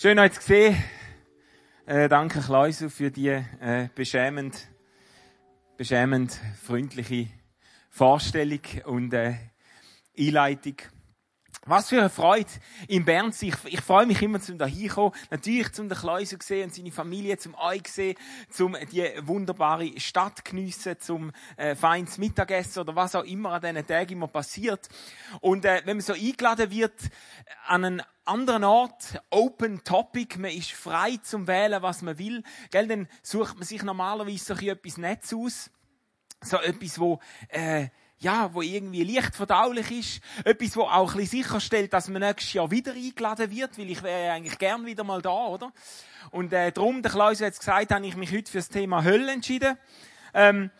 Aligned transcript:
Schön 0.00 0.16
euch 0.20 0.30
zu 0.34 0.42
sehen. 0.42 0.76
Äh, 1.84 2.08
danke 2.08 2.40
Kleusel 2.40 2.88
für 2.88 3.10
die 3.10 3.30
äh, 3.30 3.88
beschämend, 3.96 4.68
beschämend 5.76 6.38
freundliche 6.62 7.26
Vorstellung 7.90 8.60
und 8.84 9.12
äh, 9.12 9.34
Einleitung. 10.16 10.76
Was 11.64 11.88
für 11.88 11.98
eine 11.98 12.10
Freude 12.10 12.48
in 12.86 13.04
Bern. 13.04 13.32
Ich, 13.40 13.54
ich 13.64 13.80
freue 13.80 14.06
mich 14.06 14.22
immer 14.22 14.40
zum 14.40 14.58
dahin 14.58 14.88
kommen. 14.88 15.14
Natürlich 15.30 15.72
zum 15.72 15.88
den 15.88 15.98
Kleusel 15.98 16.40
sehen 16.40 16.64
und 16.64 16.74
seine 16.74 16.92
Familie, 16.92 17.36
zum 17.38 17.54
euch 17.54 17.86
sehen, 17.88 18.16
zum 18.50 18.76
die 18.92 19.06
wunderbare 19.22 19.98
Stadt 20.00 20.44
geniessen, 20.44 20.98
zum 21.00 21.32
äh, 21.56 21.74
feines 21.74 22.18
Mittagessen 22.18 22.80
oder 22.80 22.94
was 22.96 23.14
auch 23.14 23.24
immer 23.24 23.52
an 23.52 23.60
diesen 23.60 23.86
Tagen 23.86 24.12
immer 24.12 24.28
passiert. 24.28 24.88
Und 25.40 25.64
äh, 25.64 25.82
wenn 25.84 25.96
man 25.96 26.04
so 26.04 26.12
eingeladen 26.12 26.70
wird 26.70 26.94
an 27.66 27.84
einen 27.84 28.02
anderen 28.24 28.64
Ort, 28.64 29.20
Open 29.30 29.82
Topic, 29.84 30.38
man 30.38 30.50
ist 30.50 30.72
frei 30.72 31.18
zum 31.22 31.46
Wählen, 31.46 31.82
was 31.82 32.02
man 32.02 32.18
will, 32.18 32.42
gell, 32.70 32.86
dann 32.86 33.08
sucht 33.22 33.56
man 33.56 33.64
sich 33.64 33.82
normalerweise 33.82 34.54
so 34.54 34.66
etwas 34.66 34.96
Netz 34.96 35.32
aus. 35.32 35.70
So 36.40 36.58
etwas, 36.58 37.00
wo 37.00 37.18
äh, 37.48 37.88
ja, 38.20 38.52
wo 38.52 38.62
irgendwie 38.62 39.04
leicht 39.04 39.34
verdaulich 39.34 39.90
ist. 39.90 40.20
Etwas, 40.44 40.76
wo 40.76 40.82
auch 40.82 41.12
ein 41.12 41.18
bisschen 41.18 41.42
sicherstellt, 41.42 41.92
dass 41.92 42.08
man 42.08 42.22
nächstes 42.22 42.52
Jahr 42.52 42.70
wieder 42.70 42.92
eingeladen 42.92 43.50
wird, 43.50 43.78
weil 43.78 43.90
ich 43.90 44.02
wäre 44.02 44.26
ja 44.26 44.32
eigentlich 44.34 44.58
gern 44.58 44.84
wieder 44.86 45.04
mal 45.04 45.22
da, 45.22 45.46
oder? 45.46 45.72
Und 46.30 46.52
äh, 46.52 46.72
darum, 46.72 47.02
der 47.02 47.12
Klaus 47.12 47.38
hat 47.38 47.46
jetzt 47.46 47.60
gesagt, 47.60 47.92
habe 47.92 48.06
ich 48.06 48.16
mich 48.16 48.32
heute 48.32 48.50
für 48.50 48.58
das 48.58 48.68
Thema 48.68 49.04
Hölle 49.04 49.32
entschieden. 49.32 49.78
Ähm, 50.34 50.70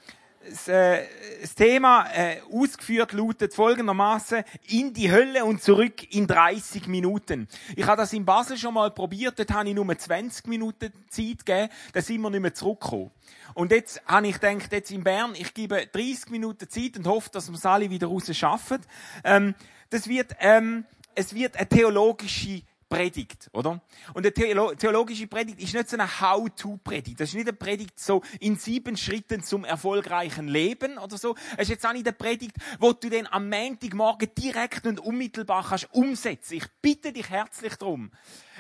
das, 0.49 0.69
äh, 0.69 1.05
das 1.41 1.55
Thema 1.55 2.07
äh, 2.13 2.41
ausgeführt 2.53 3.13
lautet 3.13 3.55
folgendermaßen 3.55 4.45
in 4.69 4.95
die 4.95 5.11
Hölle 5.11 5.45
und 5.45 5.63
zurück 5.63 6.15
in 6.15 6.27
30 6.27 6.87
Minuten. 6.87 7.49
Ich 7.77 7.87
habe 7.87 7.97
das 7.99 8.13
in 8.13 8.25
Basel 8.25 8.57
schon 8.57 8.75
mal 8.75 8.91
probiert, 8.91 9.39
dort 9.39 9.53
habe 9.53 9.69
ich 9.69 9.75
nur 9.75 9.97
20 9.97 10.47
Minuten 10.47 10.93
Zeit 11.09 11.45
gegeben, 11.45 11.69
da 11.93 12.01
sind 12.01 12.21
wir 12.21 12.31
nicht 12.31 12.41
mehr 12.41 12.55
zurückgekommen. 12.55 13.11
Und 13.55 13.73
jetzt 13.73 14.03
habe 14.07 14.29
ich 14.29 14.41
gedacht, 14.41 14.73
jetzt 14.73 14.91
in 14.91 15.05
Bern, 15.05 15.35
ich 15.35 15.55
gebe 15.55 15.87
30 15.87 16.31
Minuten 16.31 16.69
Zeit 16.69 16.97
und 16.97 17.07
hoffe, 17.07 17.31
dass 17.33 17.49
wir 17.49 17.57
es 17.57 17.67
alle 17.67 17.91
wieder 17.91 18.09
raus 18.09 18.35
schaffen. 18.37 18.81
Ähm, 19.25 19.55
das 19.91 20.09
wird, 20.09 20.37
ähm, 20.41 20.85
es 21.15 21.35
wird 21.35 21.57
eine 21.57 21.69
theologische 21.69 22.63
Predigt, 22.89 23.51
oder? 23.53 23.83
Und 24.15 24.27
eine 24.27 24.77
theologische 24.77 25.27
Predigt 25.27 25.61
ist 25.61 25.75
nicht 25.75 25.91
so 25.91 25.97
eine 25.97 26.21
How-to-Predigt. 26.21 27.21
Das 27.21 27.29
ist 27.29 27.35
nicht 27.35 27.49
eine 27.49 27.57
Predigt 27.57 28.01
so 28.01 28.23
in 28.41 28.57
sieben 28.57 28.97
Schritten 28.97 29.43
zum 29.43 29.65
erfolgreichen 29.65 30.49
Leben 30.49 30.97
oder 30.97 31.19
so. 31.19 31.35
Es 31.57 31.65
ist 31.65 31.69
jetzt 31.69 31.87
auch 31.87 31.93
nicht 31.93 32.07
eine 32.07 32.15
Predigt, 32.15 32.57
wo 32.79 32.93
du 32.93 33.11
den 33.11 33.27
am 33.27 33.51
Montagmorgen 33.51 34.31
direkt 34.37 34.87
und 34.87 35.01
unmittelbar 35.01 35.67
kannst 35.69 35.93
umsetzen. 35.93 36.55
Ich 36.55 36.67
bitte 36.81 37.13
dich 37.13 37.29
herzlich 37.29 37.77
darum, 37.77 38.11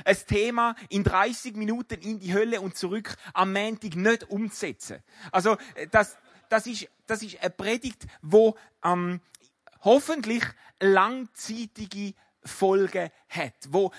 ein 0.04 0.16
Thema 0.26 0.74
in 0.90 1.04
30 1.04 1.56
Minuten 1.56 2.00
in 2.00 2.18
die 2.18 2.34
Hölle 2.34 2.60
und 2.60 2.76
zurück 2.76 3.16
am 3.32 3.52
Montag 3.52 3.96
nicht 3.96 4.28
umzusetzen. 4.28 5.02
Also, 5.32 5.56
das, 5.90 6.18
das 6.50 6.66
ist, 6.66 6.88
das 7.06 7.22
ist 7.22 7.40
eine 7.40 7.50
Predigt, 7.50 8.06
wo 8.20 8.56
ähm, 8.84 9.20
hoffentlich 9.80 10.44
langzeitige 10.80 12.14
Folgen 12.48 13.10
hat, 13.28 13.54
wo 13.68 13.92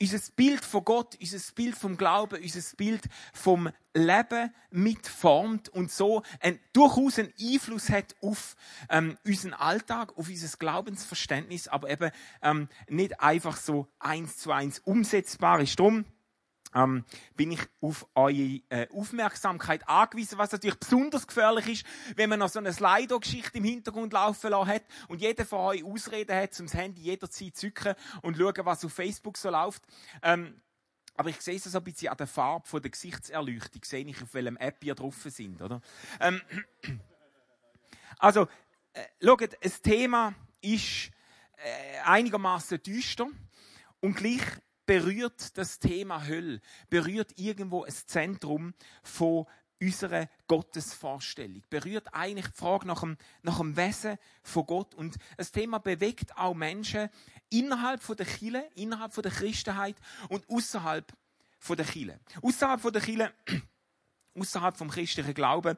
unser 0.00 0.20
Bild 0.36 0.64
von 0.64 0.84
Gott, 0.84 1.16
unser 1.20 1.52
Bild 1.54 1.76
vom 1.76 1.96
Glauben, 1.96 2.40
unser 2.42 2.76
Bild 2.76 3.02
vom 3.32 3.70
Leben 3.94 4.54
mitformt 4.70 5.68
und 5.68 5.90
so 5.90 6.22
ein, 6.40 6.60
durchaus 6.72 7.18
einen 7.18 7.32
Einfluss 7.40 7.90
hat 7.90 8.14
auf 8.22 8.54
ähm, 8.90 9.18
unseren 9.24 9.54
Alltag, 9.54 10.16
auf 10.16 10.28
unser 10.28 10.56
Glaubensverständnis, 10.56 11.68
aber 11.68 11.90
eben 11.90 12.10
ähm, 12.42 12.68
nicht 12.88 13.20
einfach 13.20 13.56
so 13.56 13.88
eins 13.98 14.38
zu 14.38 14.52
eins 14.52 14.78
umsetzbar 14.78 15.60
ist. 15.60 15.78
Drum 15.78 16.04
ähm, 16.74 17.04
bin 17.36 17.52
ich 17.52 17.60
auf 17.80 18.06
eure 18.14 18.60
äh, 18.68 18.88
Aufmerksamkeit 18.92 19.88
angewiesen, 19.88 20.38
was 20.38 20.52
natürlich 20.52 20.78
besonders 20.78 21.26
gefährlich 21.26 21.66
ist, 21.68 21.86
wenn 22.16 22.30
man 22.30 22.38
noch 22.38 22.48
so 22.48 22.58
eine 22.58 22.72
Slido-Geschichte 22.72 23.58
im 23.58 23.64
Hintergrund 23.64 24.12
laufen 24.12 24.50
lassen 24.50 24.68
hat 24.68 24.82
und 25.08 25.20
jeder 25.20 25.44
von 25.44 25.60
euch 25.60 25.84
Ausreden 25.84 26.36
hat, 26.36 26.54
zum 26.54 26.68
Handy 26.68 27.02
jederzeit 27.02 27.56
zu 27.56 27.68
zücken 27.68 27.94
und 28.22 28.36
schauen, 28.36 28.54
was 28.64 28.84
auf 28.84 28.92
Facebook 28.92 29.36
so 29.36 29.50
läuft. 29.50 29.82
Ähm, 30.22 30.60
aber 31.16 31.30
ich 31.30 31.40
sehe 31.40 31.56
es 31.56 31.64
so 31.64 31.78
ein 31.78 31.84
bisschen 31.84 32.10
an 32.10 32.16
der 32.16 32.28
Farbe 32.28 32.80
der 32.80 32.90
Gesichtserleuchtung, 32.90 33.82
sehe 33.82 34.06
ich, 34.06 34.22
auf 34.22 34.34
welchem 34.34 34.56
App 34.56 34.84
ihr 34.84 34.94
drauf 34.94 35.16
sind, 35.24 35.60
oder? 35.60 35.80
Ähm, 36.20 36.40
also, 38.18 38.46
äh, 38.92 39.02
schaut, 39.20 39.56
das 39.60 39.82
Thema 39.82 40.34
ist 40.60 41.10
äh, 41.56 41.98
einigermaßen 42.04 42.80
düster 42.82 43.26
und 44.00 44.14
gleich 44.14 44.42
berührt 44.88 45.58
das 45.58 45.78
Thema 45.78 46.26
Hölle, 46.26 46.62
berührt 46.88 47.32
irgendwo 47.36 47.84
ein 47.84 47.92
Zentrum 47.92 48.72
von 49.02 49.44
unserer 49.78 50.30
Gottesvorstellung, 50.46 51.62
berührt 51.68 52.14
eigentlich 52.14 52.46
die 52.46 52.56
Frage 52.56 52.86
nach 52.86 53.00
dem, 53.00 53.18
nach 53.42 53.58
dem 53.58 53.76
Wesen 53.76 54.16
von 54.42 54.64
Gott. 54.64 54.94
Und 54.94 55.16
das 55.36 55.52
Thema 55.52 55.76
bewegt 55.76 56.34
auch 56.38 56.54
Menschen 56.54 57.10
innerhalb 57.50 58.02
von 58.02 58.16
der 58.16 58.24
Kirche, 58.24 58.66
innerhalb 58.76 59.12
von 59.12 59.22
der 59.22 59.30
Christenheit 59.30 59.96
und 60.30 60.48
außerhalb 60.48 61.12
von 61.58 61.76
der 61.76 61.84
Kirche. 61.84 62.18
Außerhalb 62.40 62.80
von 62.80 62.92
der 62.94 63.02
Kirche, 63.02 63.34
außerhalb 64.34 64.74
vom 64.74 64.88
christlichen 64.88 65.34
Glauben, 65.34 65.76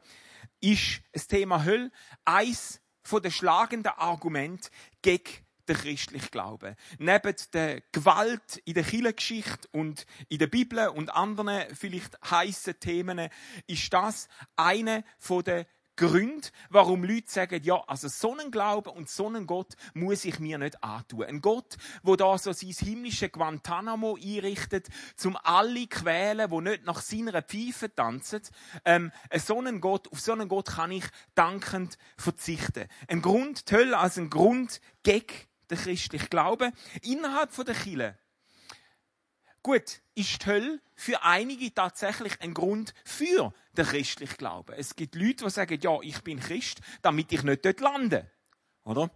ist 0.60 1.02
das 1.12 1.26
Thema 1.26 1.64
Hölle 1.64 1.90
eins 2.24 2.80
von 3.02 3.20
den 3.20 3.32
schlagenden 3.32 3.92
Argumenten 3.92 4.68
gegen 5.02 5.44
der 5.70 5.78
christliche 5.78 6.30
Glaube. 6.30 6.76
Neben 6.98 7.34
der 7.52 7.80
Gewalt 7.92 8.60
in 8.64 8.74
der 8.74 8.82
Kirchengeschichte 8.82 9.68
und 9.72 10.04
in 10.28 10.38
der 10.38 10.48
Bibel 10.48 10.88
und 10.88 11.14
anderen 11.14 11.74
vielleicht 11.74 12.18
heißen 12.28 12.80
Themen 12.80 13.28
ist 13.66 13.92
das 13.92 14.28
eine 14.56 15.04
der 15.46 15.66
Gründe, 16.00 16.48
warum 16.70 17.04
Leute 17.04 17.30
sagen, 17.30 17.62
ja, 17.62 17.84
also 17.86 18.08
so 18.08 18.32
einen 18.32 18.50
Glauben 18.50 18.88
und 18.88 19.10
so 19.10 19.26
einen 19.26 19.46
Gott 19.46 19.74
muss 19.92 20.24
ich 20.24 20.38
mir 20.40 20.56
nicht 20.56 20.82
antun. 20.82 21.24
Ein 21.24 21.42
Gott, 21.42 21.76
wo 22.02 22.16
da 22.16 22.38
so 22.38 22.54
sein 22.54 22.70
himmlische 22.70 23.28
Guantanamo 23.28 24.16
einrichtet, 24.16 24.88
zum 25.14 25.36
alle 25.36 25.86
quälen, 25.88 26.50
wo 26.50 26.62
nicht 26.62 26.86
nach 26.86 27.02
seiner 27.02 27.42
Pfeife 27.42 27.94
tanzen. 27.94 28.40
Ähm, 28.86 29.12
so 29.36 29.58
einen 29.58 29.82
Gott, 29.82 30.10
auf 30.10 30.20
so 30.20 30.32
einen 30.32 30.48
Gott 30.48 30.68
kann 30.68 30.90
ich 30.90 31.04
dankend 31.34 31.98
verzichten. 32.16 32.88
Ein 33.06 33.20
Grund, 33.20 33.70
die 33.70 33.74
Hölle 33.74 33.98
als 33.98 34.16
ein 34.16 34.30
Grund 34.30 34.80
gegen 35.02 35.49
der 35.70 35.78
christliche 35.78 36.28
Glaube, 36.28 36.72
innerhalb 37.02 37.54
der 37.64 37.74
Kirche. 37.74 38.18
Gut, 39.62 40.00
ist 40.14 40.42
die 40.42 40.46
Hölle 40.46 40.80
für 40.94 41.22
einige 41.22 41.72
tatsächlich 41.74 42.40
ein 42.40 42.54
Grund 42.54 42.94
für 43.04 43.52
den 43.76 43.84
christlichen 43.84 44.36
Glauben. 44.38 44.74
Es 44.76 44.96
gibt 44.96 45.14
Leute, 45.14 45.44
die 45.44 45.50
sagen, 45.50 45.78
ja, 45.82 45.98
ich 46.02 46.22
bin 46.22 46.40
Christ, 46.40 46.80
damit 47.02 47.30
ich 47.32 47.42
nicht 47.42 47.64
dort 47.64 47.80
lande. 47.80 48.30
Oder? 48.84 49.10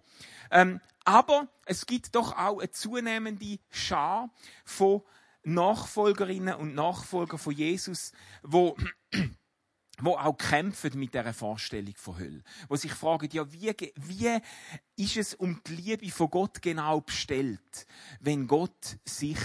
Ähm, 0.51 0.81
aber 1.05 1.49
es 1.65 1.87
gibt 1.87 2.15
doch 2.15 2.37
auch 2.37 2.59
eine 2.59 2.71
zunehmende 2.71 3.59
Schar 3.71 4.31
von 4.65 5.03
Nachfolgerinnen 5.45 6.55
und 6.55 6.75
Nachfolgern 6.75 7.39
von 7.39 7.55
Jesus, 7.55 8.13
wo 8.43 8.77
wo 10.01 10.17
auch 10.17 10.37
kämpfen 10.37 10.99
mit 10.99 11.15
der 11.15 11.33
Vorstellung 11.33 11.95
von 11.97 12.19
Hölle, 12.19 12.43
wo 12.69 12.77
sich 12.77 12.93
fragen, 12.93 13.29
ja, 13.33 13.51
wie, 13.53 13.73
wie 13.97 14.41
ist 14.97 15.17
es 15.17 15.35
um 15.35 15.61
die 15.67 15.77
Liebe 15.77 16.11
von 16.11 16.31
Gott 16.31 16.63
genau 16.63 17.01
bestellt, 17.01 17.87
wenn 18.21 18.47
Gott 18.47 18.99
sich 19.05 19.39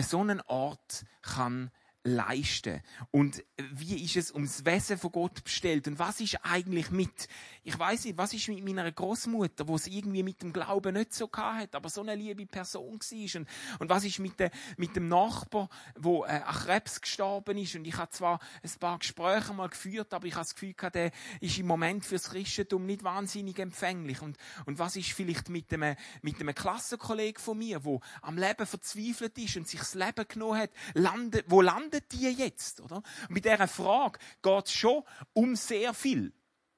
so 0.00 0.20
einen 0.20 0.40
Ort 0.42 1.04
kann 1.22 1.70
leisten? 2.04 2.82
Und 3.10 3.42
wie 3.72 4.04
ist 4.04 4.16
es 4.16 4.30
ums 4.30 4.64
Wesen 4.64 4.98
von 4.98 5.10
Gott 5.10 5.42
bestellt? 5.42 5.88
Und 5.88 5.98
was 5.98 6.20
ist 6.20 6.38
eigentlich 6.42 6.90
mit, 6.90 7.28
ich 7.64 7.78
weiß 7.78 8.04
nicht, 8.04 8.18
was 8.18 8.34
ist 8.34 8.48
mit 8.48 8.62
meiner 8.62 8.92
Großmutter, 8.92 9.66
wo 9.66 9.76
es 9.76 9.86
irgendwie 9.86 10.22
mit 10.22 10.42
dem 10.42 10.52
Glauben 10.52 10.94
nicht 10.94 11.14
so 11.14 11.30
hat, 11.32 11.74
aber 11.74 11.88
so 11.88 12.02
eine 12.02 12.14
liebe 12.14 12.44
Person 12.46 13.00
war? 13.00 13.40
Und, 13.40 13.48
und 13.78 13.88
was 13.88 14.04
ist 14.04 14.18
mit, 14.18 14.38
de, 14.38 14.50
mit 14.76 14.94
dem 14.94 15.08
Nachbar, 15.08 15.70
wo 15.96 16.24
äh, 16.24 16.42
an 16.44 16.54
Krebs 16.54 17.00
gestorben 17.00 17.56
ist? 17.56 17.74
Und 17.74 17.86
ich 17.86 17.96
habe 17.96 18.10
zwar 18.10 18.38
ein 18.62 18.70
paar 18.78 18.98
Gespräche 18.98 19.54
mal 19.54 19.70
geführt, 19.70 20.12
aber 20.12 20.26
ich 20.26 20.34
habe 20.34 20.44
das 20.44 20.54
Gefühl 20.54 20.74
gehabt, 20.74 20.96
der 20.96 21.10
ist 21.40 21.58
im 21.58 21.66
Moment 21.66 22.04
fürs 22.04 22.30
Christentum 22.30 22.84
nicht 22.84 23.02
wahnsinnig 23.02 23.58
empfänglich. 23.58 24.20
Und, 24.20 24.36
und 24.66 24.78
was 24.78 24.96
ist 24.96 25.12
vielleicht 25.12 25.48
mit 25.48 25.72
einem, 25.72 25.96
mit 26.20 26.38
einem 26.38 26.54
Klassenkollegen 26.54 27.42
von 27.42 27.56
mir, 27.56 27.82
wo 27.82 28.02
am 28.20 28.36
Leben 28.36 28.66
verzweifelt 28.66 29.38
ist 29.38 29.56
und 29.56 29.66
sich 29.66 29.80
das 29.80 29.94
Leben 29.94 30.28
genommen 30.28 30.58
hat, 30.58 30.70
landet, 30.92 31.46
wo 31.48 31.62
landet 31.62 31.93
landen 31.94 32.08
die 32.12 32.30
jetzt? 32.30 32.80
Oder? 32.80 32.96
Und 33.28 33.34
bei 33.34 33.40
dieser 33.40 33.68
Frage 33.68 34.18
geht 34.42 34.66
es 34.66 34.72
schon 34.72 35.02
um 35.32 35.56
sehr 35.56 35.94
viel. 35.94 36.32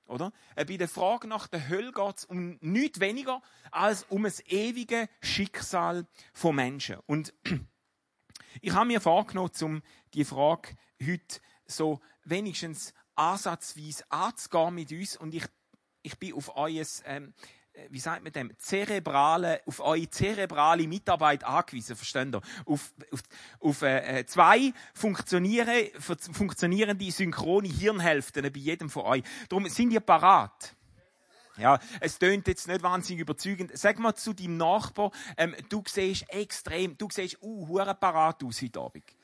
Oder? 0.07 0.33
Äh, 0.55 0.65
bei 0.65 0.77
der 0.77 0.89
Frage 0.89 1.27
nach 1.27 1.49
der 1.49 1.69
Hölle 1.69 1.93
geht 1.93 2.19
es 2.19 2.25
um 2.25 2.59
nichts 2.61 3.01
weniger 3.01 3.43
als 3.71 4.05
um 4.05 4.23
das 4.23 4.41
ewige 4.47 5.09
Schicksal 5.21 6.07
von 6.33 6.55
Menschen. 6.55 6.99
Und 7.07 7.35
ich 8.61 8.73
habe 8.73 8.87
mir 8.87 9.01
vorgenommen, 9.01 9.51
um 9.63 9.83
die 10.15 10.25
Frage 10.25 10.77
heute 11.03 11.41
so 11.67 12.01
wenigstens 12.25 12.95
ansatzweise 13.17 14.05
anzugehen 14.11 14.75
mit 14.75 14.93
uns. 14.93 15.17
Und 15.17 15.35
ich, 15.35 15.45
ich 16.03 16.19
bin 16.19 16.35
auf 16.35 16.57
euer 16.57 16.87
ähm, 17.05 17.35
wie 17.91 17.99
sagt 17.99 18.23
man 18.23 18.33
dem, 18.33 18.53
zerebrale, 18.59 19.61
auf 19.67 19.81
eure 19.81 20.09
zerebrale 20.11 20.87
Mitarbeit 20.87 21.45
angewiesen, 21.45 21.97
versteht 21.97 22.35
ihr? 22.35 22.41
Auf, 22.65 22.93
auf, 23.13 23.23
auf 23.61 23.83
äh, 23.83 24.21
äh 24.21 24.27
zwei 24.27 24.73
funktionieren, 24.95 25.89
funktionierende 25.99 27.11
synchrone 27.11 27.69
Hirnhälften 27.69 28.43
bei 28.43 28.59
jedem 28.59 28.91
von 28.91 29.05
euch. 29.05 29.23
Darum 29.49 29.69
sind 29.69 29.93
ihr 29.93 30.01
parat. 30.01 30.75
Ja, 31.59 31.79
es 32.01 32.19
tönt 32.19 32.47
jetzt 32.49 32.69
nicht 32.69 32.83
wahnsinnig 32.83 33.23
überzeugend. 33.23 33.71
Sag 33.77 33.99
mal 33.99 34.15
zu 34.15 34.35
deinem 34.35 34.59
Nachbar, 34.59 35.11
ähm, 35.39 35.55
du 35.71 35.83
siehst 35.87 36.29
extrem, 36.29 36.99
du 36.99 37.09
siehst, 37.11 37.39
uh, 37.41 37.83
parat 37.99 38.45
aus 38.45 38.61
heute 38.61 38.81
Abend. 38.81 39.16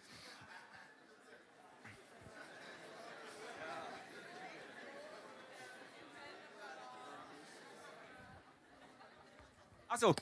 Also, 9.92 10.14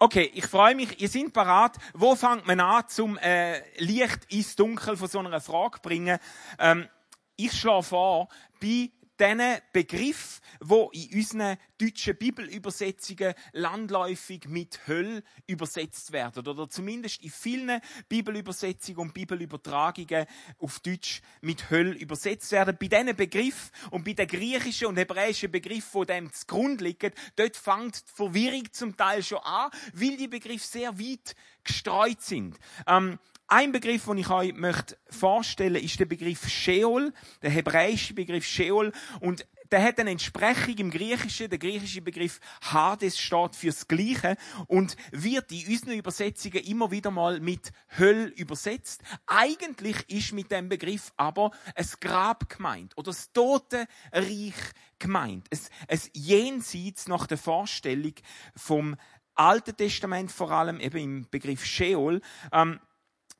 okay, 0.00 0.32
ich 0.34 0.46
freue 0.46 0.74
mich, 0.74 1.00
ihr 1.00 1.08
seid 1.08 1.32
parat. 1.32 1.76
Wo 1.94 2.16
fängt 2.16 2.44
man 2.48 2.58
an, 2.58 2.88
zum 2.88 3.16
äh, 3.18 3.60
Licht 3.78 4.24
ins 4.30 4.56
Dunkel 4.56 4.96
von 4.96 5.06
so 5.06 5.20
einer 5.20 5.40
Frage 5.40 5.76
zu 5.76 5.82
bringen? 5.82 6.18
Ähm, 6.58 6.88
ich 7.36 7.52
schlage 7.52 7.84
vor, 7.84 8.28
bei 8.60 8.90
diesen 9.20 9.58
Begriff, 9.72 10.40
wo 10.60 10.90
in 10.92 11.10
unseren 11.14 11.56
deutschen 11.78 12.16
Bibelübersetzungen 12.16 13.34
landläufig 13.52 14.46
mit 14.48 14.86
Höll 14.86 15.22
übersetzt 15.46 16.12
werden 16.12 16.46
oder 16.46 16.68
zumindest 16.68 17.22
in 17.22 17.30
vielen 17.30 17.80
Bibelübersetzungen 18.08 19.00
und 19.00 19.14
Bibelübertragungen 19.14 20.26
auf 20.58 20.80
Deutsch 20.80 21.20
mit 21.40 21.70
Höll 21.70 21.92
übersetzt 21.92 22.52
werden. 22.52 22.76
Bei 22.80 22.88
diesen 22.88 23.16
Begriff 23.16 23.70
und 23.90 24.04
bei 24.04 24.14
den 24.14 24.26
griechischen 24.26 24.88
und 24.88 24.96
hebräischen 24.96 25.50
Begriffen, 25.50 26.02
die 26.02 26.06
dem 26.06 26.32
zugrunde 26.32 26.84
liegen, 26.84 27.12
dort 27.36 27.56
fängt 27.56 28.08
die 28.08 28.12
Verwirrung 28.14 28.72
zum 28.72 28.96
Teil 28.96 29.22
schon 29.22 29.38
an, 29.38 29.70
weil 29.92 30.16
die 30.16 30.28
Begriffe 30.28 30.66
sehr 30.66 30.98
weit 30.98 31.34
gestreut 31.62 32.22
sind. 32.22 32.58
Ähm, 32.86 33.18
ein 33.50 33.72
Begriff, 33.72 34.04
den 34.04 34.18
ich 34.18 34.30
euch 34.30 34.54
möchte 34.54 34.96
vorstellen 35.08 35.82
ist 35.82 35.98
der 35.98 36.06
Begriff 36.06 36.48
Sheol, 36.48 37.12
der 37.42 37.50
hebräische 37.50 38.14
Begriff 38.14 38.46
Sheol. 38.46 38.92
Und 39.20 39.44
der 39.72 39.82
hat 39.82 39.98
eine 39.98 40.10
Entsprechung 40.10 40.78
im 40.78 40.90
Griechischen. 40.90 41.50
Der 41.50 41.58
griechische 41.58 42.00
Begriff 42.00 42.40
Hades 42.62 43.18
steht 43.18 43.56
fürs 43.56 43.88
Gleiche 43.88 44.36
und 44.68 44.96
wird 45.10 45.50
in 45.50 45.66
unseren 45.66 45.92
Übersetzungen 45.92 46.64
immer 46.64 46.92
wieder 46.92 47.10
mal 47.10 47.40
mit 47.40 47.72
Höll 47.98 48.32
übersetzt. 48.36 49.02
Eigentlich 49.26 49.96
ist 50.08 50.32
mit 50.32 50.52
dem 50.52 50.68
Begriff 50.68 51.12
aber 51.16 51.50
ein 51.74 51.86
Grab 52.00 52.48
gemeint 52.48 52.96
oder 52.96 53.10
das 53.10 53.32
Totenreich 53.32 54.54
gemeint. 55.00 55.48
Es, 55.50 55.70
es 55.88 56.08
jenseits 56.14 57.08
nach 57.08 57.26
der 57.26 57.38
Vorstellung 57.38 58.14
vom 58.54 58.96
Alten 59.34 59.76
Testament 59.76 60.30
vor 60.30 60.50
allem 60.52 60.80
eben 60.80 60.98
im 60.98 61.26
Begriff 61.30 61.64
Sheol. 61.64 62.20
Ähm, 62.52 62.78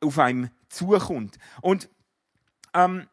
auf 0.00 0.18
einem 0.18 0.50
zukommt. 0.68 1.38
Und 1.60 1.88
ähm, 2.74 3.08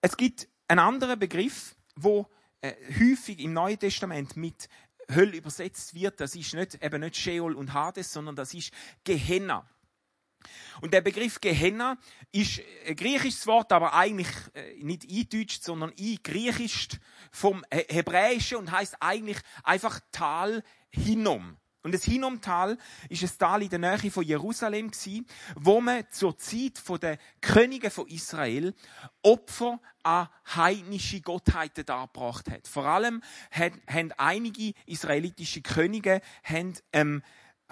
es 0.00 0.16
gibt 0.16 0.48
einen 0.68 0.80
anderen 0.80 1.18
Begriff, 1.18 1.76
wo 1.96 2.26
äh, 2.60 2.74
häufig 2.98 3.40
im 3.40 3.52
Neuen 3.52 3.78
Testament 3.78 4.36
mit 4.36 4.68
Hölle 5.14 5.36
übersetzt 5.36 5.94
wird. 5.94 6.20
Das 6.20 6.34
ist 6.34 6.54
nicht, 6.54 6.82
eben 6.82 7.00
nicht 7.00 7.16
Sheol 7.16 7.54
und 7.54 7.72
Hades, 7.72 8.12
sondern 8.12 8.36
das 8.36 8.54
ist 8.54 8.72
Gehenna. 9.04 9.66
Und 10.80 10.92
der 10.92 11.00
Begriff 11.00 11.40
Gehenna 11.40 11.98
ist 12.32 12.60
ein 12.86 12.96
griechisches 12.96 13.46
Wort, 13.46 13.72
aber 13.72 13.94
eigentlich 13.94 14.28
äh, 14.54 14.82
nicht 14.82 15.08
eindeutscht, 15.10 15.62
sondern 15.62 15.92
eingriechisch 15.98 16.88
vom 17.30 17.64
Hebräischen 17.70 18.58
und 18.58 18.70
heißt 18.70 18.96
eigentlich 19.00 19.38
einfach 19.64 20.00
Tal 20.10 20.62
Hinnom. 20.90 21.56
Und 21.82 21.92
das 21.92 22.04
Hinnomtal 22.04 22.78
ist 23.08 23.22
ein 23.24 23.38
Tal 23.38 23.62
in 23.62 23.68
der 23.68 23.78
Nähe 23.80 24.10
von 24.10 24.24
Jerusalem 24.24 24.92
wo 25.56 25.80
man 25.80 26.04
zur 26.10 26.38
Zeit 26.38 26.80
der 27.02 27.18
Könige 27.40 27.90
von 27.90 28.06
Israel 28.06 28.72
Opfer 29.22 29.80
an 30.04 30.28
heidnische 30.54 31.20
Gottheiten 31.20 31.84
dargebracht 31.84 32.48
hat. 32.50 32.68
Vor 32.68 32.84
allem 32.84 33.22
haben 33.50 34.12
einige 34.16 34.74
israelitische 34.86 35.62
Könige 35.62 36.20
haben, 36.44 36.74
ähm, 36.92 37.22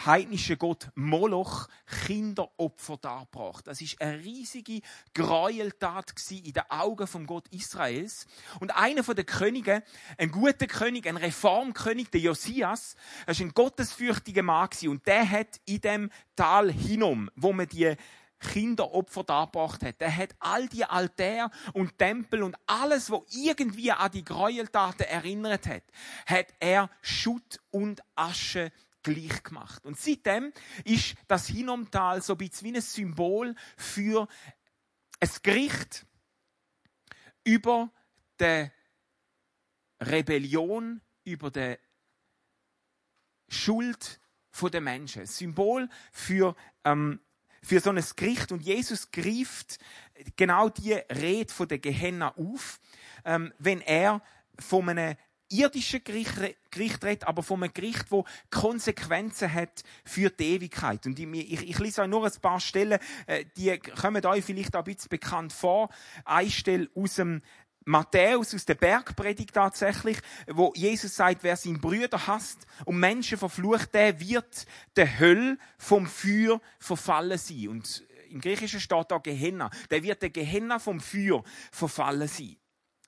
heidnische 0.06 0.56
Gott 0.56 0.91
Moloch 0.94 1.69
Kinderopfer 2.06 2.97
darbracht. 2.97 3.66
Das 3.66 3.80
ist 3.80 4.00
eine 4.00 4.19
riesige 4.19 4.80
Gräueltat 5.14 6.14
in 6.30 6.52
den 6.52 6.62
Augen 6.69 7.07
vom 7.07 7.26
Gott 7.26 7.49
Israels. 7.49 8.26
Und 8.61 8.75
einer 8.76 9.04
von 9.04 9.16
den 9.16 9.26
Königen, 9.26 9.83
ein 10.19 10.30
guter 10.30 10.66
König, 10.66 11.07
ein 11.07 11.16
Reformkönig, 11.16 12.11
der 12.11 12.21
Josias, 12.21 12.97
das 13.26 13.38
ist 13.38 13.42
ein 13.42 13.54
gottesfürchtiger 13.54 14.42
Mann 14.42 14.69
und 14.87 15.07
der 15.07 15.28
hat 15.28 15.61
in 15.64 15.80
dem 15.80 16.11
Tal 16.37 16.71
Hinnom, 16.71 17.30
wo 17.35 17.52
man 17.52 17.66
die 17.66 17.97
Kinderopfer 18.40 19.25
dargebracht 19.25 19.83
hat. 19.83 19.97
Er 20.00 20.16
hat 20.16 20.35
all 20.38 20.69
die 20.69 20.85
Altäre 20.85 21.50
und 21.73 21.99
Tempel 21.99 22.42
und 22.42 22.57
alles, 22.66 23.11
was 23.11 23.21
irgendwie 23.30 23.92
an 23.92 24.11
die 24.11 24.25
Gräueltaten 24.25 25.07
erinnert 25.07 25.66
hat, 25.66 25.83
hat 26.26 26.47
er 26.59 26.90
Schutt 27.02 27.61
und 27.71 28.02
Asche 28.14 28.73
gleich 29.02 29.42
gemacht. 29.42 29.85
Und 29.85 29.99
seitdem 29.99 30.52
ist 30.85 31.14
das 31.28 31.47
Hinnomtal 31.47 32.23
so 32.23 32.35
ein 32.35 32.38
bisschen 32.38 32.73
wie 32.73 32.76
ein 32.76 32.83
Symbol 32.83 33.54
für 33.76 34.28
ein 35.21 35.30
Gericht 35.42 36.07
über 37.45 37.90
die 38.40 38.71
Rebellion, 40.00 41.00
über 41.25 41.50
die 41.50 41.76
Schuld 43.49 44.21
der 44.62 44.80
Menschen. 44.80 45.23
Ein 45.23 45.26
Symbol 45.26 45.88
für, 46.12 46.54
ähm, 46.85 47.21
für 47.62 47.80
so 47.80 47.90
ein 47.90 48.04
Gericht. 48.16 48.52
Und 48.52 48.62
Jesus 48.62 49.11
greift 49.11 49.78
genau 50.37 50.69
die 50.69 50.92
Rede 50.92 51.52
von 51.52 51.69
der 51.69 51.78
Gehenna 51.78 52.37
auf, 52.37 52.80
ähm, 53.25 53.52
wenn 53.59 53.80
er 53.80 54.23
von 54.59 54.88
einem 54.88 55.16
irdischen 55.50 56.02
Gericht, 56.02 56.33
Gericht 56.71 57.04
redet, 57.04 57.26
aber 57.26 57.42
von 57.42 57.62
einem 57.62 57.75
Gericht, 57.75 58.11
wo 58.11 58.25
Konsequenzen 58.50 59.52
hat 59.52 59.83
für 60.04 60.30
die 60.30 60.54
Ewigkeit. 60.54 61.04
Und 61.07 61.19
ich, 61.19 61.26
ich, 61.26 61.69
ich 61.71 61.78
lese 61.78 62.02
euch 62.02 62.09
nur 62.09 62.25
ein 62.25 62.40
paar 62.40 62.61
Stellen, 62.61 62.99
äh, 63.26 63.45
die 63.57 63.78
kommen 63.78 64.25
euch 64.25 64.45
vielleicht 64.45 64.75
auch 64.75 64.85
ein 64.85 64.95
bisschen 64.95 65.09
bekannt 65.09 65.52
vor. 65.52 65.90
Eine 66.25 66.50
Stelle 66.50 66.88
aus 66.95 67.16
dem 67.16 67.42
Matthäus 67.85 68.54
aus 68.54 68.66
der 68.66 68.75
Bergpredigt 68.75 69.54
tatsächlich, 69.54 70.19
wo 70.47 70.73
Jesus 70.76 71.16
sagt, 71.16 71.42
wer 71.42 71.57
seinen 71.57 71.80
Brüder 71.80 72.26
hasst 72.26 72.66
und 72.85 72.99
Menschen 72.99 73.38
verflucht, 73.38 73.95
der 73.95 74.21
wird 74.21 74.66
der 74.97 75.19
Hölle 75.19 75.59
vom 75.78 76.07
Feuer 76.07 76.61
verfallen 76.78 77.38
sein. 77.38 77.69
Und 77.69 78.07
im 78.28 78.40
Griechischen 78.40 78.80
steht 78.80 79.11
da 79.11 79.19
Gehenna. 79.19 79.71
Der 79.90 80.02
wird 80.02 80.23
der 80.23 80.30
Gehenna 80.30 80.78
vom 80.78 81.00
Feuer 81.00 81.42
verfallen 81.73 82.28
sein. 82.28 82.57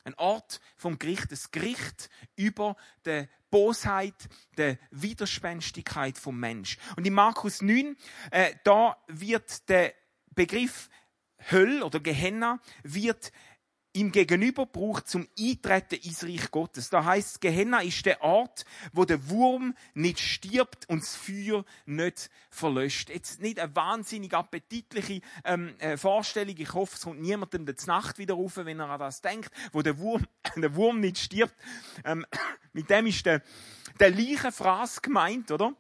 Ein 0.05 0.15
Ort 0.15 0.61
vom 0.77 0.99
Gericht, 0.99 1.31
das 1.31 1.51
Gericht 1.51 2.11
über 2.37 2.77
die 3.07 3.29
Bosheit, 3.51 4.29
die 4.59 4.79
Widerspenstigkeit 4.91 6.19
vom 6.19 6.39
Mensch. 6.39 6.79
Und 6.97 7.07
in 7.07 7.15
Markus 7.15 7.63
9, 7.63 7.97
äh, 8.31 8.55
da 8.65 8.97
wird 9.09 9.69
der 9.69 9.95
Begriff 10.35 10.89
Höll 11.51 11.83
oder 11.83 12.01
Gehenna 12.01 12.61
wird 12.83 13.33
ihm 13.95 14.11
gegenüber 14.11 14.67
braucht 14.67 15.09
zum 15.09 15.29
Eintreten 15.39 15.97
ins 15.97 16.25
Reich 16.25 16.51
Gottes. 16.51 16.91
Da 16.91 17.05
heißt 17.05 17.41
Gehenna 17.41 17.83
ist 17.83 18.07
der 18.07 18.23
Ort, 18.23 18.65
wo 18.93 19.05
der 19.05 19.29
Wurm 19.29 19.75
nicht 19.95 20.21
stirbt 20.21 20.89
und 20.89 21.03
das 21.03 21.15
Feuer 21.15 21.65
nicht 21.85 22.31
verlöscht. 22.51 23.11
Jetzt 23.11 23.41
nicht 23.41 23.59
eine 23.61 23.75
wahnsinnig 23.77 24.33
appetitliche 24.35 25.21
ähm, 25.45 25.75
äh, 25.79 25.97
Vorstellung. 25.97 26.55
Ich 26.59 26.73
hoffe, 26.73 26.97
es 26.97 27.03
kommt 27.03 27.21
niemandem 27.21 27.67
die 27.67 27.75
Nacht 27.87 28.19
wieder 28.19 28.35
rauf, 28.35 28.57
wenn 28.57 28.81
er 28.81 28.89
an 28.89 29.01
das 29.01 29.21
denkt, 29.21 29.51
wo 29.73 29.83
der 29.83 29.99
Wurm, 29.99 30.27
der 30.57 30.75
Wurm 30.75 31.01
nicht 31.01 31.19
stirbt. 31.19 31.55
Ähm, 32.05 32.25
mit 32.73 32.89
dem 32.89 33.07
ist 33.07 33.27
der, 33.27 33.43
der 34.01 34.11
Leichenfraß 34.11 35.03
gemeint, 35.03 35.51
oder? 35.51 35.75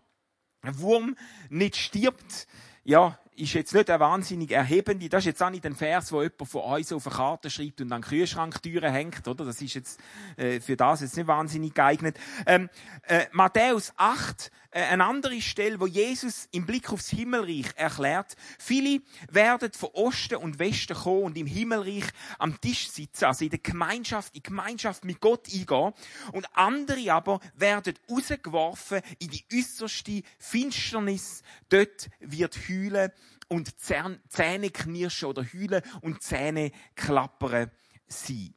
Ein 0.60 0.78
Wurm 0.78 1.16
nicht 1.48 1.76
stirbt. 1.76 2.46
Ja, 2.84 3.18
ist 3.36 3.54
jetzt 3.54 3.74
nicht 3.74 3.88
eine 3.88 4.00
wahnsinnig 4.00 4.50
erhebende, 4.50 5.08
das 5.08 5.20
ist 5.20 5.26
jetzt 5.26 5.42
auch 5.42 5.50
nicht 5.50 5.64
ein 5.64 5.74
Vers, 5.74 6.12
wo 6.12 6.22
jemand 6.22 6.48
von 6.48 6.62
uns 6.62 6.92
auf 6.92 7.06
eine 7.06 7.16
Karte 7.16 7.50
schreibt 7.50 7.80
und 7.80 7.92
an 7.92 8.02
Kühlschranktüren 8.02 8.92
hängt, 8.92 9.26
oder? 9.26 9.44
Das 9.44 9.60
ist 9.62 9.74
jetzt 9.74 10.00
äh, 10.36 10.60
für 10.60 10.76
das 10.76 11.00
jetzt 11.00 11.16
nicht 11.16 11.26
wahnsinnig 11.26 11.74
geeignet. 11.74 12.18
Ähm, 12.46 12.68
äh, 13.04 13.26
Matthäus 13.32 13.92
8, 13.96 14.50
äh, 14.70 14.82
eine 14.82 15.04
andere 15.04 15.40
Stelle, 15.40 15.80
wo 15.80 15.86
Jesus 15.86 16.48
im 16.52 16.66
Blick 16.66 16.92
aufs 16.92 17.08
Himmelreich 17.08 17.66
erklärt, 17.76 18.36
viele 18.58 19.00
werden 19.30 19.72
von 19.72 19.90
Osten 19.94 20.36
und 20.36 20.58
Westen 20.58 20.94
kommen 20.94 21.24
und 21.24 21.38
im 21.38 21.46
Himmelreich 21.46 22.04
am 22.38 22.60
Tisch 22.60 22.90
sitzen, 22.90 23.24
also 23.26 23.44
in 23.44 23.50
der 23.50 23.60
Gemeinschaft, 23.60 24.36
in 24.36 24.42
Gemeinschaft 24.42 25.04
mit 25.04 25.20
Gott 25.20 25.46
eingehen, 25.46 25.92
und 26.32 26.46
andere 26.54 27.12
aber 27.12 27.40
werden 27.54 27.94
rausgeworfen 28.10 29.00
in 29.18 29.28
die 29.28 29.44
äußerste 29.52 30.22
Finsternis, 30.38 31.42
dort 31.68 32.10
wird 32.20 32.58
heulen 32.68 33.10
und 33.52 33.78
Zähne 33.78 34.70
knirschen 34.70 35.28
oder 35.28 35.44
heulen 35.44 35.82
und 36.00 36.22
Zähne 36.22 36.72
klappern 36.94 37.70
sein. 38.06 38.54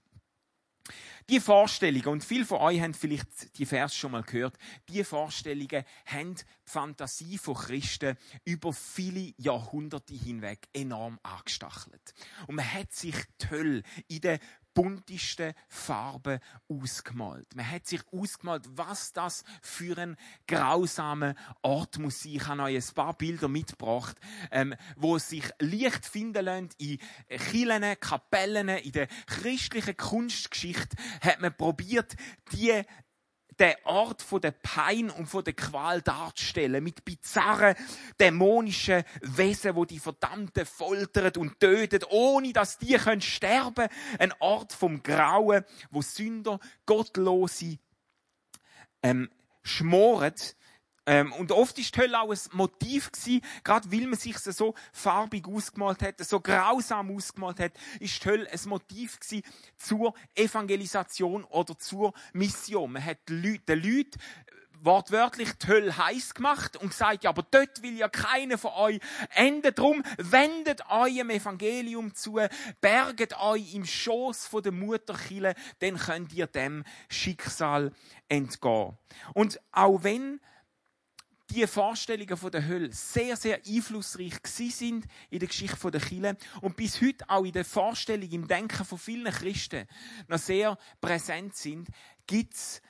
Die 1.27 1.39
Vorstellungen, 1.39 2.05
und 2.05 2.23
viele 2.23 2.45
von 2.45 2.59
euch 2.59 2.79
haben 2.79 2.93
vielleicht 2.93 3.57
die 3.57 3.65
Vers 3.65 3.95
schon 3.95 4.11
mal 4.11 4.21
gehört, 4.21 4.55
die 4.87 5.03
Vorstellungen 5.03 5.83
haben 6.05 6.35
die 6.35 6.43
Fantasie 6.63 7.39
von 7.39 7.55
Christen 7.55 8.15
über 8.43 8.71
viele 8.71 9.33
Jahrhunderte 9.37 10.13
hinweg 10.13 10.69
enorm 10.71 11.19
angestachelt. 11.23 12.13
Und 12.45 12.55
man 12.55 12.71
hat 12.71 12.93
sich 12.93 13.15
toll 13.39 13.81
in 14.07 14.21
den 14.21 14.39
buntesten 14.75 15.53
Farben 15.67 16.39
ausgemalt. 16.67 17.55
Man 17.55 17.71
hat 17.71 17.87
sich 17.87 18.01
ausgemalt, 18.11 18.65
was 18.75 19.13
das 19.13 19.43
für 19.61 19.97
ein 19.97 20.17
grausamer 20.47 21.33
Ort 21.63 21.97
muss 21.97 22.21
sein. 22.21 22.33
Ich 22.33 22.45
habe 22.45 22.61
euch 22.63 22.75
ein 22.75 22.93
paar 22.93 23.17
Bilder 23.17 23.47
mitgebracht, 23.47 24.17
ähm, 24.51 24.75
wo 24.95 25.17
sich 25.17 25.45
Licht 25.59 26.05
finden 26.05 26.45
lassen 26.45 26.69
in 26.77 26.99
Kirchen, 27.29 27.99
Kapellen, 27.99 28.69
in 28.69 28.91
der 28.91 29.07
christlichen 29.25 29.97
Kunstgeschichte 29.97 30.97
hat 31.21 31.41
man 31.41 31.55
probiert, 31.55 32.15
die 32.51 32.83
den 33.59 33.73
Ort 33.83 34.21
von 34.21 34.41
der 34.41 34.51
Pein 34.51 35.09
und 35.09 35.27
von 35.27 35.43
der 35.43 35.53
Qual 35.53 36.01
darzustellen, 36.01 36.83
mit 36.83 37.05
bizarren, 37.05 37.75
dämonischen 38.19 39.03
Wesen, 39.21 39.75
wo 39.75 39.85
die 39.85 39.99
Verdammten 39.99 40.65
foltern 40.65 41.31
und 41.37 41.59
töten, 41.59 42.03
ohne 42.09 42.53
dass 42.53 42.77
die 42.77 42.95
können 42.95 43.21
sterben. 43.21 43.87
Ein 44.19 44.33
Ort 44.39 44.73
vom 44.73 45.03
Grauen, 45.03 45.63
wo 45.89 46.01
Sünder, 46.01 46.59
Gottlose, 46.85 47.77
ähm, 49.03 49.29
schmoren 49.63 50.33
ähm, 51.05 51.31
und 51.33 51.51
oft 51.51 51.77
ist 51.77 51.95
die 51.95 52.01
Hölle 52.01 52.19
auch 52.19 52.31
ein 52.31 52.39
Motiv 52.51 53.11
gewesen, 53.11 53.41
gerade 53.63 53.91
weil 53.91 54.07
man 54.07 54.17
sich 54.17 54.37
so 54.39 54.73
farbig 54.91 55.47
ausgemalt 55.47 56.01
hat, 56.01 56.23
so 56.25 56.39
grausam 56.39 57.15
ausgemalt 57.15 57.59
hat, 57.59 57.73
ist 57.99 58.23
die 58.23 58.29
Hölle 58.29 58.49
ein 58.51 58.59
Motiv 58.69 59.19
gewesen 59.19 59.43
zur 59.77 60.13
Evangelisation 60.33 61.43
oder 61.45 61.77
zur 61.77 62.13
Mission. 62.33 62.93
Man 62.93 63.05
hat 63.05 63.17
den 63.29 63.41
Leuten 63.41 64.19
wortwörtlich 64.81 65.51
die 65.53 65.67
Hölle 65.67 65.97
heiß 65.97 66.33
gemacht 66.33 66.77
und 66.77 66.89
gesagt, 66.89 67.23
ja, 67.23 67.31
aber 67.31 67.43
dort 67.49 67.81
will 67.81 67.97
ja 67.97 68.07
keiner 68.07 68.57
von 68.57 68.71
euch 68.73 68.99
enden. 69.33 69.73
Drum 69.73 70.03
wendet 70.17 70.81
eurem 70.89 71.29
Evangelium 71.31 72.13
zu, 72.13 72.39
berget 72.81 73.39
euch 73.39 73.73
im 73.73 73.85
Schoß 73.85 74.47
von 74.47 74.63
der 74.63 74.71
Mutterkille, 74.71 75.55
dann 75.79 75.97
könnt 75.97 76.33
ihr 76.33 76.47
dem 76.47 76.83
Schicksal 77.09 77.91
entgehen. 78.29 78.97
Und 79.33 79.59
auch 79.71 80.03
wenn 80.03 80.39
die 81.55 81.67
Vorstellungen 81.67 82.37
von 82.37 82.51
der 82.51 82.67
Hölle 82.67 82.91
sehr, 82.91 83.37
sehr 83.37 83.61
einflussreich 83.65 84.33
sind 84.45 85.05
in 85.29 85.39
der 85.39 85.47
Geschichte 85.47 85.91
der 85.91 86.01
Kirche 86.01 86.37
und 86.61 86.75
bis 86.75 87.01
heute 87.01 87.29
auch 87.29 87.45
in 87.45 87.53
der 87.53 87.65
Vorstellung, 87.65 88.29
im 88.29 88.47
Denken 88.47 88.85
von 88.85 88.97
vielen 88.97 89.31
Christen 89.31 89.87
noch 90.27 90.37
sehr 90.37 90.77
präsent 90.99 91.55
sind, 91.55 91.87
gibt 92.27 92.53
es 92.53 92.81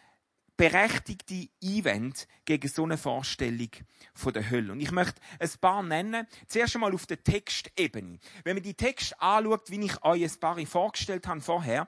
berechtigte 0.58 1.50
Einwände 1.64 2.20
gegen 2.46 2.68
so 2.68 2.84
eine 2.84 2.98
Vorstellung 2.98 3.70
von 4.14 4.34
der 4.34 4.50
Hölle. 4.50 4.72
Und 4.72 4.80
ich 4.80 4.92
möchte 4.92 5.22
ein 5.40 5.50
paar 5.60 5.84
nennen. 5.84 6.28
Zuerst 6.48 6.76
einmal 6.76 6.94
auf 6.94 7.06
der 7.06 7.24
Textebene. 7.24 8.20
Wenn 8.44 8.56
man 8.56 8.64
die 8.64 8.74
Text 8.74 9.22
anschaut, 9.22 9.70
wie 9.70 9.86
ich 9.86 10.04
euch 10.04 10.24
ein 10.24 10.40
paar 10.40 10.66
vorgestellt 10.66 11.28
habe 11.28 11.42
vorher, 11.42 11.88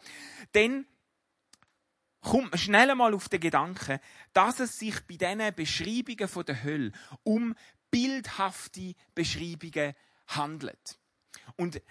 dann 0.52 0.86
kommt 2.28 2.52
man 2.52 2.60
schnell 2.60 2.92
einmal 2.92 3.14
auf 3.14 3.30
den 3.30 3.40
Gedanken, 3.40 4.00
dass 4.34 4.60
es 4.60 4.78
sich 4.78 5.00
bei 5.08 5.16
diesen 5.16 5.56
Beschreibungen 5.56 6.28
von 6.28 6.46
der 6.46 6.64
Hölle 6.64 6.92
um 7.24 7.56
bildhafte 7.90 8.94
Beschreibungen 9.16 9.94
handelt. 10.28 11.00
Und 11.56 11.82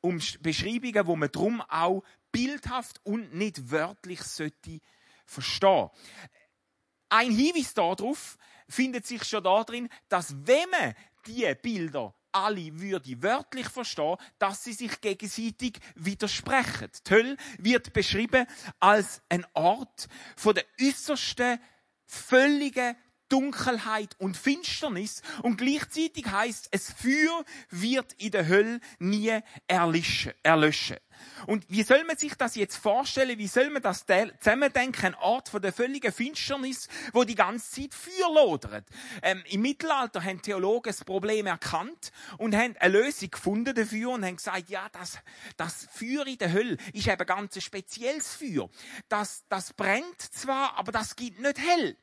um 0.00 0.20
Beschreibungen, 0.40 1.06
wo 1.06 1.16
man 1.16 1.32
drum 1.32 1.62
auch 1.62 2.02
bildhaft 2.30 3.00
und 3.04 3.34
nicht 3.34 3.70
wörtlich 3.70 4.22
sollte 4.22 4.80
verstehen. 5.24 5.88
Ein 7.08 7.30
Hinweis 7.30 7.72
darauf 7.72 8.36
findet 8.68 9.06
sich 9.06 9.24
schon 9.24 9.44
darin, 9.44 9.88
dass 10.08 10.34
wenn 10.46 10.68
man 10.70 10.94
diese 11.26 11.54
Bilder 11.54 12.14
alle 12.34 12.80
würde 12.80 13.22
wörtlich 13.22 13.68
verstehen, 13.68 14.16
dass 14.38 14.64
sie 14.64 14.72
sich 14.72 15.00
gegenseitig 15.00 15.78
widersprechen. 15.94 16.90
Die 17.06 17.10
Hölle 17.10 17.36
wird 17.58 17.92
beschrieben 17.92 18.46
als 18.80 19.22
ein 19.28 19.46
Ort 19.54 20.08
von 20.36 20.54
der 20.54 20.64
äußersten, 20.80 21.60
völligen 22.06 22.96
Dunkelheit 23.34 24.14
und 24.20 24.36
Finsternis 24.36 25.20
und 25.42 25.56
gleichzeitig 25.56 26.24
heißt 26.24 26.68
es 26.70 26.92
Feuer 26.92 27.44
wird 27.68 28.12
in 28.12 28.30
der 28.30 28.46
Hölle 28.46 28.78
nie 29.00 29.40
erlöschen. 29.66 30.98
Und 31.48 31.68
wie 31.68 31.82
soll 31.82 32.04
man 32.04 32.16
sich 32.16 32.34
das 32.34 32.54
jetzt 32.54 32.76
vorstellen? 32.76 33.36
Wie 33.38 33.48
soll 33.48 33.70
man 33.70 33.82
das 33.82 34.04
zusammendenken? 34.38 35.06
Ein 35.06 35.14
Ort 35.16 35.48
von 35.48 35.60
der 35.60 35.72
völligen 35.72 36.12
Finsternis, 36.12 36.86
wo 37.12 37.24
die 37.24 37.34
ganze 37.34 37.82
Zeit 37.82 37.94
Feuer 37.94 38.32
lodert. 38.32 38.86
Ähm, 39.20 39.42
Im 39.48 39.62
Mittelalter 39.62 40.22
haben 40.22 40.40
Theologen 40.40 40.90
das 40.90 41.02
Problem 41.04 41.46
erkannt 41.46 42.12
und 42.38 42.54
haben 42.54 42.76
eine 42.78 42.98
Lösung 43.00 43.32
gefunden 43.32 43.74
dafür 43.74 44.10
und 44.10 44.24
haben 44.24 44.36
gesagt, 44.36 44.70
ja, 44.70 44.88
das, 44.92 45.18
das 45.56 45.88
Feuer 45.90 46.24
in 46.26 46.38
der 46.38 46.52
Hölle 46.52 46.76
ist 46.92 47.08
eben 47.08 47.26
ganz 47.26 47.56
ein 47.56 47.62
spezielles 47.62 48.36
Feuer. 48.36 48.70
Das, 49.08 49.44
das 49.48 49.72
brennt 49.72 50.20
zwar, 50.20 50.76
aber 50.76 50.92
das 50.92 51.16
gibt 51.16 51.40
nicht 51.40 51.58
hell. 51.58 51.96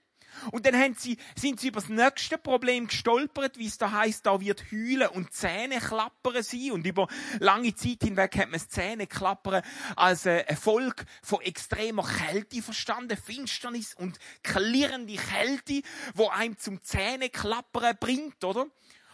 Und 0.52 0.66
dann 0.66 0.76
haben 0.76 0.96
sie, 0.96 1.18
sind 1.36 1.60
sie 1.60 1.68
über 1.70 1.82
das 1.82 1.90
nächste 1.90 2.38
Problem 2.38 2.88
gestolpert, 2.88 3.58
wie 3.58 3.68
es 3.68 3.78
da 3.78 3.92
heißt, 3.92 4.26
da 4.26 4.40
wird 4.40 4.72
Heulen 4.72 5.08
und 5.10 5.34
Zähne 5.34 5.80
klappern 5.80 6.44
sein. 6.44 6.72
Und 6.72 6.86
über 6.86 7.08
lange 7.40 7.76
Zeit 7.76 8.00
hinweg 8.04 8.36
hat 8.38 8.50
man 8.50 8.60
das 8.60 8.70
Zähneklappern 8.70 9.64
als 9.96 10.26
äh, 10.26 10.40
Erfolg 10.42 11.06
von 11.22 11.42
extremer 11.42 12.04
Kälte 12.04 12.62
verstanden, 12.62 13.18
Finsternis 13.18 13.94
und 13.94 14.18
klirrende 14.44 15.16
Kälte, 15.16 15.82
wo 16.16 16.30
einem 16.30 16.58
zum 16.58 16.82
Zähneklappern 16.82 17.98
bringt, 18.00 18.44
oder? 18.44 18.68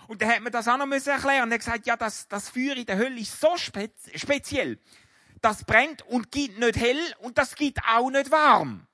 Und 0.07 0.21
dann 0.21 0.29
hat 0.29 0.41
man 0.41 0.51
das 0.51 0.67
auch 0.67 0.77
noch 0.77 0.89
erklären 0.89 1.43
und 1.43 1.51
er 1.51 1.57
gesagt, 1.57 1.85
ja, 1.85 1.97
das, 1.97 2.27
das 2.27 2.49
Feuer 2.49 2.75
in 2.77 2.85
der 2.85 2.97
Hölle 2.97 3.19
ist 3.19 3.39
so 3.39 3.57
spe 3.57 3.91
speziell. 4.15 4.79
Das 5.41 5.65
brennt 5.65 6.01
und 6.03 6.31
geht 6.31 6.57
nicht 6.57 6.77
hell 6.77 6.99
und 7.19 7.37
das 7.37 7.55
geht 7.55 7.77
auch 7.87 8.09
nicht 8.09 8.31
warm. 8.31 8.87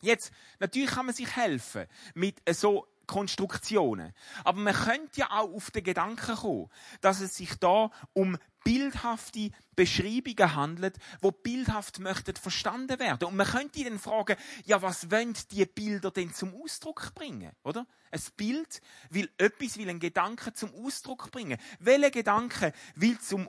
Jetzt, 0.00 0.32
natürlich 0.58 0.90
kann 0.90 1.06
man 1.06 1.14
sich 1.14 1.36
helfen 1.36 1.86
mit 2.14 2.40
so 2.50 2.86
Konstruktionen. 3.06 4.14
Aber 4.44 4.60
man 4.60 4.74
könnte 4.74 5.20
ja 5.20 5.30
auch 5.30 5.52
auf 5.52 5.70
den 5.72 5.82
Gedanken 5.82 6.36
kommen, 6.36 6.70
dass 7.00 7.20
es 7.20 7.36
sich 7.36 7.56
da 7.56 7.90
um 8.12 8.38
bildhafte 8.62 9.50
Beschreibungen 9.76 10.54
handelt, 10.54 10.96
wo 11.20 11.30
bildhaft 11.30 11.98
möchten 11.98 12.36
verstanden 12.36 12.98
werden. 12.98 13.28
Und 13.28 13.36
man 13.36 13.46
könnte 13.46 13.84
dann 13.84 13.98
fragen, 13.98 14.36
ja, 14.64 14.82
was 14.82 15.10
wollen 15.10 15.34
die 15.50 15.64
Bilder 15.66 16.10
denn 16.10 16.32
zum 16.34 16.54
Ausdruck 16.54 17.14
bringen, 17.14 17.52
oder? 17.62 17.86
Ein 18.12 18.20
Bild 18.36 18.80
will 19.10 19.30
etwas, 19.38 19.78
will 19.78 19.88
einen 19.88 20.00
Gedanken 20.00 20.54
zum 20.54 20.74
Ausdruck 20.74 21.30
bringen. 21.30 21.58
Welcher 21.78 22.10
Gedanke 22.10 22.72
will 22.96 23.18
zum 23.20 23.48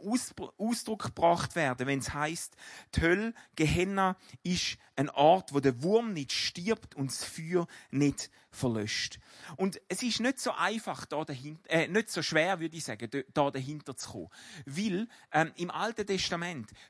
Ausdruck 0.57 1.03
gebracht 1.03 1.55
werden, 1.55 1.87
wenn 1.87 1.99
es 1.99 2.13
heißt, 2.13 2.55
die 2.95 3.01
Hölle, 3.01 3.33
Gehenna, 3.55 4.17
ist 4.43 4.77
ein 4.95 5.09
Ort, 5.09 5.53
wo 5.53 5.59
der 5.59 5.81
Wurm 5.81 6.13
nicht 6.13 6.31
stirbt 6.31 6.95
und 6.95 7.09
das 7.09 7.23
Feuer 7.23 7.67
nicht 7.89 8.29
verlöscht. 8.51 9.19
Und 9.55 9.81
es 9.87 10.03
ist 10.03 10.19
nicht 10.19 10.39
so 10.39 10.51
einfach, 10.51 11.05
da 11.05 11.23
dahinter, 11.23 11.69
äh, 11.69 11.87
nicht 11.87 12.11
so 12.11 12.21
schwer, 12.21 12.59
würde 12.59 12.75
ich 12.75 12.83
sagen, 12.83 13.09
da 13.33 13.49
dahinter 13.49 13.95
zu 13.95 14.11
kommen. 14.11 14.29
Weil 14.65 15.07
ähm, 15.31 15.51
im 15.55 15.71
Alten 15.71 16.05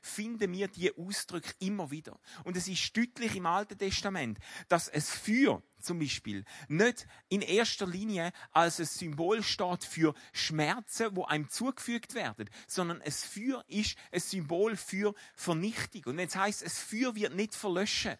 finden 0.02 0.52
wir 0.52 0.68
diese 0.68 0.96
Ausdrücke 0.96 1.52
immer 1.60 1.90
wieder. 1.90 2.18
Und 2.44 2.56
es 2.56 2.68
ist 2.68 2.96
deutlich 2.96 3.36
im 3.36 3.46
Alten 3.46 3.78
Testament, 3.78 4.38
dass 4.68 4.88
es 4.88 5.10
Feuer 5.10 5.62
zum 5.82 5.98
Beispiel 5.98 6.44
nicht 6.68 7.06
in 7.28 7.42
erster 7.42 7.86
Linie 7.86 8.32
als 8.52 8.78
ein 8.78 8.86
Symbol 8.86 9.42
steht 9.42 9.84
für 9.84 10.14
Schmerzen, 10.32 11.14
wo 11.16 11.24
einem 11.24 11.48
zugefügt 11.48 12.14
werden, 12.14 12.48
sondern 12.66 13.00
es 13.00 13.24
Feuer 13.24 13.64
ist 13.66 13.96
ein 14.12 14.20
Symbol 14.20 14.76
für 14.76 15.14
Vernichtung. 15.34 16.04
Und 16.06 16.18
es 16.18 16.36
heißt, 16.36 16.62
es 16.62 16.78
Feuer 16.78 17.14
wird 17.14 17.34
nicht 17.34 17.54
verlöschen, 17.54 18.16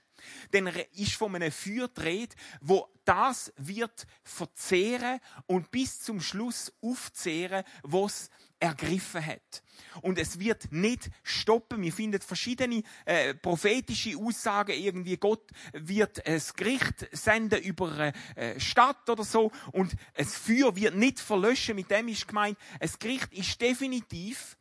dann 0.50 0.66
ist 0.66 1.14
von 1.14 1.34
einem 1.34 1.52
Feuer 1.52 1.88
dreht, 1.88 2.34
wo 2.60 2.88
das 3.04 3.52
wird 3.56 4.06
verzehren 4.22 5.20
und 5.46 5.70
bis 5.70 6.00
zum 6.00 6.20
Schluss 6.20 6.72
aufzehren, 6.80 7.64
was 7.82 8.30
ergriffen 8.62 9.24
hat. 9.26 9.62
Und 10.02 10.18
es 10.18 10.38
wird 10.38 10.70
nicht 10.70 11.10
stoppen. 11.24 11.82
Wir 11.82 11.92
finden 11.92 12.20
verschiedene 12.20 12.82
äh, 13.04 13.34
prophetische 13.34 14.16
Aussagen 14.16 14.72
irgendwie. 14.72 15.16
Gott 15.16 15.50
wird 15.72 16.24
ein 16.24 16.40
Gericht 16.56 17.08
senden 17.10 17.60
über 17.60 17.90
eine 17.92 18.12
äh, 18.36 18.60
Stadt 18.60 19.10
oder 19.10 19.24
so 19.24 19.50
und 19.72 19.94
es 20.14 20.36
Feuer 20.36 20.74
wird 20.76 20.94
nicht 20.94 21.18
verlöschen. 21.18 21.74
Mit 21.74 21.90
dem 21.90 22.08
ist 22.08 22.28
gemeint, 22.28 22.56
ein 22.78 22.90
Gericht 23.00 23.32
ist 23.32 23.60
definitiv 23.60 24.56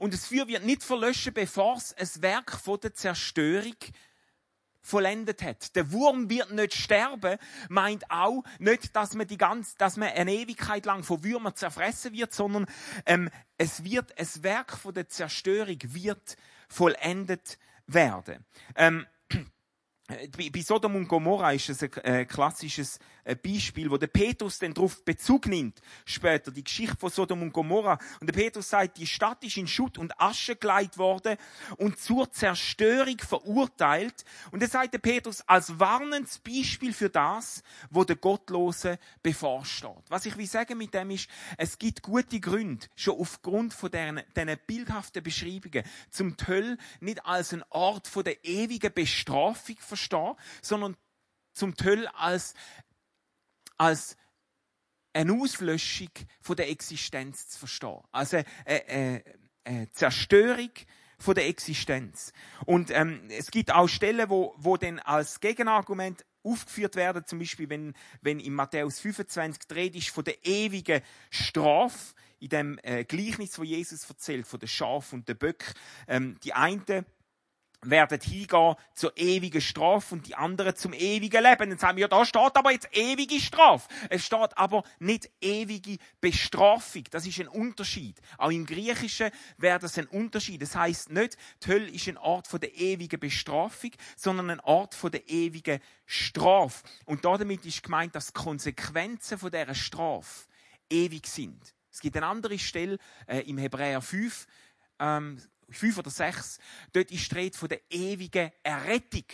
und 0.00 0.12
das 0.12 0.26
Feuer 0.26 0.48
wird 0.48 0.64
nicht 0.64 0.82
verlöschen, 0.82 1.32
bevor 1.32 1.76
es 1.76 1.94
ein 1.94 2.22
Werk 2.22 2.50
von 2.50 2.80
der 2.80 2.92
Zerstörung 2.92 3.76
vollendet 4.82 5.42
hat. 5.42 5.74
Der 5.76 5.92
Wurm 5.92 6.30
wird 6.30 6.52
nicht 6.52 6.74
sterben, 6.74 7.38
meint 7.68 8.10
auch 8.10 8.42
nicht, 8.58 8.94
dass 8.96 9.14
man 9.14 9.26
die 9.26 9.36
ganze, 9.36 9.76
dass 9.78 9.96
man 9.96 10.08
eine 10.08 10.32
Ewigkeit 10.32 10.86
lang 10.86 11.02
von 11.02 11.22
Würmern 11.22 11.54
zerfressen 11.54 12.12
wird, 12.12 12.32
sondern 12.32 12.66
ähm, 13.06 13.30
es 13.58 13.84
wird, 13.84 14.12
es 14.16 14.42
Werk 14.42 14.72
von 14.72 14.94
der 14.94 15.08
Zerstörung 15.08 15.78
wird 15.82 16.36
vollendet 16.68 17.58
werden. 17.86 18.44
Ähm, 18.76 19.06
bei 20.36 20.60
Sodom 20.60 20.96
und 20.96 21.08
Gomorra 21.08 21.52
ist 21.52 21.68
es 21.68 21.82
ein 21.82 21.92
äh, 22.02 22.24
klassisches 22.24 22.98
äh, 23.24 23.36
Beispiel, 23.36 23.90
wo 23.90 23.96
der 23.96 24.08
Petrus 24.08 24.58
dann 24.58 24.74
darauf 24.74 25.04
Bezug 25.04 25.46
nimmt, 25.46 25.80
später, 26.04 26.50
die 26.50 26.64
Geschichte 26.64 26.96
von 26.96 27.10
Sodom 27.10 27.42
und 27.42 27.52
Gomorra. 27.52 27.98
Und 28.20 28.26
der 28.26 28.34
Petrus 28.34 28.68
sagt, 28.68 28.98
die 28.98 29.06
Stadt 29.06 29.44
ist 29.44 29.56
in 29.56 29.66
Schutt 29.66 29.98
und 29.98 30.18
Asche 30.20 30.56
geleitet 30.56 30.98
worden 30.98 31.36
und 31.76 31.98
zur 31.98 32.30
Zerstörung 32.30 33.18
verurteilt. 33.18 34.24
Und 34.50 34.62
er 34.62 34.68
sagt 34.68 34.94
der 34.94 34.98
Petrus 34.98 35.42
als 35.42 35.78
warnendes 35.78 36.38
Beispiel 36.38 36.92
für 36.92 37.10
das, 37.10 37.62
wo 37.90 38.04
der 38.04 38.16
Gottlose 38.16 38.98
bevorsteht. 39.22 39.90
Was 40.08 40.26
ich 40.26 40.36
will 40.36 40.46
sagen 40.46 40.78
mit 40.78 40.94
dem 40.94 41.10
ist, 41.10 41.28
es 41.56 41.78
gibt 41.78 42.02
gute 42.02 42.40
Gründe, 42.40 42.86
schon 42.96 43.18
aufgrund 43.18 43.74
von 43.74 43.90
diesen, 43.90 44.22
diesen 44.36 44.58
bildhaften 44.66 45.22
Beschreibungen, 45.22 45.84
zum 46.10 46.36
Töll 46.36 46.78
nicht 47.00 47.24
als 47.24 47.52
ein 47.52 47.62
Ort 47.70 48.08
von 48.08 48.24
der 48.24 48.44
ewigen 48.44 48.92
Bestrafung 48.92 49.76
verstehen, 50.00 50.34
sondern 50.62 50.96
zum 51.52 51.74
Töll 51.76 52.06
als 52.08 52.54
als 53.76 54.16
eine 55.12 55.32
Auslöschung 55.32 56.10
von 56.40 56.56
der 56.56 56.68
Existenz 56.70 57.48
zu 57.48 57.58
verstehen. 57.60 58.00
Also 58.12 58.36
eine, 58.64 58.88
eine, 58.88 59.24
eine 59.64 59.92
Zerstörung 59.92 60.70
von 61.18 61.34
der 61.34 61.48
Existenz. 61.48 62.32
Und 62.66 62.90
ähm, 62.90 63.22
es 63.30 63.50
gibt 63.50 63.72
auch 63.72 63.88
Stellen, 63.88 64.28
wo, 64.28 64.54
wo 64.58 64.76
dann 64.76 64.98
als 65.00 65.40
Gegenargument 65.40 66.24
aufgeführt 66.42 66.96
werden, 66.96 67.26
zum 67.26 67.38
Beispiel 67.38 67.68
wenn, 67.68 67.94
wenn 68.22 68.40
in 68.40 68.54
Matthäus 68.54 69.00
25 69.00 69.66
dreht 69.66 69.96
ist 69.96 70.08
von 70.08 70.24
der 70.24 70.44
ewigen 70.44 71.02
Strafe, 71.30 72.14
in 72.38 72.48
dem 72.48 72.78
äh, 72.82 73.04
Gleichnis, 73.04 73.58
wo 73.58 73.62
Jesus 73.62 74.08
erzählt, 74.08 74.46
von 74.46 74.60
der 74.60 74.66
Schaf 74.66 75.12
und 75.12 75.28
der 75.28 75.34
Böck. 75.34 75.74
Ähm, 76.06 76.38
die 76.42 76.54
eine 76.54 77.04
werden 77.82 78.20
hingehen 78.20 78.74
zur 78.94 79.16
ewigen 79.16 79.60
Strafe 79.60 80.14
und 80.14 80.26
die 80.26 80.34
anderen 80.34 80.76
zum 80.76 80.92
ewigen 80.92 81.42
Leben. 81.42 81.70
Dann 81.70 81.78
sagen 81.78 81.96
wir, 81.96 82.02
ja, 82.02 82.08
da 82.08 82.24
steht 82.24 82.56
aber 82.56 82.72
jetzt 82.72 82.88
ewige 82.92 83.40
Strafe. 83.40 83.88
Es 84.08 84.24
steht 84.24 84.56
aber 84.56 84.84
nicht 84.98 85.30
ewige 85.40 85.96
Bestrafung. 86.20 87.04
Das 87.10 87.26
ist 87.26 87.40
ein 87.40 87.48
Unterschied. 87.48 88.20
Auch 88.38 88.50
im 88.50 88.66
Griechischen 88.66 89.30
wäre 89.56 89.78
das 89.78 89.98
ein 89.98 90.06
Unterschied. 90.06 90.60
Das 90.60 90.76
heißt 90.76 91.10
nicht, 91.10 91.36
die 91.64 91.68
Hölle 91.68 91.90
ist 91.90 92.08
ein 92.08 92.18
Ort 92.18 92.48
von 92.48 92.60
der 92.60 92.74
ewigen 92.74 93.18
Bestrafung, 93.18 93.92
sondern 94.16 94.50
ein 94.50 94.60
Ort 94.60 94.94
von 94.94 95.10
der 95.10 95.28
ewigen 95.28 95.80
Strafe. 96.04 96.84
Und 97.06 97.24
damit 97.24 97.64
ist 97.64 97.82
gemeint, 97.82 98.14
dass 98.14 98.32
die 98.32 98.40
Konsequenzen 98.40 99.38
von 99.38 99.50
dieser 99.50 99.74
Strafe 99.74 100.46
ewig 100.90 101.26
sind. 101.26 101.74
Es 101.90 102.00
gibt 102.00 102.16
eine 102.16 102.26
andere 102.26 102.58
Stelle 102.58 102.98
äh, 103.26 103.40
im 103.40 103.58
Hebräer 103.58 104.00
5, 104.00 104.46
ähm, 105.00 105.42
fünf 105.70 105.98
oder 105.98 106.10
sechs, 106.10 106.58
dort 106.92 107.10
ist 107.10 107.30
die 107.30 107.34
Rede 107.34 107.56
von 107.56 107.68
der 107.68 107.80
ewigen 107.90 108.50
Errettung. 108.62 109.24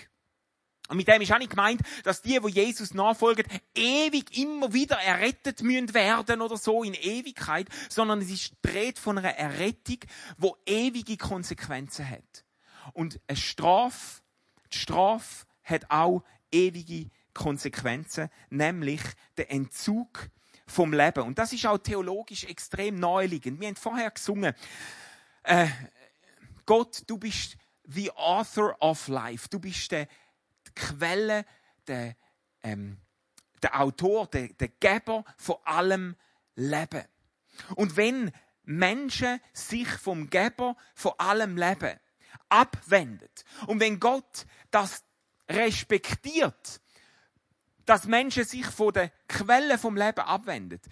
Und 0.88 0.98
mit 0.98 1.08
dem 1.08 1.20
ist 1.20 1.32
auch 1.32 1.38
nicht 1.38 1.50
gemeint, 1.50 1.80
dass 2.04 2.22
die, 2.22 2.40
wo 2.42 2.48
Jesus 2.48 2.94
nachfolgen, 2.94 3.44
ewig 3.74 4.38
immer 4.38 4.72
wieder 4.72 4.96
errettet 4.96 5.62
müssen 5.62 5.94
werden 5.94 6.40
oder 6.40 6.56
so 6.56 6.84
in 6.84 6.94
Ewigkeit, 6.94 7.68
sondern 7.88 8.20
es 8.20 8.30
ist 8.30 8.52
die 8.64 8.68
Rede 8.68 9.00
von 9.00 9.18
einer 9.18 9.34
Errettung, 9.34 9.98
wo 10.38 10.56
ewige 10.64 11.16
Konsequenzen 11.16 12.08
hat. 12.08 12.44
Und 12.92 13.20
eine 13.26 13.36
Strafe, 13.36 14.22
die 14.72 14.78
Strafe 14.78 15.46
hat 15.64 15.90
auch 15.90 16.22
ewige 16.52 17.10
Konsequenzen, 17.34 18.30
nämlich 18.48 19.02
der 19.36 19.50
Entzug 19.50 20.30
vom 20.68 20.92
Leben. 20.92 21.24
Und 21.24 21.38
das 21.38 21.52
ist 21.52 21.66
auch 21.66 21.78
theologisch 21.78 22.44
extrem 22.44 22.96
naheliegend. 22.96 23.60
Wir 23.60 23.68
haben 23.68 23.76
vorher 23.76 24.10
gesungen, 24.10 24.54
äh, 25.42 25.66
Gott, 26.66 27.02
du 27.06 27.16
bist 27.16 27.56
the 27.84 28.10
author 28.12 28.76
of 28.80 29.08
life. 29.08 29.48
Du 29.48 29.58
bist 29.60 29.92
die 29.92 30.06
Quelle, 30.74 31.46
der, 31.86 32.16
ähm, 32.62 32.98
der 33.62 33.80
Autor, 33.80 34.26
der, 34.26 34.48
der 34.48 34.68
Geber 34.68 35.24
von 35.38 35.56
allem 35.64 36.16
Leben. 36.56 37.04
Und 37.76 37.96
wenn 37.96 38.32
Menschen 38.64 39.40
sich 39.52 39.88
vom 39.88 40.28
Geber 40.28 40.76
von 40.94 41.12
allem 41.18 41.56
Leben 41.56 41.98
abwendet 42.48 43.44
und 43.66 43.80
wenn 43.80 44.00
Gott 44.00 44.46
das 44.70 45.04
respektiert, 45.48 46.80
dass 47.84 48.06
Menschen 48.06 48.44
sich 48.44 48.66
von 48.66 48.92
der 48.92 49.10
Quelle 49.28 49.78
vom 49.78 49.96
Leben 49.96 50.20
abwendet, 50.20 50.84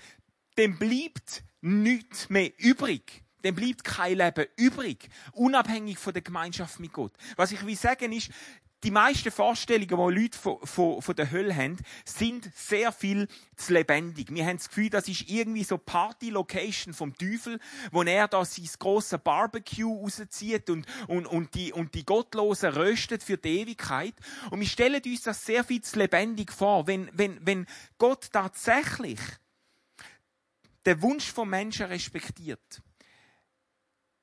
dann 0.55 0.79
bleibt 0.79 1.43
nichts 1.61 2.31
mehr 2.31 2.53
übrig 2.59 3.24
dann 3.45 3.55
bleibt 3.55 3.85
kein 3.85 4.19
Leben 4.19 4.47
übrig, 4.57 5.09
unabhängig 5.33 5.99
von 5.99 6.13
der 6.13 6.23
Gemeinschaft 6.23 6.81
mit 6.81 6.93
Gott. 6.93 7.13
Was 7.37 7.53
ich 7.53 7.65
will 7.65 7.77
sagen 7.77 8.13
ist, 8.13 8.31
die 8.85 8.91
meisten 8.91 9.31
Vorstellungen, 9.31 9.89
die 9.89 10.21
Leute 10.21 10.39
von, 10.39 10.59
von, 10.63 11.01
von, 11.01 11.17
der 11.17 11.31
Hölle 11.31 11.57
haben, 11.57 11.79
sind 12.05 12.51
sehr 12.55 12.93
viel 12.93 13.29
zu 13.57 13.73
lebendig. 13.73 14.29
Wir 14.31 14.45
haben 14.45 14.59
das 14.59 14.69
Gefühl, 14.69 14.91
das 14.91 15.09
ist 15.09 15.29
irgendwie 15.29 15.65
so 15.65 15.79
Party-Location 15.79 16.93
vom 16.93 17.17
Teufel, 17.17 17.59
wo 17.93 18.03
er 18.03 18.29
da 18.29 18.45
sein 18.45 18.69
grosses 18.79 19.19
Barbecue 19.19 19.91
rauszieht 19.91 20.69
und, 20.69 20.87
und, 21.09 21.27
und, 21.27 21.55
die, 21.55 21.73
und 21.73 21.95
die 21.95 22.05
Gottlosen 22.05 22.73
röstet 22.73 23.23
für 23.23 23.39
die 23.39 23.61
Ewigkeit. 23.61 24.15
Und 24.51 24.61
wir 24.61 24.67
stellen 24.67 25.01
uns 25.05 25.23
das 25.23 25.45
sehr 25.45 25.65
viel 25.65 25.81
zu 25.81 25.99
lebendig 25.99 26.53
vor. 26.53 26.87
Wenn, 26.87 27.09
wenn, 27.15 27.39
wenn 27.45 27.67
Gott 27.97 28.29
tatsächlich 28.33 29.21
den 30.85 31.01
Wunsch 31.01 31.33
vom 31.33 31.49
Menschen 31.49 31.87
respektiert, 31.87 32.83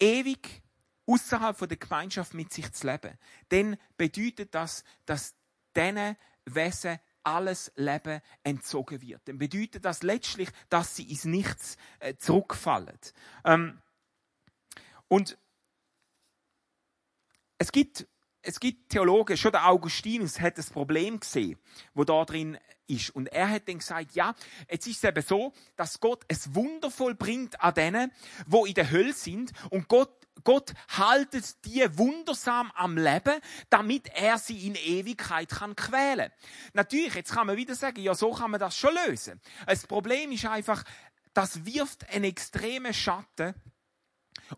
ewig 0.01 0.61
außerhalb 1.05 1.57
der 1.67 1.77
Gemeinschaft 1.77 2.33
mit 2.33 2.51
sich 2.51 2.71
zu 2.73 2.87
leben, 2.87 3.17
dann 3.49 3.77
bedeutet 3.97 4.53
das, 4.53 4.83
dass 5.05 5.35
diesen 5.75 6.15
Wesen 6.45 6.99
alles 7.23 7.71
Leben 7.75 8.21
entzogen 8.43 9.01
wird. 9.01 9.21
Dann 9.27 9.37
bedeutet 9.37 9.85
das 9.85 10.03
letztlich, 10.03 10.49
dass 10.69 10.95
sie 10.95 11.03
ins 11.03 11.25
Nichts 11.25 11.77
äh, 11.99 12.15
zurückfallen. 12.15 12.97
Ähm, 13.45 13.81
und 15.07 15.37
es 17.57 17.71
gibt 17.71 18.07
es 18.43 18.59
gibt 18.59 18.89
Theologen, 18.89 19.37
schon 19.37 19.51
der 19.51 19.67
Augustinus 19.67 20.39
hat 20.39 20.57
das 20.57 20.69
Problem 20.69 21.19
gesehen, 21.19 21.59
wo 21.93 22.03
da 22.03 22.25
drin 22.25 22.57
ist. 22.87 23.09
Und 23.11 23.27
er 23.27 23.49
hat 23.49 23.67
dann 23.67 23.79
gesagt, 23.79 24.13
ja, 24.15 24.35
jetzt 24.69 24.87
ist 24.87 24.97
es 24.97 25.03
eben 25.03 25.23
so, 25.23 25.53
dass 25.75 25.99
Gott 25.99 26.23
es 26.27 26.53
wundervoll 26.55 27.15
bringt 27.15 27.61
an 27.61 27.73
denen, 27.73 28.11
wo 28.47 28.65
in 28.65 28.73
der 28.73 28.89
Hölle 28.91 29.13
sind. 29.13 29.51
Und 29.69 29.87
Gott, 29.87 30.11
Gott 30.43 30.73
haltet 30.89 31.65
die 31.65 31.85
wundersam 31.97 32.71
am 32.75 32.97
Leben, 32.97 33.39
damit 33.69 34.09
er 34.09 34.37
sie 34.37 34.65
in 34.65 34.75
Ewigkeit 34.75 35.49
kann 35.49 35.75
quälen. 35.75 36.31
Natürlich, 36.73 37.13
jetzt 37.13 37.33
kann 37.33 37.47
man 37.47 37.57
wieder 37.57 37.75
sagen, 37.75 38.01
ja, 38.01 38.15
so 38.15 38.31
kann 38.31 38.51
man 38.51 38.59
das 38.59 38.75
schon 38.75 38.95
lösen. 39.07 39.39
Das 39.67 39.85
Problem 39.85 40.31
ist 40.31 40.45
einfach, 40.45 40.83
das 41.33 41.65
wirft 41.65 42.09
einen 42.09 42.25
extremen 42.25 42.93
Schatten 42.93 43.53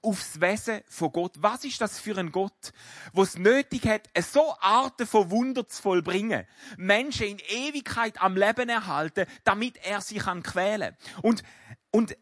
aufs 0.01 0.41
Wesen 0.41 0.81
von 0.87 1.11
Gott. 1.11 1.33
Was 1.37 1.63
ist 1.63 1.81
das 1.81 1.99
für 1.99 2.17
ein 2.17 2.31
Gott, 2.31 2.73
wo 3.11 3.23
es 3.23 3.37
nötig 3.37 3.85
hat, 3.85 4.09
so 4.19 4.55
Arten 4.59 5.07
von 5.07 5.31
Wunder 5.31 5.67
zu 5.67 5.81
vollbringen, 5.81 6.45
Menschen 6.77 7.27
in 7.27 7.39
Ewigkeit 7.39 8.21
am 8.21 8.35
Leben 8.35 8.69
erhalten, 8.69 9.25
damit 9.43 9.77
er 9.83 10.01
sie 10.01 10.17
kann 10.17 10.43
quälen. 10.43 10.95
Und 11.21 11.43
und 11.91 12.17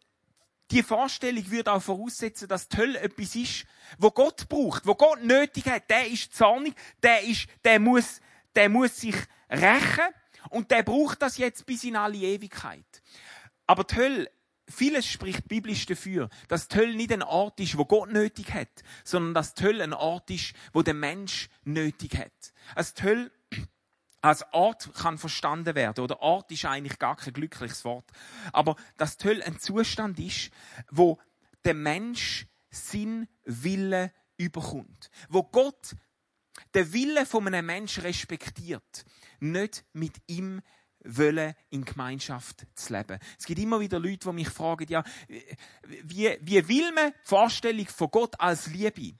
die 0.72 0.84
Vorstellung 0.84 1.50
würde 1.50 1.72
auch 1.72 1.82
voraussetzen, 1.82 2.48
dass 2.48 2.68
die 2.68 2.78
Hölle 2.78 3.00
etwas 3.00 3.36
ist, 3.36 3.66
wo 3.98 4.12
Gott 4.12 4.48
braucht, 4.48 4.86
wo 4.86 4.96
Gott 4.96 5.24
nötig 5.24 5.66
hat. 5.66 5.90
Der 5.90 6.08
ist 6.08 6.34
zornig, 6.34 6.74
der 7.04 7.24
ist, 7.24 7.48
der 7.64 7.80
muss, 7.80 8.22
der 8.56 8.70
muss 8.70 8.98
sich 8.98 9.16
rächen 9.50 10.14
und 10.50 10.72
der 10.72 10.84
braucht 10.84 11.22
das 11.22 11.38
jetzt 11.38 11.66
bis 11.66 11.84
in 11.84 11.96
alle 11.96 12.18
Ewigkeit. 12.18 12.86
Aber 13.68 13.84
die 13.84 13.96
Hölle 13.96 14.32
Vieles 14.72 15.06
spricht 15.06 15.48
biblisch 15.48 15.86
dafür, 15.86 16.30
dass 16.48 16.68
die 16.68 16.78
Hölle 16.78 16.96
nicht 16.96 17.12
ein 17.12 17.24
Ort 17.24 17.60
ist, 17.60 17.78
wo 17.78 17.86
Gott 17.86 18.12
nötig 18.12 18.54
hat, 18.54 18.84
sondern 19.04 19.34
dass 19.34 19.54
die 19.54 19.64
Hölle 19.64 19.84
ein 19.84 19.94
Ort 19.94 20.30
ist, 20.30 20.54
wo 20.74 20.82
der 20.82 20.94
Mensch 20.94 21.50
nötig 21.64 22.18
hat. 22.18 22.54
Also 22.76 22.94
die 22.98 23.04
Hölle 23.04 23.32
als 24.22 24.46
Ort 24.54 24.94
kann 24.94 25.18
verstanden 25.18 25.76
werden, 25.76 26.04
oder 26.04 26.22
Ort 26.22 26.52
ist 26.52 26.66
eigentlich 26.66 27.00
gar 27.00 27.16
kein 27.16 27.34
glückliches 27.34 27.84
Wort, 27.86 28.06
aber 28.54 28.76
dass 28.98 29.18
die 29.18 29.28
Hölle 29.28 29.46
ein 29.46 29.60
Zustand 29.60 30.20
ist, 30.20 30.52
wo 30.92 31.20
der 31.66 31.74
Mensch 31.74 32.48
Sinn, 32.70 33.28
Wille 33.44 34.14
überkommt. 34.38 35.10
Wo 35.30 35.44
Gott 35.44 35.96
den 36.74 36.94
Wille 36.94 37.26
von 37.26 37.48
einem 37.48 37.66
Menschen 37.66 38.04
respektiert, 38.04 39.06
nicht 39.40 39.84
mit 39.94 40.22
ihm 40.28 40.62
wollen, 41.04 41.54
in 41.70 41.86
Gemeinschaft 41.86 42.66
zu 42.76 42.94
leben. 42.94 43.20
Es 43.40 43.46
gibt 43.46 43.60
immer 43.60 43.80
wieder 43.80 44.00
Leute, 44.00 44.30
die 44.30 44.36
mich 44.36 44.50
fragen, 44.50 44.88
ja, 44.90 45.04
wie, 46.04 46.38
wie 46.42 46.68
will 46.68 46.92
man 46.92 47.12
die 47.12 47.28
Vorstellung 47.28 47.88
von 47.88 48.12
Gott 48.12 48.40
als 48.40 48.68
Liebe 48.68 49.14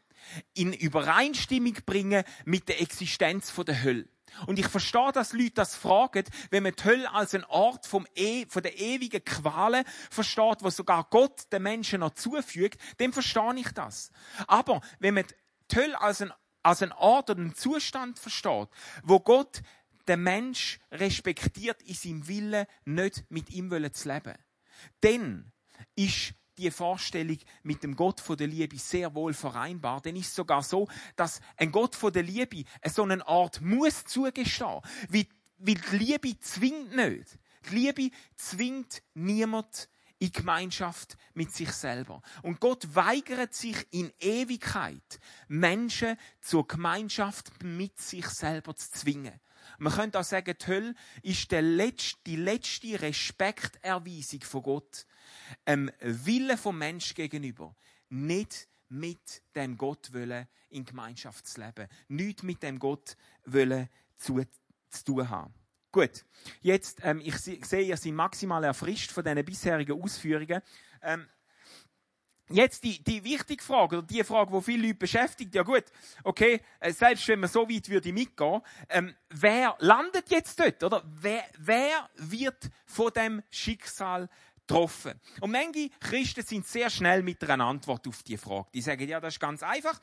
in 0.54 0.74
Übereinstimmung 0.74 1.78
bringen 1.86 2.24
mit 2.46 2.70
der 2.70 2.82
Existenz 2.82 3.54
der 3.54 3.84
Hölle? 3.84 4.08
Und 4.48 4.60
ich 4.60 4.68
verstehe, 4.68 5.12
dass 5.12 5.34
Leute 5.34 5.56
das 5.56 5.76
fragen, 5.76 6.24
wenn 6.50 6.64
man 6.64 6.74
die 6.74 6.84
Hölle 6.84 7.12
als 7.12 7.36
ein 7.36 7.44
Ort 7.46 7.86
vom 7.86 8.08
e 8.16 8.46
von 8.48 8.64
der 8.64 8.80
ewigen 8.80 9.24
Qualen 9.24 9.84
versteht, 10.10 10.62
wo 10.62 10.70
sogar 10.70 11.06
Gott 11.10 11.52
den 11.52 11.64
Menschen 11.64 12.00
noch 12.00 12.12
zufügt, 12.12 12.82
dann 12.98 13.14
verstehe 13.14 13.56
ich 13.58 13.72
das. 13.72 14.12
Aber 14.48 14.82
wenn 15.00 15.16
man 15.16 15.26
die 15.70 15.76
Hölle 15.76 16.00
als 16.00 16.22
ein, 16.22 16.32
als 16.64 16.82
ein 16.82 16.94
Ort 16.94 17.30
oder 17.30 17.42
einen 17.42 17.56
Zustand 17.56 18.20
versteht, 18.20 18.70
wo 19.04 19.20
Gott 19.20 19.62
der 20.12 20.18
Mensch 20.18 20.78
respektiert 20.92 21.82
in 21.84 21.94
seinem 21.94 22.28
Willen, 22.28 22.66
nicht 22.84 23.24
mit 23.30 23.50
ihm 23.50 23.70
zu 23.94 24.10
leben. 24.10 24.36
Dann 25.00 25.54
ist 25.96 26.34
die 26.58 26.70
Vorstellung 26.70 27.38
mit 27.64 27.82
dem 27.82 27.96
Gott 27.96 28.20
von 28.20 28.36
der 28.36 28.48
Liebe 28.48 28.78
sehr 28.78 29.16
wohl 29.16 29.34
vereinbar. 29.34 30.02
Denn 30.02 30.18
ist 30.18 30.28
es 30.28 30.36
sogar 30.36 30.64
so, 30.64 30.90
dass 31.16 31.40
ein 31.56 31.72
Gott 31.72 31.96
von 31.96 32.12
der 32.12 32.24
Liebe 32.24 32.66
so 32.94 33.04
eine 33.04 33.26
Art 33.26 33.62
muss 33.62 34.04
zugestehen. 34.04 34.82
Weil, 35.08 35.28
weil 35.60 35.76
die 35.76 35.96
Liebe 35.96 36.38
zwingt 36.40 36.94
nicht. 36.94 37.40
Die 37.70 37.76
Liebe 37.76 38.12
zwingt 38.36 39.02
niemand 39.14 39.88
in 40.20 40.34
Gemeinschaft 40.34 41.16
mit 41.36 41.54
sich 41.54 41.72
selber. 41.72 42.22
Und 42.42 42.60
Gott 42.60 42.86
weigert 42.94 43.54
sich 43.54 43.88
in 43.92 44.12
Ewigkeit, 44.20 45.22
Menschen 45.48 46.18
zur 46.42 46.68
Gemeinschaft 46.68 47.64
mit 47.64 47.98
sich 47.98 48.28
selber 48.28 48.76
zu 48.76 48.92
zwingen. 48.92 49.40
Man 49.78 49.94
könnte 49.94 50.20
auch 50.20 50.24
sagen, 50.24 50.56
die 50.60 50.68
Hölle 50.68 50.96
ist 51.24 51.52
letzte, 51.52 52.20
die 52.26 52.36
letzte 52.36 53.02
Respekterweisung 53.02 54.42
von 54.42 54.64
Gott, 54.64 55.06
ähm, 55.66 55.92
Wille 56.02 56.58
vom 56.58 56.78
Mensch 56.78 57.14
gegenüber. 57.14 57.76
Nicht 58.10 58.68
mit 58.90 59.42
dem 59.56 59.78
Gott 59.78 60.14
wollen 60.14 60.48
in 60.70 60.86
Gemeinschaft 60.86 61.48
zu 61.48 61.62
leben. 61.62 61.88
Nicht 62.08 62.44
mit 62.44 62.62
dem 62.64 62.80
Gott 62.80 63.16
wollen 63.46 63.90
zu, 64.18 64.42
zu 64.90 65.04
tun 65.04 65.30
haben. 65.30 65.54
Gut, 65.92 66.26
jetzt, 66.62 67.00
ähm, 67.04 67.22
ich 67.22 67.36
sehe, 67.38 67.82
ihr 67.82 67.98
seid 67.98 68.14
maximal 68.14 68.64
erfrischt 68.64 69.12
von 69.12 69.24
diesen 69.24 69.44
bisherigen 69.44 70.02
Ausführungen. 70.02 70.62
Ähm, 71.02 71.28
Jetzt 72.52 72.84
die, 72.84 73.04
die 73.04 73.24
wichtige 73.24 73.64
Frage, 73.64 74.00
oder 74.00 74.08
die 74.08 74.24
Frage, 74.24 74.52
die 74.52 74.62
viele 74.62 74.88
Leute 74.88 75.00
beschäftigt, 75.00 75.56
ja 75.56 75.64
gut, 75.64 75.86
okay, 76.24 76.62
äh, 76.80 76.92
selbst 76.92 77.28
wenn 77.28 77.40
man 77.40 77.50
so 77.50 77.70
weit 77.70 77.90
würde 77.90 78.14
mitgehen, 78.14 78.62
ähm, 78.90 79.16
wer 79.30 79.76
landet 79.80 80.30
jetzt 80.30 80.60
dort, 80.60 80.84
oder? 80.84 81.04
Wer, 81.06 81.44
wer 81.58 82.10
wird 82.16 82.70
von 82.86 83.12
dem 83.14 83.44
Schicksal 83.50 84.30
getroffen? 84.68 85.20
Und 85.40 85.52
manche 85.52 85.90
Christen 86.00 86.44
sind 86.44 86.68
sehr 86.68 86.90
schnell 86.90 87.24
mit 87.24 87.44
einer 87.50 87.66
Antwort 87.66 88.08
auf 88.08 88.24
die 88.24 88.38
Frage. 88.38 88.70
Die 88.74 88.82
sagen, 88.82 89.08
ja, 89.08 89.20
das 89.20 89.36
ist 89.36 89.40
ganz 89.40 89.64
einfach. 89.64 90.00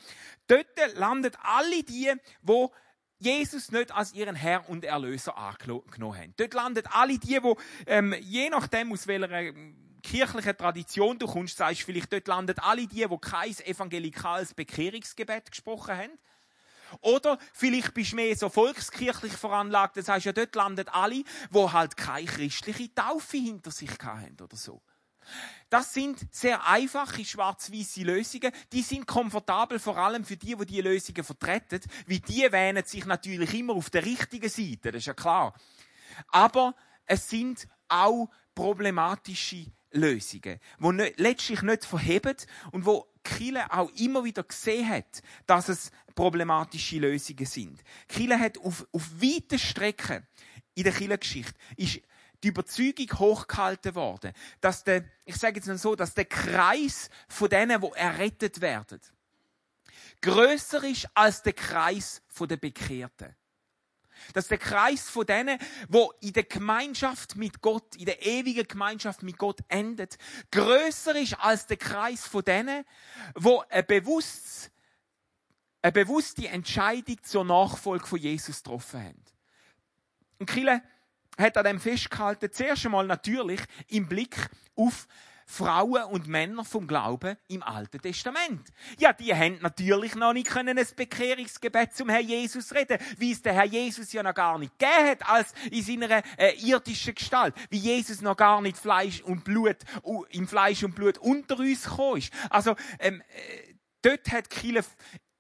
Dort 0.47 0.67
landet 0.95 1.37
alle 1.43 1.83
die, 1.83 2.13
wo 2.43 2.73
Jesus 3.19 3.73
nicht 3.73 3.91
als 3.91 4.13
ihren 4.15 4.37
Herr 4.37 4.69
und 4.69 4.85
Erlöser 4.85 5.37
angenommen 5.37 6.17
haben. 6.17 6.35
Dort 6.37 6.55
landet 6.55 6.87
alle 6.91 7.19
die, 7.19 7.43
wo 7.43 7.57
ähm, 7.87 8.15
je 8.21 8.49
nachdem 8.49 8.93
aus 8.93 9.07
welcher 9.07 9.53
kirchlichen 10.09 10.57
Tradition 10.57 11.19
du 11.19 11.27
kommst, 11.27 11.59
sagst 11.59 11.83
vielleicht, 11.83 12.13
dort 12.13 12.29
landen 12.29 12.59
alle 12.59 12.87
die, 12.87 13.07
die 13.07 13.19
kein 13.21 13.57
evangelikales 13.61 14.55
Bekehrungsgebet 14.55 15.51
gesprochen 15.51 15.97
haben. 15.97 16.19
Oder 17.01 17.39
vielleicht 17.53 17.93
bist 17.93 18.13
du 18.13 18.17
mehr 18.17 18.35
so 18.35 18.49
volkskirchlich 18.49 19.33
veranlagt, 19.35 19.99
das 19.99 20.09
heißt 20.09 20.25
ja, 20.25 20.33
dort 20.33 20.55
landen 20.55 20.89
alle, 20.89 21.23
wo 21.51 21.71
halt 21.71 21.97
keine 21.97 22.27
christliche 22.27 22.95
Taufe 22.95 23.37
hinter 23.37 23.71
sich 23.71 23.91
haben 24.03 24.37
oder 24.41 24.57
so. 24.57 24.81
Das 25.69 25.93
sind 25.93 26.35
sehr 26.35 26.67
einfache 26.67 27.23
schwarz-weiße 27.23 28.01
Lösungen. 28.01 28.51
Die 28.73 28.81
sind 28.81 29.07
komfortabel, 29.07 29.79
vor 29.79 29.99
allem 29.99 30.25
für 30.25 30.39
die, 30.39 30.57
die 30.57 30.65
diese 30.65 30.81
Lösungen 30.81 31.23
vertreten, 31.23 31.83
wie 32.07 32.21
die 32.21 32.51
wähnen 32.51 32.85
sich 32.87 33.05
natürlich 33.05 33.53
immer 33.53 33.75
auf 33.75 33.91
der 33.91 34.07
richtigen 34.07 34.49
Seite, 34.49 34.93
das 34.93 35.01
ist 35.01 35.07
ja 35.07 35.15
klar. 35.15 35.53
Aber 36.29 36.75
es 37.05 37.29
sind 37.29 37.69
auch 37.89 38.31
problematische 38.55 39.67
Lösungen, 39.91 40.61
die 40.79 40.93
nicht, 40.93 41.19
letztlich 41.19 41.63
nicht 41.63 41.85
verheben 41.85 42.37
und 42.73 42.85
wo 42.87 43.07
Kille 43.23 43.73
auch 43.73 43.91
immer 43.93 44.25
wieder 44.25 44.43
gesehen 44.43 44.89
hat, 44.89 45.23
dass 45.47 45.69
es 45.69 45.91
problematische 46.15 46.99
Lösungen 46.99 47.47
sind. 47.47 47.83
Kille 48.09 48.39
hat 48.39 48.59
auf, 48.59 48.87
auf 48.93 49.11
weiten 49.21 49.59
Strecken 49.59 50.27
in 50.75 50.85
der 50.85 50.93
Kirchengeschichte 50.93 51.55
ist 51.77 52.01
die 52.43 52.49
Überzeugung 52.49 53.19
hochgehalten 53.19 53.95
worden, 53.95 54.33
dass 54.61 54.85
der, 54.85 55.05
ich 55.25 55.37
sage 55.37 55.57
jetzt 55.57 55.67
mal 55.67 55.79
so, 55.79 55.97
dass 55.97 56.15
der 56.15 56.25
Kreis 56.25 57.11
von 57.29 57.49
denen, 57.49 57.83
wo 57.83 57.93
errettet 57.95 58.61
werden, 58.61 59.01
größer 60.21 60.85
ist 60.85 61.09
als 61.15 61.43
der 61.43 61.53
Kreis 61.53 62.23
der 62.39 62.57
Bekehrten. 62.57 63.35
Dass 64.33 64.49
der 64.49 64.59
Kreis 64.59 65.09
von 65.09 65.27
denen, 65.27 65.59
wo 65.89 66.13
in 66.21 66.33
der 66.33 66.45
Gemeinschaft 66.45 67.37
mit 67.37 67.61
Gott, 67.61 67.97
in 67.97 68.07
der 68.07 68.25
ewigen 68.25 68.67
Gemeinschaft 68.67 69.23
mit 69.23 69.39
Gott 69.39 69.61
endet, 69.69 70.19
größer 70.51 71.17
ist 71.17 71.35
als 71.41 71.67
der 71.67 71.77
Kreis 71.77 72.27
von 72.27 72.45
denen, 72.45 72.85
wo 73.35 73.63
ein 73.69 73.87
bewusst, 73.87 74.71
eine 75.83 75.93
bewusste 75.93 76.49
Entscheidung 76.49 77.23
zur 77.23 77.45
Nachfolge 77.45 78.07
von 78.07 78.19
Jesus 78.19 78.63
getroffen 78.63 79.05
haben. 79.05 79.25
Und 80.39 80.51
Kille 80.51 80.83
hat 81.37 81.57
an 81.57 81.65
dem 81.65 81.81
festgehalten, 81.81 82.53
zuerst 82.53 82.85
einmal 82.85 83.07
natürlich 83.07 83.61
im 83.89 84.09
Blick 84.09 84.37
auf 84.75 85.07
Frauen 85.51 86.05
und 86.05 86.29
Männer 86.29 86.63
vom 86.63 86.87
Glauben 86.87 87.37
im 87.49 87.63
Alten 87.63 88.03
Testament. 88.03 88.69
Ja, 88.99 89.15
die 89.15 89.35
haben 89.35 89.59
natürlich 89.63 90.15
noch 90.15 90.35
nicht 90.35 90.47
können 90.47 90.79
ein 90.79 90.87
Bekehrungsgebet 90.95 91.95
zum 91.95 92.11
Herrn 92.11 92.27
Jesus 92.27 92.75
reden, 92.75 92.99
wie 93.17 93.33
es 93.33 93.41
der 93.41 93.55
Herr 93.55 93.65
Jesus 93.65 94.13
ja 94.13 94.23
noch 94.23 94.35
gar 94.35 94.59
nicht 94.59 94.79
gegeben 94.79 95.09
hat, 95.09 95.29
als 95.29 95.55
in 95.71 95.83
seiner 95.83 96.23
äh, 96.37 96.55
irdischen 96.61 97.15
Gestalt, 97.15 97.55
wie 97.71 97.79
Jesus 97.79 98.21
noch 98.21 98.37
gar 98.37 98.61
nicht 98.61 98.77
Fleisch 98.77 99.23
und 99.23 99.43
Blut, 99.43 99.79
uh, 100.05 100.25
im 100.31 100.47
Fleisch 100.47 100.85
und 100.85 100.95
Blut 100.95 101.17
unter 101.17 101.59
uns 101.59 101.85
gekommen 101.85 102.19
ist. 102.19 102.33
Also, 102.51 102.77
ähm, 102.99 103.23
äh, 103.23 103.75
dort 104.03 104.31
hat 104.31 104.51
Kille 104.51 104.85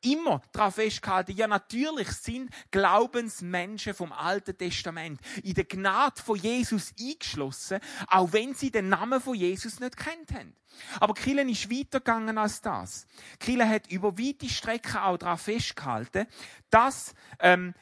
immer 0.02 0.42
darauf 0.52 0.76
festgehalten, 0.76 1.32
ja 1.32 1.46
natürlich 1.46 2.08
sind 2.08 2.50
Glaubensmenschen 2.70 3.94
vom 3.94 4.12
Alten 4.12 4.56
Testament 4.56 5.20
in 5.42 5.54
der 5.54 5.64
Gnade 5.64 6.20
von 6.20 6.38
Jesus 6.38 6.94
eingeschlossen, 6.98 7.80
auch 8.06 8.32
wenn 8.32 8.54
sie 8.54 8.70
den 8.70 8.88
Namen 8.88 9.20
von 9.20 9.34
Jesus 9.34 9.80
nicht 9.80 9.96
kennt 9.96 10.32
haben. 10.32 10.54
Aber 11.00 11.14
Killen 11.14 11.48
ist 11.48 11.70
weitergegangen 11.70 12.38
als 12.38 12.61
das. 12.61 13.06
Killen 13.40 13.68
hat 13.68 13.90
über 13.90 14.16
weite 14.18 14.48
Strecken 14.48 14.98
auch 14.98 15.16
darauf 15.16 15.42
festgehalten, 15.42 16.26
dass 16.70 17.14
ähm, 17.40 17.74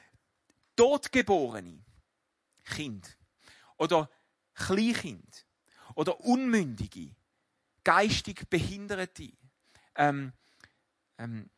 totgeborene 0.77 1.85
Kind 2.65 3.17
oder 3.77 4.11
Kleinkind 4.55 5.47
oder 5.95 6.21
Unmündige, 6.21 7.15
geistig 7.85 8.49
Behinderte, 8.49 9.33
ähm, 9.95 10.33
ähm, 11.19 11.51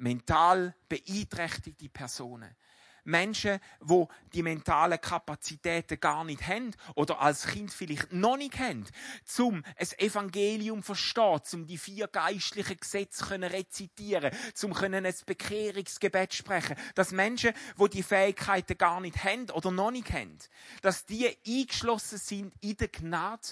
mental 0.00 0.74
beeinträchtigte 0.88 1.88
Personen. 1.88 2.56
Menschen, 3.04 3.60
wo 3.80 4.08
die 4.34 4.42
mentalen 4.42 5.00
Kapazitäten 5.00 6.00
gar 6.00 6.24
nicht 6.24 6.46
haben 6.46 6.72
oder 6.94 7.20
als 7.20 7.46
Kind 7.46 7.72
vielleicht 7.72 8.12
noch 8.12 8.36
nicht 8.36 8.58
haben, 8.58 8.86
zum 9.24 9.64
ein 9.76 9.88
Evangelium 9.98 10.82
verstehen, 10.82 11.40
zum 11.44 11.66
die 11.66 11.78
vier 11.78 12.08
geistlichen 12.08 12.78
Gesetze 12.78 13.24
können 13.24 13.50
rezitieren, 13.50 14.34
zum 14.54 14.74
können 14.74 15.06
ein 15.06 15.14
Bekehrungsgebet 15.26 16.34
sprechen, 16.34 16.76
dass 16.94 17.12
Menschen, 17.12 17.52
wo 17.76 17.88
die 17.88 18.02
Fähigkeiten 18.02 18.76
gar 18.76 19.00
nicht 19.00 19.24
haben 19.24 19.50
oder 19.50 19.70
noch 19.70 19.90
nicht 19.90 20.12
haben, 20.12 20.38
dass 20.82 21.06
die 21.06 21.36
eingeschlossen 21.46 22.18
sind 22.18 22.54
in 22.60 22.76
der 22.76 22.88
Gnade 22.88 23.48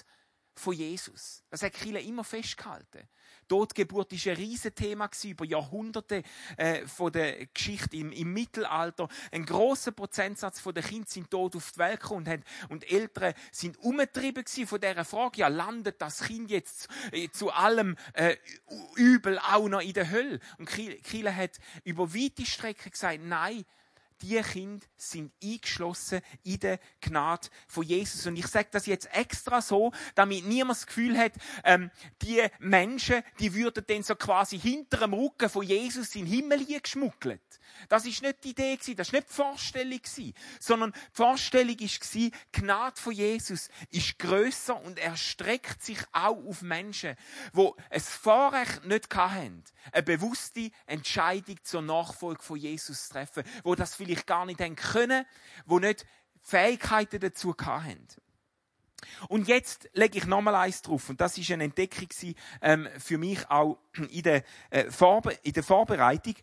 von 0.55 0.75
Jesus. 0.75 1.43
Das 1.51 1.63
hat 1.63 1.73
Kille 1.73 2.01
immer 2.01 2.25
festgehalten. 2.25 3.09
Totgeburt 3.49 4.13
ist 4.13 4.27
ein 4.29 4.37
Riesenthema 4.37 5.11
über 5.25 5.45
Jahrhunderte 5.45 6.23
äh, 6.57 6.87
von 6.87 7.13
der 7.13 7.47
Geschichte 7.47 7.97
im, 7.97 8.13
im, 8.13 8.33
Mittelalter. 8.33 9.09
Ein 9.33 9.45
großer 9.45 9.93
Prozentsatz 9.93 10.63
der 10.63 10.83
Kinder 10.83 11.09
sind 11.09 11.31
tot 11.31 11.57
auf 11.57 11.73
die 11.73 11.79
Welt 11.79 12.01
gekommen 12.01 12.27
und, 12.27 12.29
haben, 12.29 12.45
und 12.69 12.91
Eltern 12.91 13.35
sind 13.51 13.79
umgetrieben 13.79 14.45
von 14.67 14.81
dieser 14.81 15.05
Frage, 15.05 15.41
ja, 15.41 15.49
landet 15.49 16.01
das 16.01 16.25
Kind 16.25 16.51
jetzt 16.51 16.89
äh, 17.13 17.29
zu 17.31 17.51
allem 17.51 17.97
äh, 18.13 18.37
Übel 18.97 19.39
auch 19.39 19.69
noch 19.69 19.81
in 19.81 19.95
der 19.95 20.11
Hölle? 20.11 20.41
Und 20.59 20.69
Kiel 20.69 21.35
hat 21.35 21.59
über 21.85 22.15
weite 22.15 22.45
Strecken 22.45 22.91
gesagt, 22.91 23.21
nein, 23.23 23.65
die 24.23 24.41
Kinder 24.43 24.87
sind 24.97 25.33
eingeschlossen 25.43 26.21
in 26.45 26.61
der 26.61 26.81
Gnade 27.01 27.49
von 27.67 27.85
Jesus. 27.85 28.27
Und 28.27 28.37
ich 28.37 28.47
sage 28.47 28.69
das 28.71 28.87
jetzt 28.87 29.09
extra 29.15 29.63
so, 29.63 29.93
damit 30.15 30.45
niemand 30.45 30.79
das 30.79 30.87
Gefühl 30.87 31.17
hat, 31.17 31.33
ähm, 31.65 31.91
die 32.23 32.43
Menschen, 32.59 33.23
die 33.39 33.55
würden 33.55 33.85
dann 33.87 34.03
so 34.03 34.15
quasi 34.15 34.59
hinter 34.59 34.99
dem 34.99 35.15
Rücken 35.15 35.49
von 35.49 35.63
Jesus 35.63 36.15
in 36.15 36.25
den 36.25 36.35
Himmel 36.35 36.67
geschmuggelt. 36.67 37.41
Das 37.89 38.05
ist 38.07 38.23
nicht 38.23 38.45
die 38.45 38.51
Idee 38.51 38.77
gewesen, 38.77 38.97
das 38.97 39.09
ist 39.09 39.13
nicht 39.13 39.29
die 39.29 39.35
Vorstellung 39.35 39.99
gewesen, 39.99 40.35
sondern 40.59 40.93
die 40.93 40.99
Vorstellung 41.13 41.79
ist 41.79 42.15
die 42.15 42.33
Gnade 42.53 43.01
von 43.01 43.13
Jesus 43.13 43.69
ist 43.91 44.19
größer 44.19 44.81
und 44.83 44.99
er 44.99 45.17
streckt 45.17 45.83
sich 45.83 45.99
auch 46.13 46.45
auf 46.45 46.63
Menschen, 46.63 47.17
wo 47.53 47.77
es 47.91 48.09
Vorrecht 48.09 48.85
nicht 48.85 49.15
hatten, 49.15 49.63
eine 49.93 50.03
bewusste 50.03 50.71
Entscheidung 50.87 51.57
zur 51.63 51.83
Nachfolge 51.83 52.43
von 52.43 52.57
Jesus 52.57 53.07
zu 53.07 53.13
treffen, 53.13 53.45
wo 53.63 53.75
das 53.75 53.95
vielleicht 53.95 54.08
gar 54.27 54.47
nicht 54.47 54.61
haben 54.61 54.77
können, 54.77 55.25
wo 55.67 55.79
nicht 55.79 56.07
Fähigkeiten 56.43 57.21
dazu 57.21 57.55
hatten. 57.61 58.07
Und 59.29 59.47
jetzt 59.47 59.89
lege 59.93 60.19
ich 60.19 60.27
nochmal 60.27 60.57
eins 60.57 60.83
drauf. 60.83 61.09
Und 61.09 61.21
das 61.21 61.39
ist 61.39 61.51
eine 61.51 61.65
Entdeckung 61.65 62.09
ähm, 62.61 62.89
für 62.99 63.19
mich 63.19 63.49
auch 63.49 63.79
in 63.95 64.23
der, 64.23 64.43
äh, 64.71 64.91
Vorbe 64.91 65.39
in 65.43 65.53
der 65.53 65.63
Vorbereitung 65.63 66.35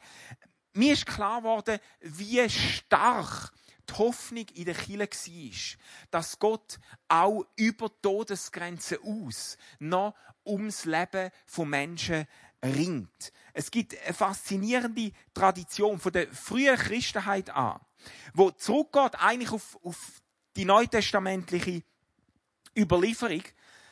mir 0.76 0.94
ist 0.94 1.06
klar 1.06 1.42
geworden, 1.42 1.80
wie 2.02 2.50
stark 2.50 3.54
die 3.90 3.94
Hoffnung 3.94 4.46
in 4.56 4.66
der 4.66 4.76
Kirche 4.76 5.00
war, 5.00 5.80
dass 6.12 6.40
Gott 6.40 6.80
auch 7.08 7.46
über 7.56 7.90
Todesgrenzen 8.02 8.98
aus 9.02 9.58
noch 9.80 10.16
ums 10.46 10.86
Leben 10.86 11.32
von 11.46 11.70
Menschen 11.70 12.28
ringt. 12.74 13.32
Es 13.54 13.72
gibt 13.72 13.98
eine 14.04 14.14
faszinierende 14.14 15.12
Tradition 15.34 16.00
von 16.00 16.12
der 16.12 16.28
frühen 16.32 16.78
Christenheit 16.78 17.50
an, 17.50 17.80
wo 18.34 18.52
zurückgeht 18.52 19.16
eigentlich 19.16 19.52
auf, 19.52 19.78
auf 19.84 20.22
die 20.56 20.66
neutestamentliche 20.66 21.84
Überlieferung. 22.78 23.44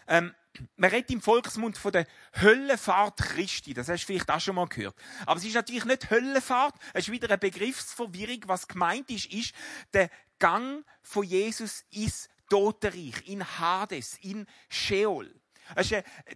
Ähm, 0.07 0.33
man 0.75 0.89
redet 0.89 1.09
im 1.12 1.21
Volksmund 1.21 1.77
von 1.77 1.91
der 1.91 2.05
Höllenfahrt 2.39 3.17
Christi. 3.17 3.73
Das 3.73 3.89
hast 3.89 4.01
du 4.03 4.07
vielleicht 4.07 4.29
auch 4.29 4.39
schon 4.39 4.55
mal 4.55 4.67
gehört. 4.67 4.95
Aber 5.25 5.39
es 5.39 5.45
ist 5.45 5.55
natürlich 5.55 5.86
nicht 5.86 6.12
Höllenfahrt. 6.12 6.75
Es 6.93 7.07
ist 7.07 7.12
wieder 7.12 7.27
eine 7.27 7.38
Begriffsverwirrung. 7.38 8.41
Was 8.45 8.67
gemeint 8.67 9.09
ist, 9.09 9.31
ist 9.33 9.53
der 9.93 10.09
Gang 10.39 10.86
von 11.01 11.23
Jesus 11.23 11.86
ins 11.89 12.29
Totenreich, 12.49 13.27
in 13.27 13.43
Hades, 13.59 14.17
in 14.21 14.45
Sheol. 14.69 15.33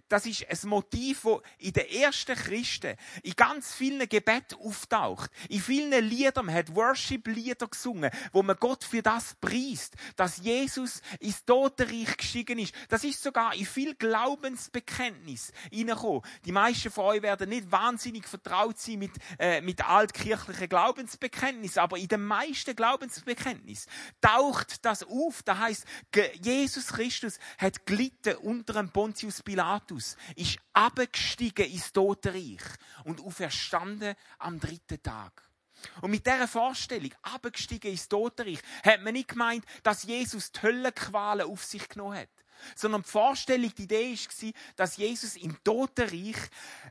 Das 0.08 0.26
ist 0.26 0.46
ein 0.50 0.70
Motiv, 0.70 1.22
das 1.24 1.42
in 1.60 1.74
den 1.74 1.88
ersten 1.88 2.36
Christen 2.36 2.96
in 3.24 3.34
ganz 3.36 3.74
vielen 3.74 4.08
Gebeten 4.08 4.56
auftaucht. 4.56 5.30
In 5.50 5.62
vielen 5.62 6.04
Liedern, 6.04 6.46
man 6.46 6.56
hat 6.56 6.74
Worship-Lieder 6.74 7.68
gesungen, 7.68 8.10
wo 8.32 8.42
man 8.42 8.56
Gott 8.60 8.84
für 8.84 9.02
das 9.02 9.36
preist, 9.36 9.96
dass 10.16 10.38
Jesus 10.38 11.02
ins 11.20 11.44
Totenreich 11.46 12.18
gestiegen 12.18 12.60
ist. 12.60 12.74
Das 12.90 13.04
ist 13.04 13.22
sogar 13.22 13.54
in 13.54 13.66
viel 13.66 13.96
Glaubensbekenntnis 13.96 15.52
hineingekommen. 15.72 16.22
Die 16.46 16.52
meisten 16.52 16.92
von 16.92 17.06
euch 17.06 17.22
werden 17.22 17.50
nicht 17.50 17.72
wahnsinnig 17.72 18.26
vertraut 18.26 18.80
sein 18.80 19.00
mit, 19.00 19.12
äh, 19.40 19.62
mit 19.62 19.88
altkirchlichen 19.88 20.70
Glaubensbekenntnis, 20.70 21.78
aber 21.78 21.98
in 21.98 22.08
den 22.08 22.24
meisten 22.24 22.76
Glaubensbekenntnis 22.76 23.88
taucht 24.22 24.86
das 24.86 25.04
auf. 25.04 25.44
Das 25.44 25.58
heißt, 25.58 25.86
Jesus 26.42 26.88
Christus 26.88 27.40
hat 27.58 27.86
gelitten 27.86 28.38
unter 28.38 28.78
einem 28.78 28.90
Pontius 28.90 29.17
Pontius 29.18 29.42
Pilatus 29.42 30.16
ist 30.36 30.60
abgestiegen 30.74 31.66
ins 31.66 31.92
Totenreich 31.92 32.62
und 33.04 33.20
auferstanden 33.20 34.14
am 34.38 34.60
dritten 34.60 35.02
Tag. 35.02 35.42
Und 36.02 36.12
mit 36.12 36.28
dieser 36.28 36.48
Vorstellung, 36.48 37.10
abgestiegen 37.24 37.90
ins 37.90 38.08
Totenreich, 38.08 38.60
hat 38.84 39.02
man 39.02 39.14
nicht 39.14 39.30
gemeint, 39.30 39.66
dass 39.82 40.04
Jesus 40.04 40.52
die 40.52 40.62
Höllenqualen 40.62 41.48
auf 41.48 41.64
sich 41.64 41.90
genommen 41.90 42.16
hat. 42.16 42.30
Sondern 42.76 43.02
die 43.02 43.10
Vorstellung, 43.10 43.74
die 43.76 43.84
Idee 43.86 44.16
war, 44.16 44.52
dass 44.76 44.98
Jesus 44.98 45.36
im 45.36 45.64
Totenreich 45.64 46.38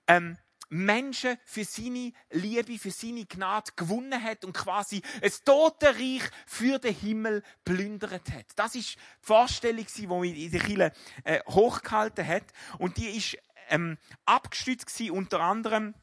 ähm, 0.09 0.37
Menschen 0.69 1.37
für 1.45 1.65
seine 1.65 2.13
Liebe, 2.31 2.79
für 2.79 2.91
seine 2.91 3.25
Gnade 3.25 3.73
gewonnen 3.77 4.23
hat 4.23 4.45
und 4.45 4.53
quasi 4.53 5.03
ein 5.23 5.33
Totenreich 5.45 6.23
für 6.47 6.79
den 6.79 6.95
Himmel 6.95 7.43
plündert 7.65 8.31
hat. 8.31 8.47
Das 8.57 8.75
ist 8.75 8.95
die 8.95 9.01
Vorstellung, 9.21 9.87
die 9.97 10.07
man 10.07 10.25
in 10.25 10.51
der 10.51 10.61
Kirche 10.61 10.93
äh, 11.25 11.41
hochgehalten 11.49 12.27
hat. 12.27 12.45
Und 12.79 12.97
die 12.97 13.17
ist 13.17 13.39
ähm, 13.69 13.99
abgestützt 14.25 14.87
gewesen, 14.87 15.13
unter 15.13 15.41
anderem 15.41 15.95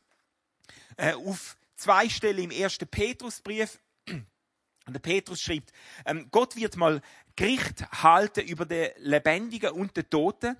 äh, 0.97 1.13
auf 1.13 1.58
zwei 1.76 2.08
Stellen 2.10 2.45
im 2.45 2.52
ersten 2.52 2.88
Petrusbrief. 2.88 3.80
Und 4.86 4.93
der 4.93 4.99
Petrus 4.99 5.41
schreibt, 5.41 5.71
ähm, 6.06 6.28
Gott 6.32 6.56
wird 6.56 6.76
mal 6.76 7.02
Gericht 7.36 7.89
halten 8.04 8.45
über 8.45 8.65
den 8.65 8.91
Lebendigen 8.97 9.71
und 9.71 9.95
den 9.95 10.10
Toten. 10.10 10.58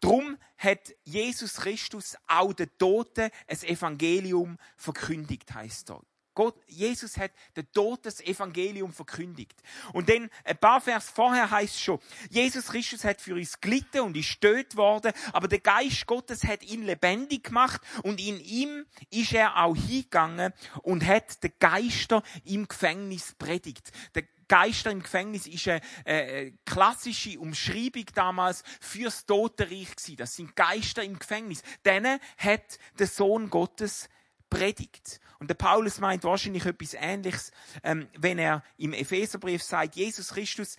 Drum 0.00 0.38
hat 0.56 0.94
Jesus 1.04 1.56
Christus 1.56 2.16
auch 2.26 2.52
den 2.52 2.70
Toten 2.78 3.30
ein 3.46 3.62
Evangelium 3.62 4.56
verkündigt, 4.76 5.52
heißt 5.52 5.90
dort. 5.90 6.06
Gott, 6.34 6.56
Jesus 6.68 7.18
hat 7.18 7.32
den 7.56 7.70
Toten 7.72 8.04
das 8.04 8.20
Evangelium 8.20 8.92
verkündigt. 8.92 9.62
Und 9.92 10.08
dann, 10.08 10.30
ein 10.44 10.56
paar 10.56 10.80
Vers 10.80 11.10
vorher 11.10 11.50
heißt 11.50 11.74
es 11.74 11.80
schon, 11.80 11.98
Jesus 12.30 12.68
Christus 12.68 13.04
hat 13.04 13.20
für 13.20 13.34
uns 13.34 13.60
gelitten 13.60 14.00
und 14.00 14.16
ist 14.16 14.40
tot 14.40 14.76
worden, 14.76 15.12
aber 15.32 15.48
der 15.48 15.58
Geist 15.58 16.06
Gottes 16.06 16.44
hat 16.44 16.62
ihn 16.62 16.84
lebendig 16.84 17.44
gemacht 17.44 17.82
und 18.04 18.20
in 18.20 18.40
ihm 18.40 18.86
ist 19.10 19.32
er 19.32 19.62
auch 19.62 19.76
hingegangen 19.76 20.54
und 20.82 21.04
hat 21.04 21.42
den 21.42 21.52
Geister 21.58 22.22
im 22.44 22.66
Gefängnis 22.68 23.34
predigt. 23.36 23.90
Der 24.14 24.22
Geister 24.50 24.90
im 24.90 25.00
Gefängnis 25.00 25.46
ist 25.46 25.68
eine, 25.68 25.80
eine 26.04 26.52
klassische 26.66 27.38
Umschreibung 27.38 28.06
damals 28.14 28.64
fürs 28.80 29.24
Totenreich 29.24 29.94
gewesen. 29.94 30.16
Das 30.16 30.34
sind 30.34 30.56
Geister 30.56 31.04
im 31.04 31.20
Gefängnis. 31.20 31.62
Denen 31.84 32.18
hat 32.36 32.78
der 32.98 33.06
Sohn 33.06 33.48
Gottes 33.48 34.08
predigt. 34.50 35.20
Und 35.38 35.48
der 35.48 35.54
Paulus 35.54 36.00
meint 36.00 36.24
wahrscheinlich 36.24 36.66
etwas 36.66 36.94
Ähnliches, 36.94 37.52
ähm, 37.84 38.08
wenn 38.18 38.38
er 38.38 38.64
im 38.76 38.92
Epheserbrief 38.92 39.62
sagt, 39.62 39.94
Jesus 39.94 40.30
Christus 40.30 40.76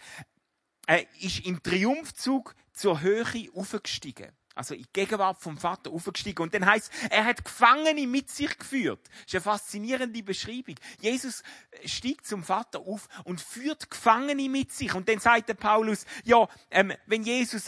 äh, 0.87 1.05
ist 1.21 1.45
im 1.45 1.63
Triumphzug 1.63 2.53
zur 2.73 2.99
Höhe 2.99 3.49
aufgestiegen. 3.55 4.33
Also 4.55 4.73
in 4.73 4.85
Gegenwart 4.93 5.39
vom 5.39 5.57
Vater 5.57 5.91
aufgestiegen. 5.91 6.41
Und 6.43 6.53
dann 6.53 6.65
heißt 6.65 6.91
er 7.09 7.25
hat 7.25 7.43
Gefangene 7.43 8.07
mit 8.07 8.29
sich 8.29 8.57
geführt. 8.57 8.99
Das 9.09 9.25
ist 9.27 9.35
eine 9.35 9.41
faszinierende 9.41 10.23
Beschreibung. 10.23 10.75
Jesus 10.99 11.43
stieg 11.85 12.25
zum 12.25 12.43
Vater 12.43 12.79
auf 12.79 13.07
und 13.23 13.41
führt 13.41 13.89
Gefangene 13.89 14.49
mit 14.49 14.71
sich. 14.71 14.93
Und 14.93 15.07
dann 15.07 15.19
sagt 15.19 15.49
der 15.49 15.53
Paulus, 15.55 16.05
ja, 16.23 16.47
ähm, 16.69 16.93
wenn 17.05 17.23
Jesus 17.23 17.67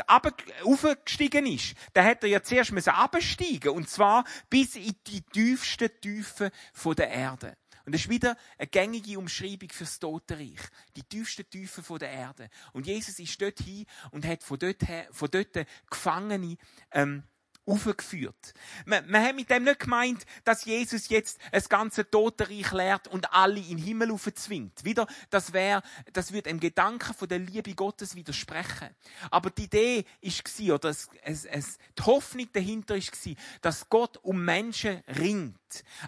aufgestiegen 0.64 1.46
ist, 1.46 1.76
dann 1.94 2.06
hat 2.06 2.24
er 2.24 2.30
ja 2.30 2.44
zuerst 2.44 2.72
müssen 2.72 2.90
absteigen 2.90 3.70
und 3.70 3.90
zwar 3.90 4.24
bis 4.50 4.76
in 4.76 4.96
die 5.08 5.22
tiefsten 5.22 5.90
Tiefen 6.02 6.52
der 6.98 7.10
Erde. 7.10 7.58
Und 7.86 7.94
das 7.94 8.02
ist 8.02 8.10
wieder 8.10 8.38
eine 8.58 8.68
gängige 8.68 9.20
Umschreibung 9.20 9.70
fürs 9.70 10.00
Totenreich. 10.00 10.60
Die 10.96 11.04
tiefsten 11.04 11.50
Tiefen 11.50 11.84
der 12.00 12.12
Erde. 12.12 12.50
Und 12.72 12.88
Jesus 12.88 13.20
ist 13.20 13.42
dort 13.42 13.60
hin 13.60 13.86
und 14.12 14.26
hat 14.26 14.44
von 14.44 14.58
dort, 14.58 14.88
her, 14.88 15.08
von 15.12 15.30
dort 15.30 15.66
Gefangene 15.90 16.58
ähm, 16.92 17.24
aufgeführt. 17.66 18.54
Man, 18.86 19.10
man 19.10 19.24
hat 19.24 19.36
mit 19.36 19.50
dem 19.50 19.64
nicht 19.64 19.80
gemeint, 19.80 20.26
dass 20.44 20.66
Jesus 20.66 21.10
jetzt 21.10 21.40
das 21.52 21.70
ganze 21.70 22.10
Totenreich 22.10 22.72
lehrt 22.72 23.08
und 23.08 23.34
alle 23.34 23.60
in 23.60 23.78
den 23.78 23.78
Himmel 23.78 24.12
aufzwingt. 24.12 24.84
Wieder, 24.84 25.08
das 25.30 25.54
wäre, 25.54 25.82
das 26.12 26.34
wird 26.34 26.46
dem 26.48 26.60
Gedanken 26.60 27.14
von 27.14 27.28
der 27.28 27.40
Liebe 27.40 27.74
Gottes 27.74 28.16
widersprechen. 28.16 28.90
Aber 29.32 29.50
die 29.50 29.64
Idee 29.64 30.06
ist 30.22 30.44
gsi, 30.44 30.72
oder 30.72 30.90
es, 30.90 31.10
es, 31.24 31.46
es, 31.46 31.78
die 31.98 32.04
Hoffnung 32.04 32.50
dahinter 32.52 32.96
ist 32.96 33.12
gsi, 33.12 33.36
dass 33.62 33.90
Gott 33.90 34.18
um 34.24 34.44
Menschen 34.44 35.02
ringt, 35.08 35.58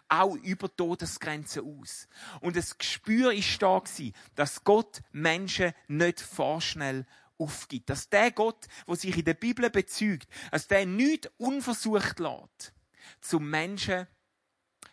auch 0.10 0.36
über 0.36 0.74
Todesgrenzen 0.76 1.64
aus. 1.64 2.08
Und 2.42 2.56
das 2.56 2.78
Gespür 2.78 3.32
ist 3.34 3.62
da 3.62 3.80
gsi, 3.80 4.14
dass 4.36 4.64
Gott 4.64 5.02
Menschen 5.12 5.74
nicht 5.88 6.20
vorschnell 6.20 7.06
aufgibt. 7.38 7.90
Dass 7.90 8.10
der 8.10 8.32
Gott, 8.32 8.68
wo 8.86 8.96
sich 8.96 9.18
in 9.18 9.26
der 9.26 9.34
Bibel 9.34 9.70
bezeugt, 9.70 10.28
dass 10.52 10.68
der 10.68 10.86
nichts 10.86 11.30
unversucht 11.38 12.20
lässt, 12.20 12.74
zum 13.22 13.50
Menschen 13.50 14.08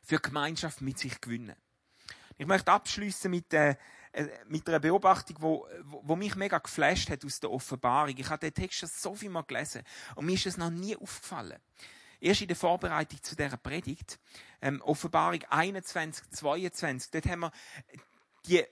für 0.02 0.18
Gemeinschaft 0.18 0.80
mit 0.80 0.98
sich 0.98 1.20
gewinnen. 1.20 1.56
Ich 2.38 2.46
möchte 2.46 2.72
abschließen 2.72 3.30
mit, 3.30 3.52
äh, 3.52 3.76
äh, 4.12 4.28
mit 4.46 4.68
einer 4.68 4.80
Beobachtung, 4.80 5.36
wo, 5.40 5.68
wo, 5.84 6.16
mich 6.16 6.34
mega 6.34 6.58
geflasht 6.58 7.10
hat 7.10 7.24
aus 7.24 7.40
der 7.40 7.50
Offenbarung. 7.50 8.16
Ich 8.16 8.28
habe 8.28 8.40
den 8.40 8.54
Text 8.54 8.80
schon 8.80 8.88
so 8.88 9.14
viel 9.14 9.30
mal 9.30 9.42
gelesen 9.42 9.82
und 10.16 10.26
mir 10.26 10.34
ist 10.34 10.46
es 10.46 10.56
noch 10.56 10.70
nie 10.70 10.96
aufgefallen. 10.96 11.58
Erst 12.20 12.42
in 12.42 12.48
der 12.48 12.56
Vorbereitung 12.56 13.22
zu 13.22 13.34
dieser 13.34 13.56
Predigt, 13.56 14.18
ähm, 14.60 14.80
Offenbarung 14.82 15.42
21, 15.48 16.30
22, 16.30 17.10
dort 17.10 17.26
haben 17.26 17.40
wir 17.40 17.52
die 18.46 18.64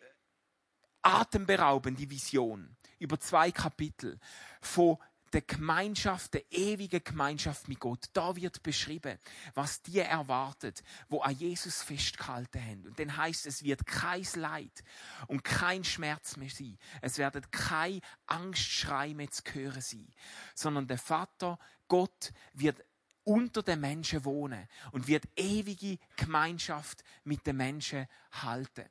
atemberaubende 1.02 2.08
Vision 2.08 2.76
über 3.00 3.18
zwei 3.18 3.50
Kapitel 3.50 4.18
von 4.60 4.98
der 5.32 5.42
Gemeinschaft, 5.42 6.34
der 6.34 6.50
ewigen 6.50 7.02
Gemeinschaft 7.02 7.68
mit 7.68 7.78
Gott. 7.78 8.06
Da 8.12 8.34
wird 8.34 8.62
beschrieben, 8.62 9.18
was 9.54 9.82
dir 9.82 10.04
erwartet, 10.04 10.82
wo 11.08 11.20
an 11.20 11.36
Jesus 11.36 11.82
festgehalten 11.82 12.60
haben. 12.60 12.86
Und 12.86 12.98
dann 12.98 13.16
heißt 13.16 13.46
es, 13.46 13.62
wird 13.62 13.86
kein 13.86 14.26
Leid 14.34 14.82
und 15.28 15.44
kein 15.44 15.84
Schmerz 15.84 16.36
mehr 16.36 16.50
sein. 16.50 16.78
Es 17.00 17.18
werden 17.18 17.48
kein 17.50 18.00
Angstschrei 18.26 19.14
mehr 19.14 19.30
zu 19.30 19.42
hören 19.52 19.80
sein, 19.80 20.08
sondern 20.54 20.88
der 20.88 20.98
Vater, 20.98 21.58
Gott, 21.88 22.32
wird 22.52 22.84
unter 23.24 23.62
den 23.62 23.80
Menschen 23.80 24.24
wohnen 24.24 24.66
und 24.92 25.06
wird 25.06 25.28
ewige 25.36 25.98
Gemeinschaft 26.16 27.04
mit 27.24 27.46
den 27.46 27.56
Menschen 27.56 28.06
halten. 28.32 28.86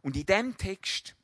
Und 0.00 0.16
in 0.16 0.26
dem 0.26 0.56
Text 0.56 1.14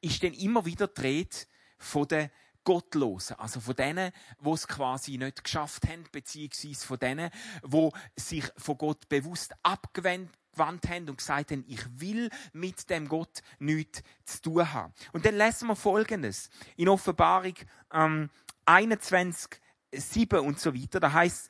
ist 0.00 0.22
dann 0.22 0.32
immer 0.34 0.64
wieder 0.64 0.88
dreht 0.88 1.48
von 1.78 2.08
den 2.08 2.30
Gottlosen, 2.64 3.38
also 3.38 3.60
von 3.60 3.76
denen, 3.76 4.12
die 4.44 4.50
es 4.50 4.68
quasi 4.68 5.16
nicht 5.16 5.42
geschafft 5.42 5.88
haben, 5.88 6.04
beziehungsweise 6.12 6.86
von 6.86 6.98
denen, 6.98 7.30
die 7.64 7.90
sich 8.16 8.44
von 8.56 8.76
Gott 8.76 9.08
bewusst 9.08 9.54
abgewendet 9.62 10.34
haben 10.58 11.08
und 11.08 11.16
gesagt 11.16 11.52
haben, 11.52 11.64
ich 11.66 11.80
will 12.00 12.30
mit 12.52 12.90
dem 12.90 13.08
Gott 13.08 13.42
nichts 13.58 14.02
zu 14.24 14.42
tun 14.42 14.72
haben. 14.72 14.92
Und 15.12 15.24
dann 15.24 15.36
lesen 15.36 15.68
wir 15.68 15.76
Folgendes. 15.76 16.50
In 16.76 16.88
Offenbarung 16.88 17.54
ähm, 17.92 18.28
21, 18.66 19.60
7 19.92 20.40
und 20.40 20.60
so 20.60 20.74
weiter. 20.74 21.00
Da 21.00 21.12
heißt, 21.12 21.48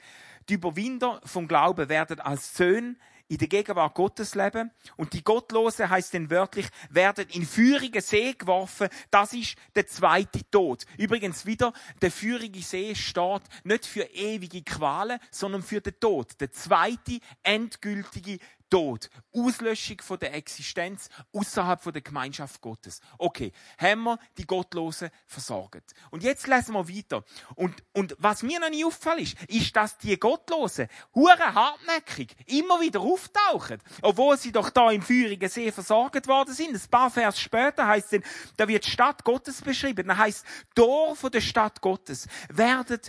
die 0.49 0.55
Überwinder 0.55 1.21
vom 1.25 1.49
Glauben 1.49 1.88
werden 1.88 2.21
als 2.21 2.57
Söhne 2.57 2.97
in 3.29 3.38
der 3.38 3.49
Gegenwart 3.49 3.95
Gottes 3.95 4.35
leben. 4.35 4.71
Und 4.97 5.12
die 5.12 5.23
Gottlose 5.23 5.88
heißt 5.88 6.14
denn 6.14 6.31
wörtlich, 6.31 6.67
werden 6.91 7.27
in 7.31 7.47
feurige 7.47 8.01
See 8.01 8.33
geworfen. 8.33 8.88
Das 9.11 9.33
ist 9.33 9.57
der 9.75 9.87
zweite 9.87 10.49
Tod. 10.51 10.85
Übrigens 10.97 11.47
wieder, 11.47 11.73
der 12.01 12.11
feurige 12.11 12.61
See 12.61 12.95
steht 12.95 13.43
nicht 13.64 13.87
für 13.87 14.05
ewige 14.05 14.62
Qualen, 14.62 15.19
sondern 15.31 15.62
für 15.62 15.81
den 15.81 15.99
Tod. 16.01 16.41
Der 16.41 16.51
zweite 16.53 17.21
endgültige 17.43 18.38
Tod, 18.71 19.09
Auslöschung 19.35 20.01
von 20.01 20.19
der 20.19 20.35
Existenz 20.35 21.09
außerhalb 21.33 21.93
der 21.93 22.03
Gemeinschaft 22.03 22.61
Gottes. 22.61 23.01
Okay, 23.19 23.53
haben 23.79 24.03
wir 24.05 24.19
die 24.37 24.47
Gottlosen 24.47 25.11
versorgt. 25.27 25.95
Und 26.11 26.23
jetzt 26.23 26.47
lesen 26.47 26.75
wir 26.75 26.89
weiter. 26.89 27.25
Und, 27.55 27.83
und 27.93 28.15
was 28.19 28.43
mir 28.43 28.61
noch 28.61 28.71
nie 28.71 28.85
auffällt 28.85 29.21
ist, 29.21 29.43
ist, 29.49 29.77
dass 29.77 29.99
die 29.99 30.19
Gottlosen 30.19 30.89
hure 31.15 31.55
hartnäckig 31.55 32.35
immer 32.47 32.81
wieder 32.81 33.01
auftauchen, 33.01 33.79
obwohl 34.03 34.37
sie 34.37 34.53
doch 34.53 34.71
da 34.71 34.91
im 34.91 35.03
feurigen 35.03 35.49
See 35.49 35.73
versorgt 35.73 36.27
worden 36.29 36.55
sind. 36.55 36.75
Ein 36.75 36.91
paar 36.91 37.11
Vers 37.11 37.41
später 37.41 37.87
heißt 37.87 38.13
es, 38.15 38.23
da 38.57 38.69
wird 38.69 38.85
Stadt 38.85 39.25
Gottes 39.25 39.63
beschrieben. 39.63 40.09
Da 40.09 40.17
heißt, 40.17 40.45
Tor 40.75 41.17
von 41.17 41.31
der 41.31 41.41
Stadt 41.41 41.81
Gottes 41.81 42.27
werden 42.49 43.01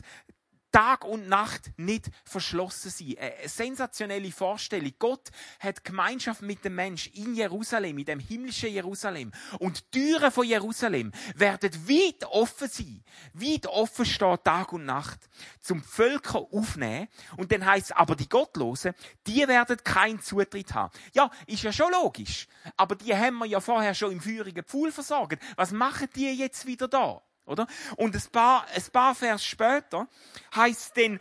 Tag 0.71 1.03
und 1.03 1.27
Nacht 1.27 1.71
nicht 1.77 2.09
verschlossen 2.23 2.91
sein. 2.91 3.15
Eine 3.19 3.49
sensationelle 3.49 4.31
Vorstellung. 4.31 4.93
Gott 4.99 5.29
hat 5.59 5.83
Gemeinschaft 5.83 6.41
mit 6.41 6.63
dem 6.63 6.75
Mensch 6.75 7.07
in 7.07 7.35
Jerusalem, 7.35 7.97
in 7.97 8.05
dem 8.05 8.19
himmlischen 8.19 8.71
Jerusalem. 8.71 9.31
Und 9.59 9.93
die 9.93 9.99
Türen 9.99 10.31
von 10.31 10.45
Jerusalem 10.45 11.11
werden 11.35 11.71
weit 11.87 12.25
offen 12.25 12.67
sein. 12.67 13.03
Weit 13.33 13.67
offen 13.67 14.05
stehen 14.05 14.37
Tag 14.43 14.73
und 14.73 14.85
Nacht. 14.85 15.19
Zum 15.59 15.83
Völker 15.83 16.39
aufnehmen. 16.51 17.07
Und 17.37 17.51
dann 17.51 17.65
heißt 17.65 17.95
aber 17.95 18.15
die 18.15 18.29
Gottlosen, 18.29 18.93
die 19.25 19.47
werden 19.47 19.77
keinen 19.83 20.21
Zutritt 20.21 20.73
haben. 20.73 20.93
Ja, 21.13 21.31
ist 21.47 21.63
ja 21.63 21.73
schon 21.73 21.91
logisch. 21.91 22.47
Aber 22.77 22.95
die 22.95 23.15
haben 23.15 23.37
wir 23.37 23.45
ja 23.45 23.59
vorher 23.59 23.93
schon 23.95 24.11
im 24.11 24.21
feurigen 24.21 24.63
Pfuhl 24.63 24.91
versorgt. 24.91 25.41
Was 25.55 25.71
machen 25.71 26.07
die 26.15 26.31
jetzt 26.31 26.65
wieder 26.65 26.87
da? 26.87 27.21
Oder? 27.49 27.67
Und 27.97 28.15
ein 28.15 28.31
paar, 28.31 28.65
ein 28.73 28.83
paar 28.91 29.15
Vers 29.15 29.43
später 29.43 30.07
heißt 30.55 30.95
denn, 30.95 31.19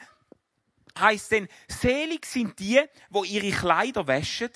heißt 0.99 1.33
denn, 1.33 1.49
selig 1.69 2.27
sind 2.27 2.59
die, 2.59 2.83
wo 3.09 3.25
ihre 3.25 3.51
Kleider 3.51 4.07
wäschen, 4.07 4.51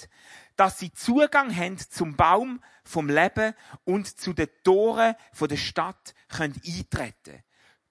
dass 0.57 0.79
sie 0.79 0.93
Zugang 0.93 1.55
haben 1.57 1.79
zum 1.79 2.17
Baum 2.17 2.63
vom 2.85 3.09
Leben 3.09 3.55
und 3.85 4.07
zu 4.21 4.33
den 4.33 4.49
Toren 4.63 5.15
von 5.33 5.49
der 5.49 5.57
Stadt 5.57 6.15
können 6.29 6.61
eintreten. 6.67 7.43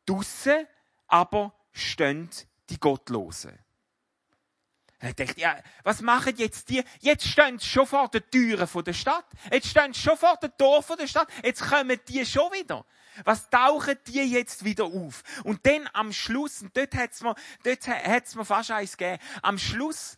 Dusse 0.06 0.67
aber 1.08 1.54
stehen 1.72 2.30
die 2.70 2.80
Gottlosen. 2.80 3.58
Er 5.00 5.13
denkt, 5.13 5.39
ja, 5.39 5.58
was 5.84 6.02
machen 6.02 6.36
jetzt 6.38 6.70
die? 6.70 6.84
Jetzt 7.00 7.28
stehen 7.28 7.58
sie 7.58 7.67
schon 7.67 7.88
vor 7.88 8.08
den 8.10 8.22
Türen 8.30 8.84
der 8.84 8.94
Stadt. 8.94 9.26
Jetzt 9.52 9.67
stehen 9.67 9.94
sie 9.94 10.00
schon 10.00 10.15
vor 10.15 10.38
den 10.38 10.56
Tor 10.58 10.84
der 10.96 11.08
Stadt. 11.08 11.28
Jetzt 11.44 11.63
kommen 11.63 12.00
die 12.08 12.24
schon 12.24 12.52
wieder. 12.52 12.86
Was 13.24 13.50
tauchen 13.50 13.97
die 14.08 14.21
jetzt 14.21 14.63
wieder 14.63 14.86
auf? 14.86 15.24
Und 15.43 15.65
dann 15.65 15.89
am 15.93 16.13
Schluss, 16.13 16.62
und 16.62 16.76
dort 16.76 16.95
hat's 16.95 17.21
mir, 17.21 17.36
dort 17.63 17.88
hat's 17.88 18.36
mir 18.36 18.45
fast 18.45 18.71
eins 18.71 18.97
gegeben, 18.97 19.21
am 19.41 19.58
Schluss 19.58 20.17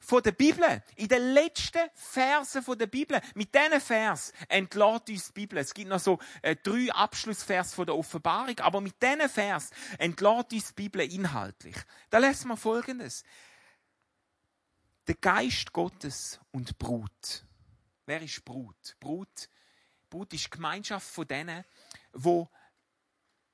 von 0.00 0.22
der 0.22 0.32
Bibel, 0.32 0.82
in 0.96 1.08
den 1.08 1.34
letzten 1.34 1.88
Versen 1.94 2.62
von 2.62 2.78
der 2.78 2.86
Bibel, 2.86 3.20
mit 3.34 3.54
diesen 3.54 3.80
Vers 3.80 4.32
entlädt 4.48 5.08
uns 5.10 5.26
die 5.26 5.32
Bibel. 5.32 5.58
Es 5.58 5.74
gibt 5.74 5.88
noch 5.88 6.00
so 6.00 6.18
äh, 6.42 6.56
drei 6.56 6.90
Abschlussvers 6.90 7.74
von 7.74 7.86
der 7.86 7.94
Offenbarung, 7.94 8.58
aber 8.60 8.80
mit 8.80 9.00
diesen 9.02 9.28
Vers 9.28 9.70
entlädt 9.98 10.52
uns 10.52 10.68
die 10.68 10.72
Bibel 10.74 11.00
inhaltlich. 11.02 11.76
Da 12.08 12.18
lesen 12.18 12.48
wir 12.48 12.56
Folgendes. 12.56 13.24
Der 15.06 15.14
Geist 15.16 15.72
Gottes 15.72 16.40
und 16.50 16.78
Brut. 16.78 17.44
Wer 18.06 18.22
ist 18.22 18.44
Brut? 18.44 18.96
Brut, 18.98 19.48
Brut 20.10 20.32
ist 20.34 20.46
die 20.46 20.50
Gemeinschaft 20.50 21.08
von 21.08 21.26
denen, 21.26 21.64
wo 22.12 22.48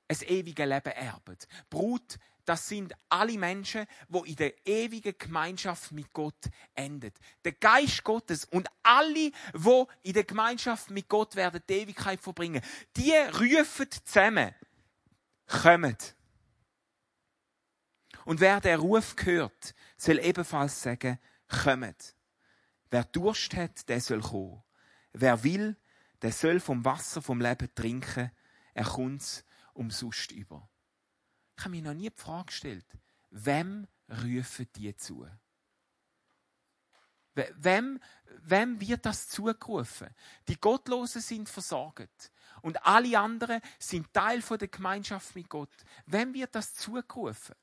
ein 0.09 0.21
ewiges 0.23 0.66
Leben 0.66 0.92
erben. 0.92 1.37
Brut, 1.69 2.19
das 2.45 2.69
sind 2.69 2.95
alle 3.09 3.37
Menschen, 3.37 3.87
wo 4.09 4.25
in 4.25 4.37
der 4.37 4.66
ewigen 4.66 5.19
Gemeinschaft 5.19 5.90
mit 5.92 6.12
Gott 6.12 6.49
enden. 6.75 7.12
Der 7.45 7.53
Geist 7.53 8.05
Gottes 8.05 8.45
und 8.45 8.69
alle, 8.85 9.33
wo 9.53 9.88
in 10.05 10.12
der 10.12 10.25
Gemeinschaft 10.25 10.90
mit 10.90 11.09
Gott 11.09 11.35
werden 11.35 11.61
die 11.69 11.75
Ewigkeit 11.75 12.21
verbringen, 12.21 12.62
die 12.97 13.12
rufen 13.12 13.90
zusammen, 13.90 14.55
kommen. 15.47 15.97
Und 18.25 18.40
wer 18.40 18.61
der 18.61 18.79
Ruf 18.79 19.14
hört, 19.25 19.75
soll 19.97 20.21
ebenfalls 20.21 20.81
sagen, 20.83 21.19
kommt. 21.49 22.14
Wer 22.90 23.05
Durst 23.05 23.55
hat, 23.55 23.88
der 23.88 24.01
soll 24.01 24.21
kommen. 24.21 24.62
Wer 25.12 25.42
will, 25.42 25.77
der 26.27 26.33
soll 26.33 26.59
vom 26.59 26.85
Wasser 26.85 27.23
vom 27.23 27.41
Leben 27.41 27.73
trinken 27.73 28.33
er 28.75 28.85
kommt 28.85 29.45
umsonst 29.75 30.33
über. 30.33 30.69
ich 31.57 31.65
habe 31.65 31.71
mir 31.71 31.83
noch 31.83 31.95
nie 31.95 32.11
die 32.11 32.17
Frage 32.17 32.47
gestellt, 32.47 32.85
wem 33.31 33.87
rufen 34.11 34.67
die 34.75 34.97
zu? 34.97 35.25
Wem, 37.35 38.01
wem 38.43 38.81
wird 38.81 39.07
das 39.07 39.29
zugerufen? 39.29 40.09
Die 40.49 40.59
Gottlosen 40.59 41.21
sind 41.21 41.49
versorgt. 41.49 42.33
Und 42.61 42.85
alle 42.85 43.17
anderen 43.21 43.61
sind 43.79 44.12
Teil 44.12 44.41
der 44.41 44.67
Gemeinschaft 44.67 45.37
mit 45.37 45.49
Gott. 45.49 45.71
Wem 46.07 46.35
wird 46.35 46.57
das 46.57 46.75
zugerufen? 46.75 47.55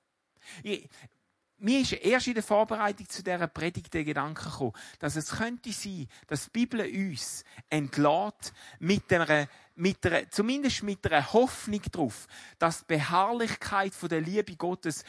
Mir 1.63 1.79
ist 1.79 1.93
erst 1.93 2.27
in 2.27 2.33
der 2.33 2.43
Vorbereitung 2.43 3.07
zu 3.07 3.23
dieser 3.23 3.47
Predigt 3.47 3.93
der 3.93 4.03
Gedanke 4.03 4.43
gekommen, 4.43 4.73
dass 4.99 5.15
es 5.15 5.31
könnte 5.31 5.71
sein, 5.71 6.07
dass 6.27 6.45
die 6.45 6.49
Bibel 6.51 6.81
uns 6.81 7.45
entlädt 7.69 8.53
mit 8.79 9.11
einer, 9.13 9.47
mit 9.75 10.05
einer, 10.05 10.29
zumindest 10.29 10.83
mit 10.83 11.05
einer 11.09 11.31
Hoffnung 11.31 11.81
darauf, 11.91 12.27
dass 12.59 12.79
die 12.79 12.95
Beharrlichkeit 12.95 13.93
der 14.11 14.19
Liebe 14.19 14.57
Gottes 14.57 15.05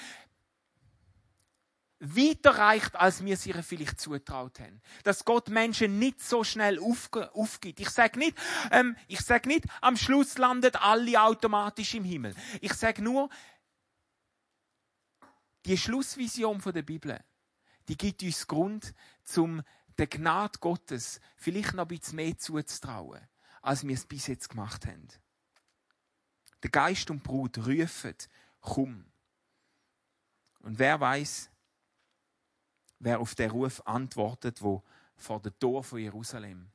weiter 1.99 2.51
reicht, 2.51 2.95
als 2.97 3.25
wir 3.25 3.35
es 3.35 3.47
ihr 3.47 3.63
vielleicht 3.63 4.01
zutraut 4.01 4.61
haben. 4.61 4.81
Dass 5.03 5.25
Gott 5.25 5.49
Menschen 5.49 5.99
nicht 5.99 6.23
so 6.23 6.45
schnell 6.45 6.79
aufgibt. 6.79 7.81
Ich 7.81 7.91
sage 7.91 8.19
nicht, 8.19 8.37
ähm, 8.71 8.97
ich 9.09 9.21
sag 9.21 9.47
nicht, 9.47 9.65
am 9.81 9.97
Schluss 9.97 10.39
landet 10.39 10.77
alle 10.77 11.21
automatisch 11.21 11.95
im 11.95 12.05
Himmel. 12.05 12.35
Ich 12.61 12.75
sage 12.75 13.03
nur, 13.03 13.29
die 15.65 15.77
Schlussvision 15.77 16.61
der 16.61 16.83
Bibel, 16.83 17.23
die 17.89 17.97
gibt 17.97 18.23
uns 18.23 18.47
Grund, 18.47 18.95
zum 19.23 19.63
der 19.99 20.07
Gnade 20.07 20.59
Gottes 20.59 21.21
vielleicht 21.37 21.75
noch 21.75 21.85
ein 21.85 21.89
bisschen 21.89 22.17
mehr 22.17 22.37
zuzutrauen, 22.37 23.21
als 23.63 23.87
wir 23.87 23.95
es 23.95 24.07
bis 24.07 24.27
jetzt 24.27 24.49
gemacht 24.49 24.87
haben. 24.87 25.09
Der 26.63 26.71
Geist 26.71 27.11
und 27.11 27.23
Brut 27.23 27.59
rufen, 27.59 28.17
komm. 28.61 29.05
Und 30.61 30.79
wer 30.79 30.99
weiß, 30.99 31.51
wer 32.99 33.21
auf 33.21 33.35
den 33.35 33.51
Ruf 33.51 33.87
antwortet, 33.87 34.63
wo 34.63 34.83
vor 35.17 35.41
der 35.41 35.57
Tor 35.59 35.85
von 35.85 35.99
Jerusalem 35.99 36.71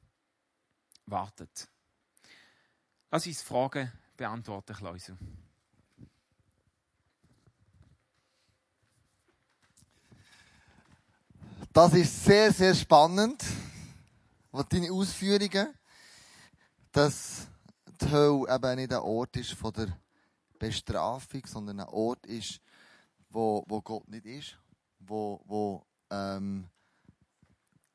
wartet. 1.06 1.68
Lass 3.10 3.26
uns 3.26 3.42
Fragen 3.42 3.92
beantworten, 4.16 4.76
Klausel. 4.76 5.18
Das 11.72 11.94
ist 11.94 12.26
sehr, 12.26 12.52
sehr 12.52 12.74
spannend. 12.74 13.44
Und 14.50 14.74
deine 14.74 14.92
Ausführungen, 14.92 15.72
dass 16.92 17.48
die 18.02 18.10
Hölle 18.10 18.56
eben 18.56 18.76
nicht 18.78 18.92
ein 18.92 19.00
Ort 19.00 19.38
ist 19.38 19.54
von 19.54 19.72
der 19.74 19.96
Bestrafung, 20.58 21.46
sondern 21.46 21.82
ein 21.82 21.90
Ort 21.90 22.26
ist, 22.26 22.60
wo, 23.30 23.64
wo 23.68 23.82
Gott 23.82 24.08
nicht 24.10 24.26
ist, 24.26 24.58
wo, 24.98 25.40
wo, 25.46 25.86
ähm, 26.10 26.68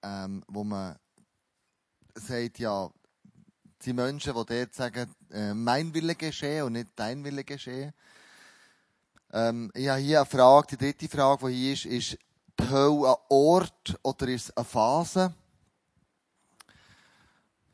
ähm, 0.04 0.44
wo 0.46 0.62
man 0.62 0.96
sagt, 2.14 2.60
ja, 2.60 2.88
die 3.82 3.92
Menschen, 3.92 4.34
die 4.34 4.46
dort 4.46 4.72
sagen, 4.72 5.12
äh, 5.32 5.52
mein 5.52 5.92
Wille 5.92 6.14
geschehe 6.14 6.64
und 6.64 6.74
nicht 6.74 6.90
dein 6.94 7.24
Wille 7.24 7.42
geschehe. 7.42 7.92
Ähm, 9.32 9.72
ich 9.74 9.88
habe 9.88 10.00
hier 10.00 10.20
eine 10.20 10.26
Frage, 10.26 10.68
die 10.68 10.76
dritte 10.76 11.08
Frage, 11.08 11.48
die 11.48 11.54
hier 11.54 11.72
ist, 11.72 11.86
ist, 11.86 12.18
die 12.58 12.68
Hölle 12.68 13.08
ein 13.08 13.16
Ort 13.28 13.98
oder 14.02 14.28
ist 14.28 14.50
es 14.50 14.56
eine 14.56 14.64
Phase? 14.64 15.34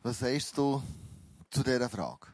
Was 0.03 0.19
sagst 0.21 0.57
du 0.57 0.83
zu 1.51 1.63
dieser 1.63 1.89
Frage? 1.89 2.27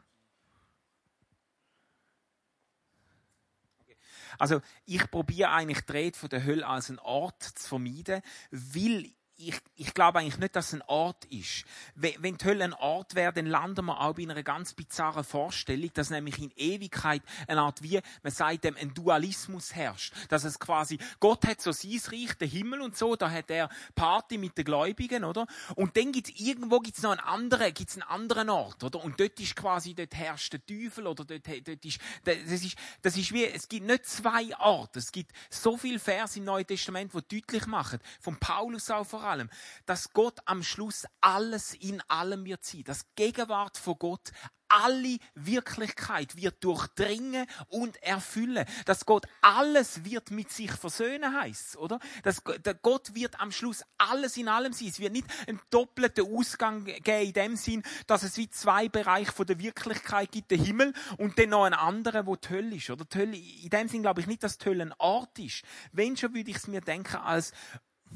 Also 4.38 4.61
ich 4.84 5.11
probiere 5.11 5.51
eigentlich 5.51 5.80
die 5.82 5.92
Rede 5.92 6.18
von 6.18 6.28
der 6.28 6.44
Hölle 6.44 6.66
als 6.66 6.90
einen 6.90 6.99
Ort 6.99 7.42
zu 7.42 7.68
vermeiden, 7.68 8.22
weil 8.51 9.11
ich, 9.39 9.59
ich 9.76 9.93
glaube 9.93 10.20
eigentlich 10.20 10.39
nicht, 10.39 10.57
dass 10.57 10.68
es 10.68 10.74
ein 10.74 10.82
Ort 10.87 11.26
ist. 11.26 11.64
Wenn 11.95 12.37
die 12.37 12.45
Hölle 12.45 12.64
ein 12.64 12.72
Ort 12.72 13.14
wäre, 13.14 13.32
dann 13.32 13.47
landen 13.47 13.84
wir 13.84 14.01
auch 14.01 14.14
bei 14.14 14.22
einer 14.22 14.43
ganz 14.43 14.72
bizarren 14.72 15.24
Vorstellung, 15.24 15.91
dass 15.93 16.11
nämlich 16.11 16.39
in 16.39 16.51
Ewigkeit 16.57 17.22
eine 17.47 17.61
Art 17.61 17.82
wie, 17.82 18.01
man 18.22 18.32
sagt 18.32 18.64
dem, 18.64 18.76
ein 18.76 18.95
Dualismus 18.95 19.74
herrscht. 19.74 20.14
Dass 20.30 20.45
es 20.45 20.59
quasi, 20.59 20.99
Gott 21.20 21.47
hat 21.47 21.61
so 21.61 21.72
sein 21.72 22.01
Reich, 22.07 22.34
den 22.39 22.49
Himmel 22.49 22.80
und 22.80 22.97
so, 22.97 23.14
da 23.14 23.30
hat 23.30 23.51
er 23.51 23.68
Party 23.95 24.39
mit 24.39 24.57
den 24.57 24.64
Gläubigen, 24.64 25.24
oder? 25.24 25.47
Und 25.74 25.97
dann 25.97 26.12
gibt's 26.12 26.30
irgendwo 26.37 26.80
gibt's 26.80 27.03
noch 27.03 27.11
einen 27.11 27.20
anderen, 27.20 27.74
gibt's 27.74 27.95
einen 27.95 28.09
anderen 28.09 28.49
Ort, 28.49 28.82
oder? 28.84 29.03
Und 29.03 29.20
dort 29.20 29.39
ist 29.39 29.55
quasi, 29.55 29.95
dort 29.95 30.14
herrscht 30.14 30.55
der 30.55 30.64
Teufel, 30.64 31.07
oder 31.07 31.24
dort, 31.24 31.47
dort 31.47 31.84
ist, 31.84 32.01
das 32.24 32.37
ist, 32.62 32.76
das 33.03 33.16
ist 33.16 33.32
wie, 33.32 33.45
es 33.45 33.68
gibt 33.68 33.87
nicht 33.87 34.07
zwei 34.07 34.57
Orte. 34.59 34.99
Es 34.99 35.12
gibt 35.12 35.32
so 35.51 35.76
viel 35.76 35.99
Vers 35.99 36.37
im 36.37 36.45
Neuen 36.45 36.66
Testament, 36.66 37.12
die 37.12 37.41
deutlich 37.41 37.66
machen, 37.66 37.99
von 38.20 38.37
Paulus 38.39 38.91
auch 38.91 39.05
vor 39.05 39.26
allem, 39.27 39.51
dass 39.85 40.12
Gott 40.12 40.41
am 40.45 40.62
Schluss 40.62 41.07
alles 41.20 41.74
in 41.74 42.01
allem 42.09 42.45
wird 42.45 42.64
sein. 42.64 42.85
Das 42.85 43.07
Gegenwart 43.14 43.77
von 43.77 43.99
Gott 43.99 44.33
alle 44.68 45.18
Wirklichkeit 45.35 46.37
wird 46.37 46.62
durchdringen 46.64 47.47
und 47.68 48.03
erfüllen. 48.03 48.66
Dass 48.85 49.07
Gott 49.07 49.27
alles 49.41 50.05
wird 50.05 50.31
mit 50.31 50.51
sich 50.51 50.72
versöhnen 50.72 51.35
heißt, 51.35 51.77
oder? 51.77 51.99
Dass 52.22 52.43
Gott 52.83 53.14
wird 53.14 53.41
am 53.41 53.53
Schluss 53.53 53.85
alles 53.99 54.37
in 54.37 54.49
allem 54.49 54.72
sein. 54.72 54.89
Es 54.89 55.01
wird 55.01 55.12
nicht 55.12 55.27
einen 55.47 55.61
doppelten 55.70 56.27
Ausgang 56.37 56.85
geben 56.85 57.27
in 57.27 57.33
dem 57.33 57.57
Sinn, 57.57 57.83
dass 58.07 58.22
es 58.22 58.37
wie 58.37 58.51
zwei 58.51 58.89
Bereiche 58.89 59.33
von 59.33 59.47
der 59.47 59.59
Wirklichkeit 59.59 60.33
gibt, 60.33 60.51
der 60.51 60.59
Himmel 60.59 60.93
und 61.18 61.39
dann 61.39 61.51
noch 61.51 61.64
einen 61.64 61.74
anderen, 61.74 62.27
wo 62.27 62.37
die 62.37 62.49
Hölle 62.49 62.77
ist, 62.77 62.91
oder? 62.91 63.05
Die 63.05 63.18
Hölle, 63.18 63.37
in 63.37 63.70
dem 63.70 63.89
Sinn 63.89 64.03
glaube 64.03 64.20
ich 64.20 64.27
nicht, 64.27 64.43
dass 64.43 64.59
die 64.59 64.66
Hölle 64.66 64.85
ein 64.85 64.95
Ort 64.99 65.39
ist. 65.39 65.62
Wenn 65.93 66.16
schon 66.16 66.35
würde 66.35 66.51
ich 66.51 66.57
es 66.57 66.66
mir 66.66 66.81
denken 66.81 67.16
als 67.16 67.53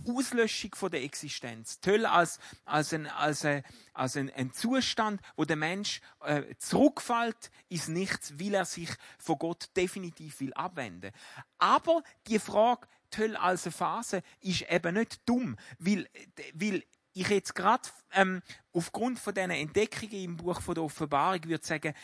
Auslöschung 0.08 0.74
von 0.74 0.90
der 0.90 1.02
Existenz. 1.02 1.80
Toll 1.80 2.06
als, 2.06 2.38
als, 2.64 2.92
ein, 2.92 3.06
als, 3.06 3.44
ein, 3.44 3.62
als 3.92 4.16
ein, 4.16 4.30
ein 4.30 4.52
Zustand, 4.52 5.20
wo 5.36 5.44
der 5.44 5.56
Mensch 5.56 6.00
äh, 6.20 6.54
zurückfällt 6.58 7.50
ins 7.68 7.88
Nichts, 7.88 8.38
weil 8.38 8.54
er 8.54 8.64
sich 8.64 8.90
von 9.18 9.38
Gott 9.38 9.68
definitiv 9.76 10.40
will 10.40 10.52
abwenden. 10.54 11.12
Aber 11.58 12.02
die 12.26 12.38
Frage, 12.38 12.86
toll 13.10 13.36
als 13.36 13.64
eine 13.64 13.72
Phase, 13.72 14.22
ist 14.40 14.62
eben 14.70 14.94
nicht 14.94 15.28
dumm, 15.28 15.56
weil, 15.78 16.08
weil 16.54 16.84
ich 17.12 17.28
jetzt 17.28 17.54
gerade 17.54 17.88
ähm, 18.12 18.42
aufgrund 18.72 19.18
von 19.18 19.34
diesen 19.34 19.50
Entdeckungen 19.50 20.24
im 20.24 20.36
Buch 20.36 20.60
von 20.60 20.74
der 20.74 20.84
Offenbarung 20.84 21.44
würde 21.44 21.66
sagen, 21.66 21.94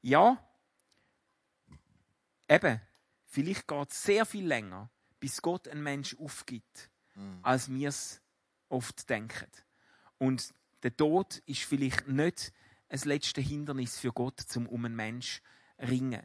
ja, 0.00 0.38
eben, 2.48 2.80
vielleicht 3.26 3.66
geht 3.66 3.90
es 3.90 4.02
sehr 4.02 4.24
viel 4.24 4.46
länger 4.46 4.90
bis 5.20 5.42
Gott 5.42 5.68
einen 5.68 5.82
Mensch 5.82 6.16
aufgibt, 6.18 6.90
mhm. 7.14 7.40
als 7.42 7.70
wir 7.72 7.88
es 7.88 8.20
oft 8.68 9.08
denken. 9.08 9.50
Und 10.18 10.52
der 10.82 10.96
Tod 10.96 11.42
ist 11.46 11.62
vielleicht 11.62 12.08
nicht 12.08 12.52
das 12.88 13.04
letzte 13.04 13.40
Hindernis 13.40 13.98
für 13.98 14.12
Gott, 14.12 14.40
zum 14.40 14.66
um 14.66 14.84
einen 14.84 14.96
Mensch 14.96 15.42
ringen. 15.78 16.22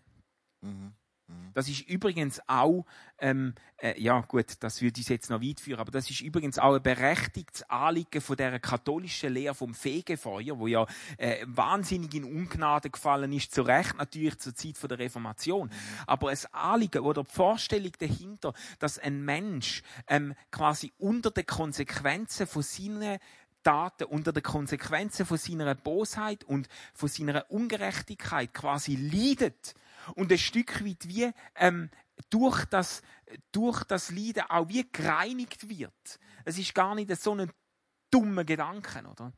Mhm. 0.62 0.94
Mhm. 1.28 1.51
Das 1.53 1.69
ist 1.69 1.82
übrigens 1.88 2.41
auch, 2.47 2.86
ähm, 3.19 3.53
äh, 3.78 3.99
ja 4.01 4.21
gut, 4.21 4.45
das 4.59 4.82
würde 4.82 4.99
ich 4.99 5.09
jetzt 5.09 5.30
noch 5.30 5.41
weit 5.41 5.59
führen, 5.59 5.80
aber 5.80 5.91
das 5.91 6.09
ist 6.09 6.21
übrigens 6.21 6.59
auch 6.59 6.76
ein 6.76 6.84
berechtigtes 6.84 7.69
Anliegen 7.69 8.21
von 8.21 8.36
der 8.36 8.59
katholischen 8.59 9.34
Lehre 9.34 9.55
vom 9.55 9.74
Fegefeuer, 9.74 10.59
wo 10.59 10.67
ja 10.67 10.86
äh, 11.17 11.45
wahnsinnig 11.47 12.13
in 12.13 12.24
Ungnade 12.24 12.89
gefallen 12.89 13.32
ist, 13.32 13.53
zu 13.53 13.61
Recht 13.61 13.97
natürlich 13.97 14.38
zur 14.39 14.55
Zeit 14.55 14.78
von 14.78 14.89
der 14.89 14.99
Reformation. 14.99 15.67
Mhm. 15.67 15.74
Aber 16.07 16.30
ein 16.30 16.38
Anliegen 16.51 17.03
oder 17.03 17.24
die 17.24 17.32
Vorstellung 17.32 17.91
dahinter, 17.97 18.53
dass 18.80 18.99
ein 18.99 19.24
Mensch 19.24 19.84
ähm, 20.07 20.34
quasi 20.51 20.93
unter 20.97 21.32
den 21.32 21.45
Konsequenzen 21.45 22.47
von 22.47 22.63
seinen 22.63 23.19
Taten 23.63 24.03
unter 24.03 24.34
den 24.34 24.43
Konsequenzen 24.43 25.26
von 25.26 25.38
seiner 25.38 25.74
Bosheit 25.74 26.43
und 26.43 26.67
von 26.93 27.09
seiner 27.09 27.49
Ungerechtigkeit 27.49 28.53
quasi 28.53 28.95
leidet 28.95 29.74
und 30.16 30.32
ein 30.32 30.38
Stück 30.38 30.86
weit 30.86 31.08
wie 31.08 31.32
ähm, 31.56 31.89
durch, 32.30 32.66
das, 32.66 33.01
durch 33.51 33.84
das 33.84 34.12
Leiden 34.12 34.43
auch 34.49 34.68
wie 34.68 34.89
gereinigt 34.91 35.70
wird. 35.70 36.20
Es 36.45 36.58
ist 36.58 36.76
gar 36.76 36.95
nicht 36.95 37.16
so 37.22 37.36
ein 37.36 37.51
dummer 38.10 38.43
Gedanke, 38.43 39.04
oder? 39.10 39.34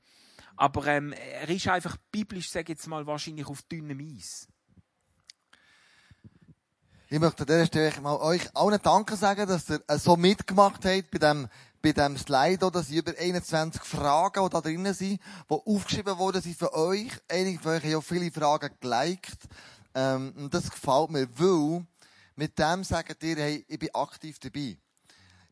Aber 0.57 0.87
ähm, 0.87 1.13
er 1.13 1.49
ist 1.49 1.67
einfach 1.67 1.97
biblisch, 2.11 2.49
sage 2.49 2.73
jetzt 2.73 2.87
mal, 2.87 3.05
wahrscheinlich 3.05 3.47
auf 3.47 3.61
dünnem 3.63 3.99
Eis. 3.99 4.47
Ich 7.07 7.19
möchte 7.19 7.43
an 7.43 7.47
dieser 7.47 7.65
Stelle 7.67 8.01
mal 8.01 8.17
euch 8.17 8.41
allen 8.55 8.81
Danke 8.81 9.15
sagen, 9.15 9.47
dass 9.47 9.69
ihr 9.69 9.81
äh, 9.87 9.97
so 9.97 10.17
mitgemacht 10.17 10.83
habt 10.85 11.11
bei 11.11 11.19
dem, 11.19 11.47
bei 11.81 11.91
dem 11.91 12.17
Slide, 12.17 12.71
dass 12.71 12.89
über 12.89 13.13
21 13.17 13.81
Fragen, 13.83 14.43
die 14.43 14.49
da 14.49 14.61
drinnen 14.61 14.93
sind, 14.93 15.21
die 15.49 15.53
aufgeschrieben 15.53 16.17
wurden, 16.17 16.41
sind 16.41 16.57
für 16.57 16.73
euch. 16.73 17.11
Einige 17.29 17.59
von 17.59 17.73
euch 17.73 17.83
haben 17.83 17.95
auch 17.95 18.03
viele 18.03 18.31
Fragen 18.31 18.71
geliked. 18.79 19.37
Ähm, 19.95 20.33
und 20.35 20.53
das 20.53 20.69
gefällt 20.69 21.09
mir, 21.09 21.27
weil 21.39 21.85
mit 22.35 22.59
dem 22.59 22.83
sagt 22.83 23.23
ihr, 23.23 23.37
hey, 23.37 23.65
ich 23.67 23.79
bin 23.79 23.95
aktiv 23.95 24.37
dabei. 24.39 24.77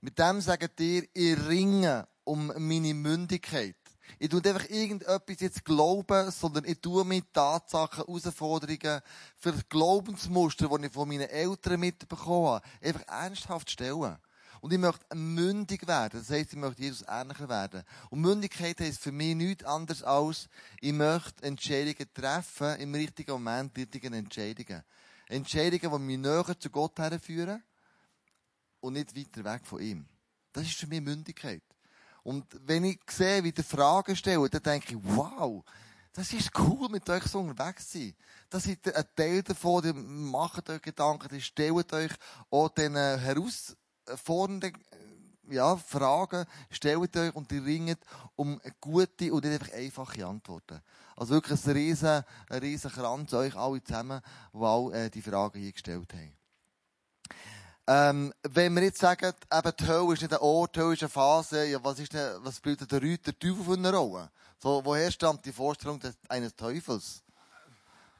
Mit 0.01 0.19
dem 0.19 0.41
sagt 0.41 0.79
ihr, 0.81 1.03
ich 1.13 1.47
ringe 1.47 2.05
um 2.25 2.51
meine 2.57 2.93
Mündigkeit. 2.93 3.77
Ich 4.19 4.29
tue 4.29 4.41
einfach 4.43 4.69
irgendetwas 4.69 5.39
jetzt 5.39 5.63
glauben, 5.63 6.29
sondern 6.29 6.65
ich 6.65 6.79
tue 6.79 7.05
mit 7.05 7.33
Tatsachen, 7.33 8.05
Herausforderungen, 8.05 9.01
für 9.37 9.53
Glaubensmuster, 9.69 10.69
die 10.69 10.85
ich 10.85 10.91
von 10.91 11.07
meinen 11.07 11.29
Eltern 11.29 11.79
mitbekommen 11.79 12.47
habe, 12.47 12.65
einfach 12.81 13.07
ernsthaft 13.07 13.71
stellen. 13.71 14.17
Und 14.63 14.71
ich 14.71 14.79
möchte 14.79 15.13
mündig 15.13 15.85
werden. 15.85 16.21
Das 16.21 16.29
heisst, 16.29 16.53
ich 16.53 16.57
möchte 16.57 16.83
Jesus 16.83 17.03
ähnlicher 17.05 17.49
werden. 17.49 17.83
Und 18.09 18.21
Mündigkeit 18.21 18.79
heisst 18.79 19.01
für 19.01 19.11
mich 19.11 19.35
nichts 19.35 19.65
anderes 19.65 20.03
als, 20.03 20.47
ich 20.79 20.93
möchte 20.93 21.43
Entscheidungen 21.43 22.13
treffen, 22.13 22.77
im 22.77 22.95
richtigen 22.95 23.31
Moment, 23.33 23.75
die 23.75 23.81
richtigen 23.81 24.13
Entscheidungen. 24.13 24.81
Entscheidungen, 25.27 25.91
die 25.91 26.05
mich 26.05 26.17
näher 26.17 26.57
zu 26.57 26.69
Gott 26.69 26.97
herführen 26.97 27.61
und 28.79 28.93
nicht 28.93 29.13
weiter 29.13 29.43
weg 29.43 29.65
von 29.65 29.81
ihm. 29.81 30.05
Das 30.53 30.63
ist 30.63 30.75
für 30.75 30.87
mich 30.87 31.01
Mündigkeit. 31.01 31.63
Und 32.23 32.45
wenn 32.61 32.85
ich 32.85 33.01
sehe, 33.09 33.43
wie 33.43 33.51
die 33.51 33.63
Fragen 33.63 34.15
stellen, 34.15 34.47
dann 34.49 34.63
denke 34.63 34.95
ich, 34.95 34.99
wow, 35.03 35.61
das 36.13 36.31
ist 36.31 36.57
cool, 36.57 36.87
mit 36.87 37.09
euch 37.09 37.23
so 37.23 37.41
unterwegs 37.41 37.89
zu 37.89 37.97
sein. 37.97 38.15
Das 38.49 38.65
ist 38.65 38.95
ein 38.95 39.05
Teil 39.13 39.43
davon, 39.43 39.83
die 39.83 39.91
macht 39.91 40.69
euch 40.69 40.81
Gedanken, 40.81 41.27
die 41.27 41.41
stellt 41.41 41.91
euch 41.91 42.13
auch 42.49 42.69
den 42.69 42.95
herausfordernden 44.05 44.73
ja, 45.49 45.75
Fragen, 45.75 46.45
stellt 46.71 47.17
euch 47.17 47.35
und 47.35 47.51
die 47.51 47.57
ringt 47.57 47.99
um 48.35 48.61
gute 48.79 49.33
und 49.33 49.43
nicht 49.43 49.61
einfach 49.61 50.09
einfache 50.09 50.25
Antworten. 50.25 50.81
Also 51.15 51.33
wirklich 51.35 51.65
ein 51.65 51.71
riesen, 51.73 52.23
ein 52.49 52.59
riesen 52.59 52.91
Kranz 52.91 53.33
euch 53.33 53.55
alle 53.55 53.83
zusammen, 53.83 54.21
die 54.53 54.63
all 54.63 54.93
äh, 54.93 55.09
die 55.09 55.21
Fragen 55.21 55.59
hier 55.59 55.71
gestellt 55.71 56.13
haben. 56.13 56.33
Ähm, 57.85 58.33
wenn 58.43 58.73
wir 58.73 58.83
jetzt 58.83 59.01
sagen, 59.01 59.33
eben 59.51 59.71
die 59.77 59.87
Hölle 59.87 60.13
ist 60.13 60.21
nicht 60.21 60.33
ein 60.33 60.39
Ort, 60.39 60.75
die 60.75 60.79
Hölle 60.79 60.93
ist 60.93 61.03
eine 61.03 61.09
Phase, 61.09 61.65
ja, 61.65 61.83
was 61.83 61.99
ist 61.99 62.13
denn, 62.13 62.37
was 62.41 62.57
spielt 62.57 62.89
der 62.89 63.01
Reuter 63.01 63.37
Teufel 63.37 63.63
von 63.63 63.77
einer 63.77 63.97
Rolle? 63.97 64.31
So, 64.57 64.81
woher 64.85 65.11
stammt 65.11 65.45
die 65.45 65.51
Vorstellung 65.51 65.99
des, 65.99 66.15
eines 66.29 66.55
Teufels? 66.55 67.21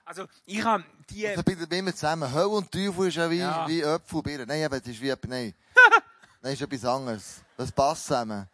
Also, 0.04 0.26
ich 0.46 0.62
habe 0.62 0.84
die... 1.10 1.26
Also, 1.26 1.44
bitte 1.44 1.74
immer 1.74 1.96
zusammen. 1.96 2.30
Hölle 2.30 2.50
und 2.50 2.70
Teufel 2.70 3.08
ist 3.08 3.16
ja 3.16 3.32
wie, 3.32 3.38
Ja. 3.38 3.66
wie 3.66 3.82
Äpfel 3.82 4.18
und 4.18 4.24
Birnen. 4.24 4.48
Nein, 4.50 4.64
eben, 4.64 4.80
das 4.80 4.88
ist 4.88 5.02
wie 5.02 5.14
nein. 5.30 5.54
Nein, 6.44 6.54
ist 6.54 6.62
etwas 6.62 6.86
anderes. 6.86 7.44
Das 7.58 7.72
passt 7.72 8.06
zusammen. 8.06 8.48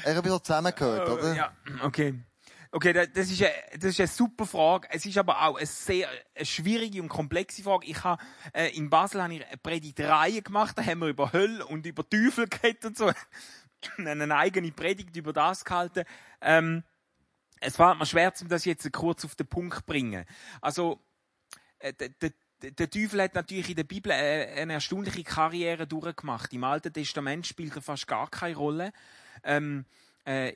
Ich 0.00 0.06
habe 0.06 0.16
ein 0.16 0.22
bisschen 0.22 0.44
zusammengehört, 0.44 1.08
oder? 1.08 1.34
Ja, 1.34 1.52
okay. 1.82 2.14
Okay, 2.70 2.92
da- 2.92 3.06
das 3.06 3.30
ist, 3.30 3.40
eine, 3.42 3.52
das 3.78 3.84
ist 3.92 4.00
eine 4.00 4.08
super 4.08 4.44
Frage. 4.44 4.88
Es 4.90 5.06
ist 5.06 5.16
aber 5.16 5.40
auch 5.42 5.56
eine 5.56 5.64
sehr 5.66 6.06
eine 6.34 6.44
schwierige 6.44 7.00
und 7.00 7.08
komplexe 7.08 7.62
Frage. 7.62 7.86
Ich 7.86 8.04
habe, 8.04 8.22
äh, 8.52 8.68
in 8.76 8.90
Basel 8.90 9.22
habe 9.22 9.34
ich 9.34 9.46
eine 9.46 9.56
Predigtreihe 9.56 10.42
gemacht, 10.42 10.76
da 10.76 10.84
haben 10.84 10.98
wir 11.00 11.08
über 11.08 11.32
Hölle 11.32 11.64
und 11.66 11.86
über 11.86 12.06
Teufel 12.08 12.46
geredet 12.46 12.84
und 12.84 12.98
so. 12.98 13.10
eine 13.96 14.34
eigene 14.36 14.70
Predigt 14.72 15.16
über 15.16 15.32
das 15.32 15.64
gehalten. 15.64 16.04
Ähm, 16.42 16.84
es 17.60 17.76
fällt 17.76 17.98
mir 17.98 18.06
schwer, 18.06 18.32
um 18.40 18.48
das 18.48 18.64
jetzt 18.66 18.90
kurz 18.92 19.24
auf 19.24 19.34
den 19.34 19.46
Punkt 19.46 19.76
zu 19.76 19.82
bringen. 19.84 20.26
Also, 20.60 21.00
äh, 21.78 21.94
der, 21.94 22.10
der, 22.10 22.32
der 22.62 22.90
Teufel 22.90 23.22
hat 23.22 23.34
natürlich 23.34 23.70
in 23.70 23.76
der 23.76 23.84
Bibel 23.84 24.10
äh, 24.10 24.60
eine 24.60 24.74
erstaunliche 24.74 25.22
Karriere 25.24 25.86
durchgemacht. 25.86 26.52
Im 26.52 26.64
Alten 26.64 26.92
Testament 26.92 27.46
spielt 27.46 27.76
er 27.76 27.82
fast 27.82 28.06
gar 28.06 28.28
keine 28.28 28.56
Rolle. 28.56 28.92
Ähm, 29.44 29.84
äh, 30.24 30.52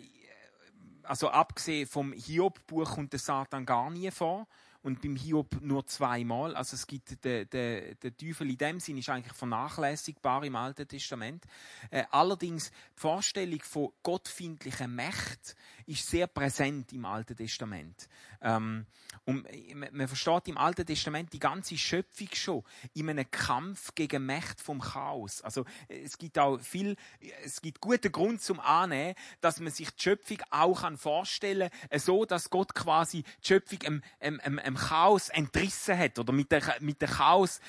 also 1.05 1.29
abgesehen 1.31 1.87
vom 1.87 2.13
Hiob-Buch 2.13 2.95
kommt 2.95 3.13
der 3.13 3.21
Satan 3.21 3.67
gar 3.67 3.91
nie 3.91 4.11
vor. 4.11 4.47
Und 4.83 5.01
beim 5.01 5.15
Hiob 5.15 5.61
nur 5.61 5.87
zweimal. 5.87 6.57
Also 6.57 6.75
es 6.75 6.89
gibt 6.89 7.25
den, 7.25 7.49
den, 7.51 7.97
den 8.03 8.17
Teufel 8.17 8.51
in 8.51 8.59
dem 8.59 8.81
Sinn 8.81 8.99
ist 8.99 9.09
eigentlich 9.09 9.33
vernachlässigbar 9.33 10.43
im 10.43 10.57
Alten 10.57 10.89
Testament. 10.89 11.45
Äh, 11.91 12.03
allerdings 12.11 12.71
die 12.71 13.01
Vorstellung 13.01 13.61
von 13.61 13.93
gottfindlichen 14.03 14.93
Mächten 14.93 15.55
ist 15.87 16.09
sehr 16.09 16.27
präsent 16.27 16.93
im 16.93 17.05
Alten 17.05 17.37
Testament. 17.37 18.09
Ähm, 18.43 18.87
und 19.25 19.47
man 19.93 20.09
versteht 20.09 20.49
im 20.49 20.59
Alten 20.59 20.85
Testament 20.85 21.33
die 21.33 21.39
ganze 21.39 21.77
Schöpfung 21.79 22.29
schon 22.33 22.65
in 22.95 23.09
einem 23.09 23.31
Kampf 23.31 23.95
gegen 23.95 24.27
Mächte 24.27 24.63
vom 24.63 24.81
Chaos. 24.81 25.43
Also 25.43 25.65
es 25.89 26.19
gibt 26.19 26.39
auch 26.39 26.59
viel, 26.59 26.97
es 27.45 27.61
gibt 27.61 27.81
guten 27.81 28.11
Grund 28.11 28.43
zum 28.43 28.59
Annehmen, 28.59 29.15
dass 29.41 29.61
man 29.61 29.71
sich 29.71 29.91
die 29.91 30.03
Schöpfung 30.03 30.39
auch 30.51 30.83
kann 30.83 30.97
vorstellen 30.97 31.71
kann, 31.91 32.01
so 32.01 32.25
dass 32.25 32.51
Gott 32.51 32.75
quasi 32.75 33.23
die 33.23 33.47
Schöpfung 33.47 33.79
im, 33.83 34.03
im, 34.19 34.41
im, 34.45 34.59
im 34.59 34.75
Chaos 34.75 35.29
entrissen 35.29 35.97
hat 35.97 36.19
oder 36.19 36.33
mit 36.33 36.51
der, 36.51 36.63
mit 36.81 37.01
der 37.01 37.09
Chaos 37.09 37.61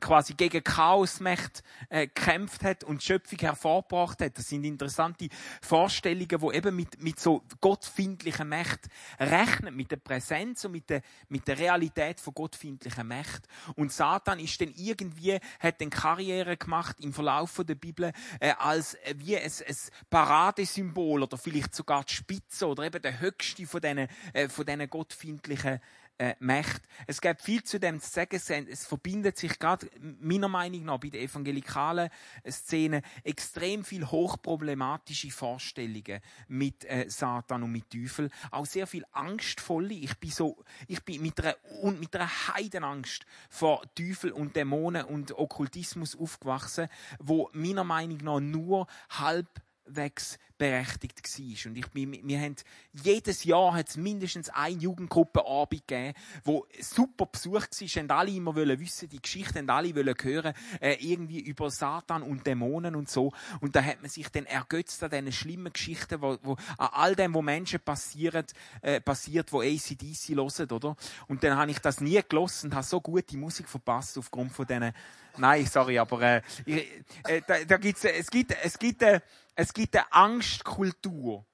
quasi 0.00 0.34
gegen 0.34 0.64
Chaosmächte 0.64 1.62
äh, 1.90 2.06
gekämpft 2.06 2.62
hat 2.62 2.84
und 2.84 3.02
die 3.02 3.06
Schöpfung 3.06 3.38
hervorgebracht 3.40 4.20
hat. 4.22 4.38
Das 4.38 4.48
sind 4.48 4.64
interessante 4.64 5.28
Vorstellungen, 5.60 6.40
wo 6.40 6.52
eben 6.52 6.74
mit, 6.74 7.02
mit 7.02 7.20
so 7.20 7.42
gottfindlichen 7.60 8.48
Mächten 8.48 8.90
rechnen, 9.18 9.76
mit 9.76 9.90
der 9.90 9.96
Präsenz 10.06 10.64
und 10.64 10.72
mit 10.72 10.88
der, 10.88 11.02
mit 11.28 11.48
der 11.48 11.58
Realität 11.58 12.20
von 12.20 12.32
gottfindlichen 12.32 13.06
Mächten. 13.06 13.48
Und 13.74 13.92
Satan 13.92 14.38
ist 14.38 14.60
dann 14.60 14.72
irgendwie, 14.76 15.38
hat 15.58 15.80
dann 15.80 15.90
Karriere 15.90 16.56
gemacht 16.56 16.96
im 17.00 17.12
Verlauf 17.12 17.50
von 17.50 17.66
der 17.66 17.74
Bibel, 17.74 18.12
äh, 18.40 18.52
als 18.58 18.94
äh, 18.94 19.14
wie 19.16 19.36
ein, 19.36 19.44
ein 19.44 19.76
Paradesymbol 20.08 21.24
oder 21.24 21.36
vielleicht 21.36 21.74
sogar 21.74 22.04
die 22.04 22.14
Spitze 22.14 22.68
oder 22.68 22.84
eben 22.84 23.02
der 23.02 23.18
höchste 23.18 23.66
von 23.66 23.80
diesen, 23.80 24.08
äh, 24.32 24.48
von 24.48 24.64
diesen 24.64 24.88
gottfindlichen 24.88 25.80
äh, 26.18 26.34
Mächte. 26.38 26.82
Es 27.06 27.20
gibt 27.20 27.42
viel 27.42 27.62
zu 27.62 27.78
dem 27.78 28.00
zu 28.00 28.10
sagen. 28.10 28.36
Es, 28.70 28.86
verbindet 28.86 29.36
sich 29.36 29.58
gerade 29.58 29.88
meiner 30.20 30.48
Meinung 30.48 30.84
nach 30.84 30.98
bei 30.98 31.08
der 31.08 31.22
evangelikalen 31.22 32.10
Szene 32.48 33.02
extrem 33.24 33.84
viel 33.84 34.06
hochproblematische 34.06 35.30
Vorstellungen 35.30 36.20
mit 36.48 36.84
äh, 36.84 37.06
Satan 37.08 37.62
und 37.62 37.72
mit 37.72 37.90
Teufel. 37.90 38.30
Auch 38.50 38.66
sehr 38.66 38.86
viel 38.86 39.04
angstvolle. 39.12 39.94
Ich 39.94 40.16
bin 40.18 40.30
so, 40.30 40.64
ich 40.86 41.04
bin 41.04 41.22
mit 41.22 41.40
einer, 41.40 41.56
und 41.82 42.00
mit 42.00 42.14
einer 42.14 42.30
Heidenangst 42.54 43.26
vor 43.48 43.82
Teufel 43.94 44.32
und 44.32 44.56
Dämonen 44.56 45.04
und 45.04 45.32
Okkultismus 45.32 46.16
aufgewachsen, 46.16 46.88
wo 47.18 47.50
meiner 47.52 47.84
Meinung 47.84 48.18
nach 48.18 48.40
nur 48.40 48.86
halb 49.10 49.46
halbwegs 49.86 50.38
berechtigt 50.58 51.22
war. 51.22 51.70
Und 51.70 51.76
ich 51.76 51.88
bin, 51.88 52.28
wir 52.28 52.40
haben, 52.40 52.56
jedes 52.92 53.44
Jahr 53.44 53.74
hat 53.74 53.88
es 53.88 53.96
mindestens 53.96 54.48
eine 54.50 54.76
Jugendgruppenabend 54.76 55.86
gegeben, 55.86 56.14
wo 56.44 56.66
super 56.80 57.26
besucht 57.26 57.80
war, 57.80 57.88
haben 57.88 58.10
alle 58.10 58.30
immer 58.30 58.54
wollen 58.54 58.78
wissen, 58.78 59.08
die 59.08 59.20
Geschichte 59.20 59.58
haben 59.58 59.70
alle 59.70 59.94
wollen 59.94 60.14
hören, 60.20 60.54
äh, 60.80 60.96
irgendwie 61.00 61.40
über 61.40 61.70
Satan 61.70 62.22
und 62.22 62.46
Dämonen 62.46 62.96
und 62.96 63.08
so. 63.08 63.32
Und 63.60 63.76
da 63.76 63.82
hat 63.82 64.00
man 64.00 64.10
sich 64.10 64.28
dann 64.28 64.46
ergötzt 64.46 65.02
an 65.02 65.10
diesen 65.10 65.32
schlimmen 65.32 65.72
Geschichten, 65.72 66.20
wo, 66.20 66.38
wo, 66.42 66.52
an 66.78 66.88
all 66.92 67.14
dem, 67.14 67.34
wo 67.34 67.42
Menschen 67.42 67.80
passieren, 67.80 68.46
äh, 68.82 69.00
passiert, 69.00 69.52
wo 69.52 69.60
ACDC 69.60 70.36
hören, 70.36 70.70
oder? 70.70 70.96
Und 71.28 71.44
dann 71.44 71.56
habe 71.56 71.70
ich 71.70 71.78
das 71.78 72.00
nie 72.00 72.20
gelassen 72.28 72.66
und 72.70 72.74
habe 72.74 72.86
so 72.86 73.00
gute 73.00 73.36
Musik 73.36 73.68
verpasst 73.68 74.18
aufgrund 74.18 74.52
von 74.52 74.66
diesen 74.66 74.92
Nein, 75.38 75.66
sorry, 75.66 75.98
aber 75.98 76.22
äh, 76.22 76.42
ich, 76.64 76.86
äh, 77.24 77.42
da, 77.46 77.62
da 77.64 77.76
gibt's, 77.76 78.04
es 78.04 78.30
gibt, 78.30 78.56
es 78.62 78.78
gibt, 78.78 79.02
äh, 79.02 79.20
es 79.54 79.72
gibt 79.72 79.94
eine 79.94 80.12
Angstkultur, 80.46 81.44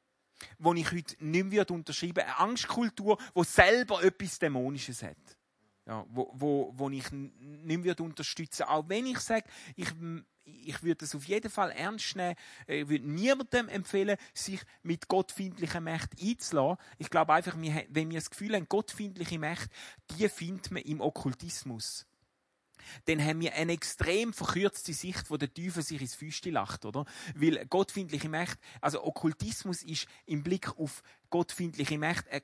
die 0.59 0.81
ich 0.81 0.93
heute 0.93 1.25
nicht 1.25 1.47
mehr 1.47 1.71
unterschreiben 1.71 2.17
würde. 2.17 2.27
Eine 2.27 2.39
Angstkultur, 2.39 3.19
die 3.35 3.45
selber 3.45 4.03
etwas 4.03 4.39
Dämonisches 4.39 5.03
hat. 5.03 5.17
Ja, 5.87 6.07
wo, 6.11 6.31
wo, 6.35 6.73
wo 6.77 6.91
ich 6.91 7.11
nicht 7.11 7.83
mehr 7.83 7.99
unterstützen 7.99 8.63
Auch 8.65 8.89
wenn 8.89 9.05
ich 9.05 9.19
sage, 9.19 9.47
ich, 9.75 9.89
ich 10.45 10.81
würde 10.83 10.97
das 10.97 11.15
auf 11.15 11.25
jeden 11.25 11.51
Fall 11.51 11.73
ernst 11.73 12.15
nehmen. 12.15 12.37
Ich 12.69 12.89
würde 12.89 13.11
niemandem 13.11 13.69
empfehlen, 13.69 14.17
sich 14.33 14.61
mit 14.85 15.09
gottfindlichen 15.09 15.83
Mächten 15.83 16.19
einzulassen. 16.21 16.79
Ich 16.99 17.11
glaube 17.11 17.33
einfach, 17.33 17.57
wenn 17.57 18.11
wir 18.11 18.19
das 18.19 18.31
Gefühl 18.31 18.55
haben, 18.55 18.69
gottfindliche 18.69 19.41
Mächte, 19.41 19.71
die 20.11 20.29
findet 20.29 20.71
man 20.71 20.83
im 20.83 21.01
Okkultismus 21.01 22.07
dann 23.07 23.25
haben 23.25 23.41
wir 23.41 23.55
eine 23.55 23.73
extrem 23.73 24.33
verkürzte 24.33 24.93
Sicht, 24.93 25.31
wo 25.31 25.37
der 25.37 25.53
Teufel 25.53 25.83
sich 25.83 26.01
ins 26.01 26.15
Füße 26.15 26.51
lacht, 26.51 26.85
oder? 26.85 27.05
Weil 27.35 27.65
gottfindliche 27.67 28.29
Mächte, 28.29 28.59
also 28.81 29.05
Okkultismus 29.05 29.83
ist 29.83 30.07
im 30.27 30.43
Blick 30.43 30.79
auf 30.79 31.03
gottfindliche 31.31 31.99
Mächte, 31.99 32.43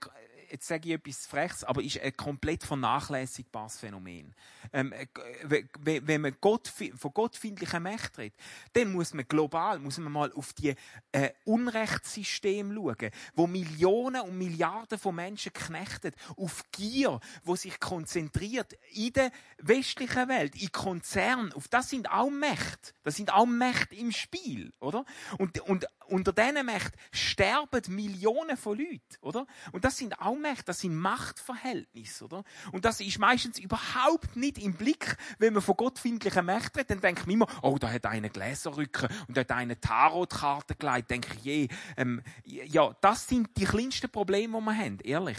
jetzt 0.50 0.66
sage 0.66 0.88
ich 0.88 0.94
etwas 0.94 1.26
Freches, 1.26 1.64
aber 1.64 1.82
ist 1.82 2.00
ein 2.00 2.16
komplett 2.16 2.64
vernachlässigbares 2.64 3.78
Phänomen. 3.78 4.34
Ähm, 4.72 4.92
äh, 4.92 5.06
w- 5.44 6.00
wenn 6.04 6.20
man 6.20 6.36
Gott, 6.40 6.68
von 6.68 7.12
gottfindlichen 7.12 7.82
Mächten 7.82 8.20
redet, 8.20 8.38
dann 8.72 8.92
muss 8.92 9.14
man 9.14 9.26
global, 9.26 9.78
muss 9.78 9.98
man 9.98 10.12
mal 10.12 10.32
auf 10.32 10.52
die 10.52 10.74
äh, 11.12 11.30
Unrechtssysteme 11.44 12.74
schauen, 12.74 13.10
wo 13.34 13.46
Millionen 13.46 14.22
und 14.22 14.36
Milliarden 14.36 14.98
von 14.98 15.14
Menschen 15.14 15.52
knechtet, 15.52 16.14
auf 16.36 16.64
Gier, 16.72 17.20
wo 17.44 17.56
sich 17.56 17.80
konzentriert 17.80 18.74
in 18.92 19.12
der 19.12 19.30
westlichen 19.58 20.28
Welt, 20.28 20.54
in 20.60 20.72
Konzernen, 20.72 21.52
auf 21.52 21.68
das 21.68 21.90
sind 21.90 22.10
auch 22.10 22.30
Mächte. 22.30 22.92
Das 23.04 23.16
sind 23.16 23.32
auch 23.32 23.46
Mächte 23.46 23.94
im 23.94 24.12
Spiel, 24.12 24.72
oder? 24.80 25.04
Und, 25.38 25.60
und, 25.60 25.86
unter 26.08 26.32
diesen 26.32 26.66
Mächten 26.66 26.98
sterben 27.12 27.82
Millionen 27.94 28.56
von 28.56 28.78
Leuten, 28.78 29.00
oder? 29.20 29.46
Und 29.72 29.84
das 29.84 29.96
sind 29.96 30.20
auch 30.20 30.36
Mächte, 30.36 30.64
das 30.66 30.80
sind 30.80 30.96
Machtverhältnisse, 30.96 32.24
oder? 32.24 32.44
Und 32.72 32.84
das 32.84 33.00
ist 33.00 33.18
meistens 33.18 33.58
überhaupt 33.58 34.36
nicht 34.36 34.58
im 34.58 34.74
Blick, 34.74 35.16
wenn 35.38 35.52
man 35.52 35.62
von 35.62 35.76
gottfindlichen 35.76 36.44
Mächten 36.44 36.78
redet, 36.78 36.90
dann 36.90 37.00
denkt 37.00 37.26
man 37.26 37.34
immer, 37.34 37.46
oh, 37.62 37.76
da 37.78 37.90
hat 37.90 38.06
einer 38.06 38.28
Gläserrücken 38.28 39.08
und 39.28 39.36
da 39.36 39.42
hat 39.42 39.52
einer 39.52 39.80
Tarotkarte 39.80 40.74
gelegt, 40.74 41.10
denke 41.10 41.34
ich 41.36 41.44
je. 41.44 41.68
Ähm, 41.96 42.22
ja, 42.44 42.94
das 43.00 43.28
sind 43.28 43.56
die 43.56 43.64
kleinsten 43.64 44.10
Probleme, 44.10 44.58
die 44.58 44.64
wir 44.64 44.76
haben, 44.76 44.98
ehrlich. 45.00 45.38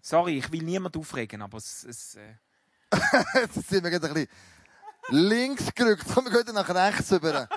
Sorry, 0.00 0.38
ich 0.38 0.50
will 0.50 0.62
niemand 0.62 0.96
aufregen, 0.96 1.42
aber 1.42 1.58
es... 1.58 1.84
es 1.84 2.16
äh 2.16 2.34
Jetzt 3.34 3.68
sind 3.70 3.84
wir 3.84 3.90
gerade 3.90 4.08
ein 4.08 4.14
bisschen 4.14 4.28
links 5.08 5.74
gerückt. 5.74 6.06
Kommen 6.12 6.26
wir 6.32 6.44
gehen 6.44 6.54
nach 6.54 6.68
rechts 6.68 7.10
über. 7.12 7.48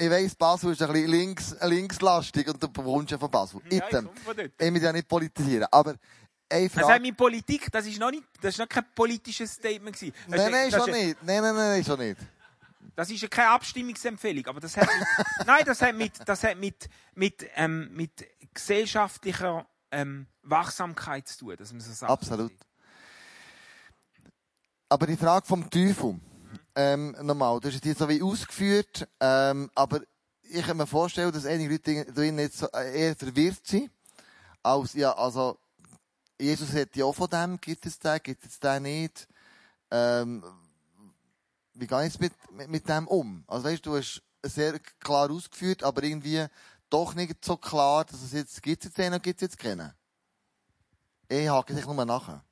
Ich 0.00 0.08
weiss, 0.08 0.34
Basel 0.34 0.72
ist 0.72 0.80
ein 0.80 0.90
bisschen 0.92 1.10
links, 1.10 1.56
linkslastig 1.60 2.48
und 2.48 2.62
du 2.62 2.68
wohnst 2.84 3.10
ja 3.10 3.18
von 3.18 3.30
Basel. 3.30 3.60
Ja, 3.70 3.84
ich 3.84 3.90
komme 3.90 4.08
von 4.24 4.34
dort. 4.34 4.50
Ich 4.58 4.72
will 4.74 4.82
ja 4.82 4.92
nicht 4.94 5.06
politisieren, 5.06 5.66
aber 5.70 5.94
eine 6.48 6.68
Das 6.68 6.72
Frage... 6.72 6.94
hat 6.94 7.02
mit 7.02 7.16
Politik, 7.18 7.70
das 7.70 7.84
ist 7.84 8.00
noch 8.00 8.10
nicht, 8.10 8.24
das 8.40 8.54
ist 8.54 8.58
noch 8.60 8.68
kein 8.68 8.86
politisches 8.94 9.52
Statement 9.52 9.94
gewesen. 9.94 10.14
Das 10.26 10.40
Nein, 10.40 10.52
nein, 10.52 10.70
schon 10.70 10.90
nicht. 10.90 11.22
Nein, 11.22 11.42
nein, 11.42 11.54
nein, 11.54 11.84
schon 11.84 11.98
nicht. 11.98 12.18
Das 12.96 13.10
ist 13.10 13.20
ja 13.20 13.28
keine 13.28 13.50
Abstimmungsempfehlung, 13.50 14.46
aber 14.46 14.60
das 14.60 14.74
hat 14.74 14.88
mit, 14.88 15.06
nein, 15.46 15.62
das 15.66 15.82
hat 15.82 15.94
mit, 15.94 16.12
das 16.26 16.44
hat 16.44 16.56
mit, 16.56 16.88
mit, 17.14 17.46
ähm, 17.56 17.90
mit 17.92 18.26
gesellschaftlicher 18.54 19.66
ähm, 19.90 20.26
Wachsamkeit 20.44 21.28
zu 21.28 21.40
tun, 21.40 21.56
dass 21.58 21.72
man 21.72 21.82
so 21.82 21.92
sagt. 21.92 22.10
Absolut. 22.10 22.52
Aber 24.88 25.06
die 25.06 25.18
Frage 25.18 25.46
vom 25.46 25.68
Teufel, 25.68 26.18
ähm, 26.74 27.16
nochmal, 27.22 27.60
du 27.60 27.68
hast 27.68 27.76
es 27.76 27.84
jetzt 27.84 27.98
so 27.98 28.08
wie 28.08 28.22
ausgeführt, 28.22 29.08
ähm, 29.20 29.70
aber 29.74 30.00
ich 30.42 30.64
kann 30.64 30.76
mir 30.76 30.86
vorstellen, 30.86 31.32
dass 31.32 31.46
einige 31.46 31.70
Leute 31.70 32.12
drin 32.12 32.38
jetzt 32.38 32.58
so 32.58 32.66
äh, 32.72 33.06
eher 33.06 33.16
verwirrt 33.16 33.66
sind, 33.66 33.90
als, 34.62 34.94
ja, 34.94 35.12
also, 35.12 35.58
Jesus 36.38 36.72
hat 36.72 36.96
ja 36.96 37.04
auch 37.04 37.14
von 37.14 37.28
dem, 37.28 37.60
gibt 37.60 37.86
es 37.86 37.98
den, 37.98 38.18
gibt 38.22 38.44
es 38.44 38.58
den 38.58 38.82
nicht, 38.82 39.28
ähm, 39.90 40.42
wie 41.74 41.86
gehe 41.86 41.98
ich 41.98 42.12
jetzt 42.12 42.20
mit, 42.20 42.32
mit, 42.52 42.68
mit 42.68 42.88
dem 42.88 43.06
um? 43.06 43.44
Also 43.46 43.64
weißt 43.64 43.84
du, 43.84 43.90
du 43.90 43.96
hast 43.96 44.22
es 44.42 44.54
sehr 44.54 44.78
klar 45.00 45.30
ausgeführt, 45.30 45.82
aber 45.82 46.02
irgendwie 46.02 46.46
doch 46.88 47.14
nicht 47.14 47.44
so 47.44 47.56
klar, 47.56 48.04
dass 48.04 48.22
es 48.22 48.32
jetzt, 48.32 48.62
gibt 48.62 48.82
es 48.82 48.90
jetzt 48.90 49.00
einen 49.00 49.14
oder 49.14 49.20
gibt 49.20 49.40
es 49.40 49.48
jetzt 49.48 49.58
keinen? 49.58 49.92
Ich 51.28 51.48
hake 51.48 51.74
sich 51.74 51.86
nur 51.86 52.04
nachher. 52.04 52.44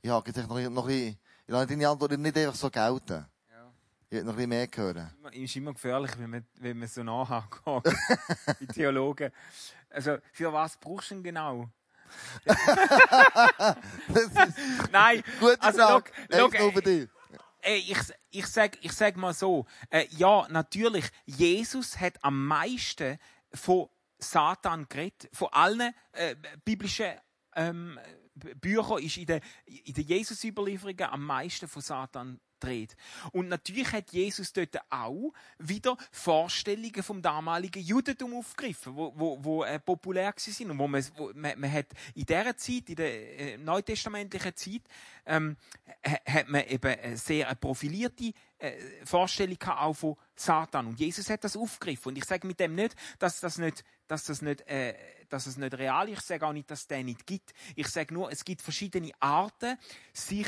Ich 0.00 0.10
hake 0.10 0.32
sich 0.32 0.46
noch, 0.46 0.58
noch 0.58 0.84
ein 0.84 0.88
bisschen, 0.88 1.18
ich 1.48 1.52
lasse 1.52 1.66
deine 1.68 1.88
Antwort 1.88 2.12
nicht 2.18 2.36
einfach 2.36 2.54
so 2.54 2.68
gelten. 2.68 3.24
Ja. 3.50 3.72
Ich 4.04 4.10
will 4.10 4.22
noch 4.22 4.34
ein 4.34 4.36
bisschen 4.36 4.50
mehr 4.50 4.68
hören. 4.74 5.10
Es 5.32 5.36
ist 5.38 5.56
immer 5.56 5.72
gefährlich, 5.72 6.10
wenn 6.18 6.28
man, 6.28 6.46
wenn 6.56 6.78
man 6.78 6.88
so 6.88 7.02
nachhakt. 7.02 7.62
Die 8.60 8.66
Theologen. 8.66 9.32
Also, 9.88 10.18
für 10.30 10.52
was 10.52 10.76
brauchst 10.76 11.10
du 11.10 11.14
denn 11.14 11.24
genau? 11.24 11.70
Nein, 14.92 15.24
gute 15.40 15.62
also, 15.62 15.78
Frage. 15.78 16.12
Eins 16.30 16.52
nur 16.58 16.72
für 16.74 16.82
dich. 16.82 17.08
Ey, 17.62 17.78
ich, 17.78 17.98
ich, 18.28 18.46
sag, 18.46 18.84
ich 18.84 18.92
sag 18.92 19.16
mal 19.16 19.32
so, 19.32 19.64
äh, 19.88 20.06
ja, 20.10 20.46
natürlich, 20.50 21.06
Jesus 21.24 21.98
hat 21.98 22.22
am 22.22 22.46
meisten 22.46 23.18
von 23.54 23.88
Satan 24.18 24.86
geredet. 24.86 25.30
Von 25.32 25.48
allen 25.52 25.94
äh, 26.12 26.36
biblischen 26.62 27.14
ähm, 27.56 27.98
Büchern 28.60 29.02
ist 29.02 29.16
in 29.16 29.26
den 29.26 29.40
in 29.66 29.94
der 29.94 30.04
Jesus-Überlieferungen 30.04 31.02
am 31.02 31.24
meisten 31.24 31.68
von 31.68 31.82
Satan 31.82 32.40
dreht. 32.60 32.96
Und 33.30 33.48
natürlich 33.48 33.92
hat 33.92 34.10
Jesus 34.10 34.52
dort 34.52 34.76
auch 34.90 35.32
wieder 35.58 35.96
Vorstellungen 36.10 37.02
vom 37.04 37.22
damaligen 37.22 37.80
Judentum 37.82 38.34
aufgegriffen, 38.34 38.96
wo, 38.96 39.12
wo, 39.14 39.38
wo 39.44 39.64
äh, 39.64 39.78
populär 39.78 40.32
gewesen 40.32 40.52
sind 40.52 40.70
und 40.72 40.78
wo 40.78 40.88
man, 40.88 41.04
wo, 41.16 41.30
man, 41.34 41.58
man 41.60 41.72
hat 41.72 41.86
in 42.14 42.24
dieser 42.26 42.56
Zeit, 42.56 42.88
in 42.88 42.96
der 42.96 43.40
äh, 43.40 43.58
neutestamentlichen 43.58 44.56
Zeit, 44.56 44.82
ähm, 45.26 45.56
ha- 46.04 46.32
hat 46.32 46.48
man 46.48 46.66
eben 46.66 46.98
eine 46.98 47.16
sehr 47.16 47.46
eine 47.46 47.54
profilierte 47.56 48.32
äh, 48.58 48.72
Vorstellung 49.04 49.62
auch 49.62 49.94
von 49.94 50.16
Satan. 50.34 50.88
Und 50.88 50.98
Jesus 50.98 51.30
hat 51.30 51.44
das 51.44 51.56
aufgegriffen. 51.56 52.08
Und 52.08 52.18
ich 52.18 52.24
sage 52.24 52.44
mit 52.46 52.58
dem 52.58 52.74
nicht, 52.74 52.96
dass 53.20 53.38
das 53.38 53.58
nicht, 53.58 53.84
dass 54.08 54.24
das 54.24 54.42
nicht, 54.42 54.62
äh, 54.62 54.94
dass 55.32 55.46
es 55.46 55.56
nicht 55.56 55.74
real 55.74 56.08
ist. 56.08 56.18
Ich 56.20 56.24
sage 56.26 56.46
auch 56.46 56.52
nicht, 56.52 56.70
dass 56.70 56.80
es 56.80 56.86
den 56.86 57.06
nicht 57.06 57.26
gibt. 57.26 57.52
Ich 57.76 57.88
sage 57.88 58.14
nur, 58.14 58.30
es 58.30 58.44
gibt 58.44 58.62
verschiedene 58.62 59.10
Arten, 59.20 59.76
sich 60.12 60.46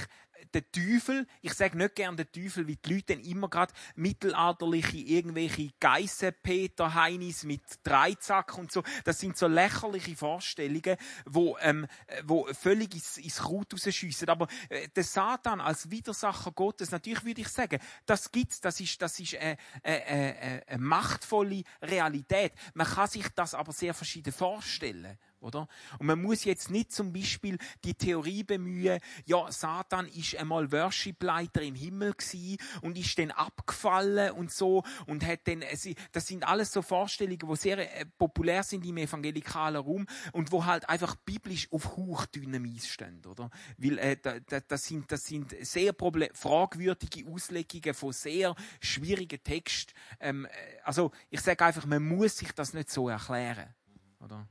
der 0.55 0.71
Teufel, 0.71 1.27
ich 1.43 1.55
sage 1.55 1.77
nicht 1.77 1.95
gern 1.95 2.17
den 2.17 2.31
Teufel, 2.31 2.67
wie 2.67 2.77
die 2.77 2.95
Leute 2.95 3.15
dann 3.15 3.25
immer 3.25 3.49
gerade 3.49 3.73
mittelalterliche 3.95 4.99
irgendwelche 4.99 5.71
Geissen, 5.81 6.33
Peter, 6.43 6.95
Heinis 6.95 7.45
mit 7.45 7.63
Dreizack 7.83 8.57
und 8.59 8.73
so, 8.73 8.83
das 9.05 9.19
sind 9.19 9.37
so 9.37 9.47
lächerliche 9.47 10.17
Vorstellungen, 10.17 10.97
wo, 11.27 11.57
ähm, 11.61 11.87
äh, 12.07 12.23
wo 12.25 12.47
völlig 12.53 12.95
ins, 12.95 13.19
ins 13.19 13.39
Kraut 13.39 13.73
rausschiessen. 13.73 14.29
Aber 14.29 14.49
äh, 14.69 14.89
der 14.89 15.05
Satan 15.05 15.61
als 15.61 15.91
Widersacher 15.91 16.53
Gottes, 16.53 16.91
natürlich 16.91 17.25
würde 17.25 17.41
ich 17.41 17.49
sagen, 17.49 17.81
das 18.07 18.31
gibt's, 18.31 18.61
das 18.61 18.81
ist, 18.81 19.01
das 19.01 19.19
ist 19.21 19.37
eine, 19.37 19.57
eine, 19.83 20.07
eine, 20.07 20.63
eine 20.67 20.83
machtvolle 20.83 21.63
Realität. 21.83 22.53
Man 22.75 22.87
kann 22.87 23.09
sich 23.09 23.29
das 23.35 23.55
aber 23.55 23.73
sehr 23.73 23.95
verschieden 23.95 24.33
vorstellen. 24.33 25.19
Oder? 25.41 25.69
Und 25.99 26.07
man 26.07 26.21
muss 26.21 26.45
jetzt 26.45 26.71
nicht 26.71 26.93
zum 26.93 27.13
Beispiel 27.13 27.59
die 27.85 27.95
Theorie 27.95 28.45
bemühen, 28.45 29.01
ja, 29.25 29.51
Satan 29.51 30.07
ist 30.07 30.37
einmal 30.37 30.71
Worshipleiter 30.71 31.63
im 31.63 31.75
Himmel 31.75 32.15
gsi 32.15 32.59
und 32.83 32.99
ist 32.99 33.19
dann 33.19 33.31
abgefallen 33.31 34.33
und 34.33 34.53
so 34.53 34.83
und 35.07 35.25
hat 35.27 35.41
dann, 35.47 35.65
das 36.13 36.27
sind 36.27 36.45
alles 36.45 36.73
so 36.73 36.83
Vorstellungen, 36.83 37.39
die 37.39 37.57
sehr 37.57 37.79
äh, 37.79 38.05
populär 38.05 38.63
sind 38.63 38.85
im 38.85 38.99
evangelikalen 38.99 39.83
Raum 39.83 40.07
und 40.33 40.53
wo 40.53 40.65
halt 40.65 40.89
einfach 40.89 41.17
biblisch 41.17 41.69
auf 41.73 41.97
hauchdünnem 41.97 42.65
Eis 42.65 42.87
stehen, 42.87 43.25
oder? 43.27 43.51
Weil 43.79 43.99
äh, 43.99 44.17
da, 44.21 44.39
da, 44.41 44.61
das 44.61 44.85
sind, 44.85 45.11
das 45.11 45.25
sind 45.25 45.55
sehr 45.65 45.95
fragwürdige 46.35 47.31
Auslegungen 47.31 47.95
von 47.95 48.13
sehr 48.13 48.55
schwierigen 48.81 49.43
Texten. 49.43 49.95
Ähm, 50.21 50.45
äh, 50.45 50.49
also 50.85 51.13
ich 51.31 51.41
sage 51.41 51.65
einfach, 51.65 51.87
man 51.87 52.03
muss 52.03 52.37
sich 52.37 52.53
das 52.53 52.75
nicht 52.75 52.91
so 52.91 53.09
erklären, 53.09 53.75
oder? 54.21 54.47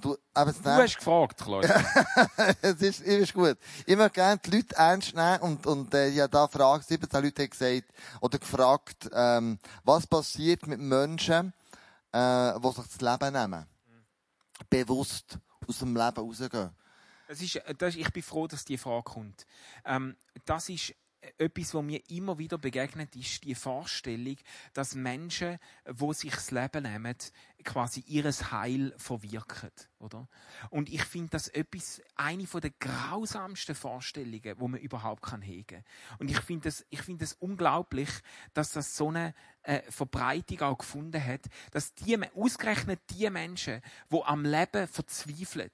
Du, 0.00 0.16
aber 0.32 0.52
Du 0.52 0.64
hast 0.64 0.96
gefragt, 0.96 1.38
Claudia. 1.38 1.84
es 2.62 2.80
ist, 2.80 3.00
ist 3.00 3.34
gut. 3.34 3.58
Ich 3.84 3.96
möchte 3.96 4.12
gerne 4.12 4.40
die 4.44 4.50
Leute 4.50 4.76
ernst 4.76 5.14
nehmen 5.14 5.40
und, 5.40 5.66
und 5.66 5.92
äh, 5.92 6.08
ja, 6.08 6.28
da 6.28 6.46
Frage, 6.46 6.84
17 6.84 7.22
Leute 7.22 7.42
haben 7.42 7.50
gesagt 7.50 7.84
oder 8.20 8.38
gefragt, 8.38 9.10
ähm, 9.12 9.58
was 9.82 10.06
passiert 10.06 10.66
mit 10.66 10.78
Menschen, 10.78 11.52
äh, 12.12 12.60
die 12.60 12.68
sich 12.68 12.86
das 12.86 13.00
Leben 13.00 13.32
nehmen. 13.32 13.66
Bewusst 14.70 15.38
aus 15.66 15.78
dem 15.78 15.96
Leben 15.96 16.20
rausgehen. 16.20 16.70
Das 17.26 17.42
ist, 17.42 17.60
das 17.78 17.96
ich 17.96 18.10
bin 18.12 18.22
froh, 18.22 18.46
dass 18.46 18.64
die 18.64 18.78
Frage 18.78 19.02
kommt. 19.02 19.46
Ähm, 19.84 20.16
das 20.44 20.68
ist 20.68 20.94
etwas, 21.36 21.74
was 21.74 21.82
mir 21.82 22.00
immer 22.10 22.38
wieder 22.38 22.58
begegnet, 22.58 23.14
ist 23.16 23.44
die 23.44 23.54
Vorstellung, 23.54 24.36
dass 24.72 24.94
Menschen, 24.94 25.58
wo 25.84 26.12
sich 26.12 26.32
das 26.32 26.50
Leben 26.50 26.84
nehmen, 26.84 27.16
quasi 27.68 28.02
ihres 28.06 28.50
Heil 28.50 28.94
verwirken, 28.96 29.70
oder? 29.98 30.26
Und 30.70 30.88
ich 30.88 31.04
finde 31.04 31.32
das 31.32 31.48
etwas, 31.48 32.00
eine 32.16 32.46
von 32.46 32.62
der 32.62 32.70
grausamsten 32.70 33.74
Vorstellungen, 33.74 34.54
wo 34.56 34.68
man 34.68 34.80
überhaupt 34.80 35.22
kann 35.22 35.42
hegen. 35.42 35.84
Und 36.18 36.30
ich 36.30 36.40
finde 36.40 36.70
das, 36.70 36.86
ich 36.88 37.02
finde 37.02 37.24
es 37.24 37.34
unglaublich, 37.34 38.08
dass 38.54 38.72
das 38.72 38.96
so 38.96 39.08
eine 39.08 39.34
äh, 39.64 39.82
Verbreitung 39.90 40.62
auch 40.62 40.78
gefunden 40.78 41.22
hat, 41.22 41.42
dass 41.72 41.92
die, 41.92 42.18
ausgerechnet 42.34 43.00
die 43.10 43.28
Menschen, 43.28 43.82
wo 44.08 44.22
am 44.22 44.46
Leben 44.46 44.88
verzweifeln, 44.88 45.70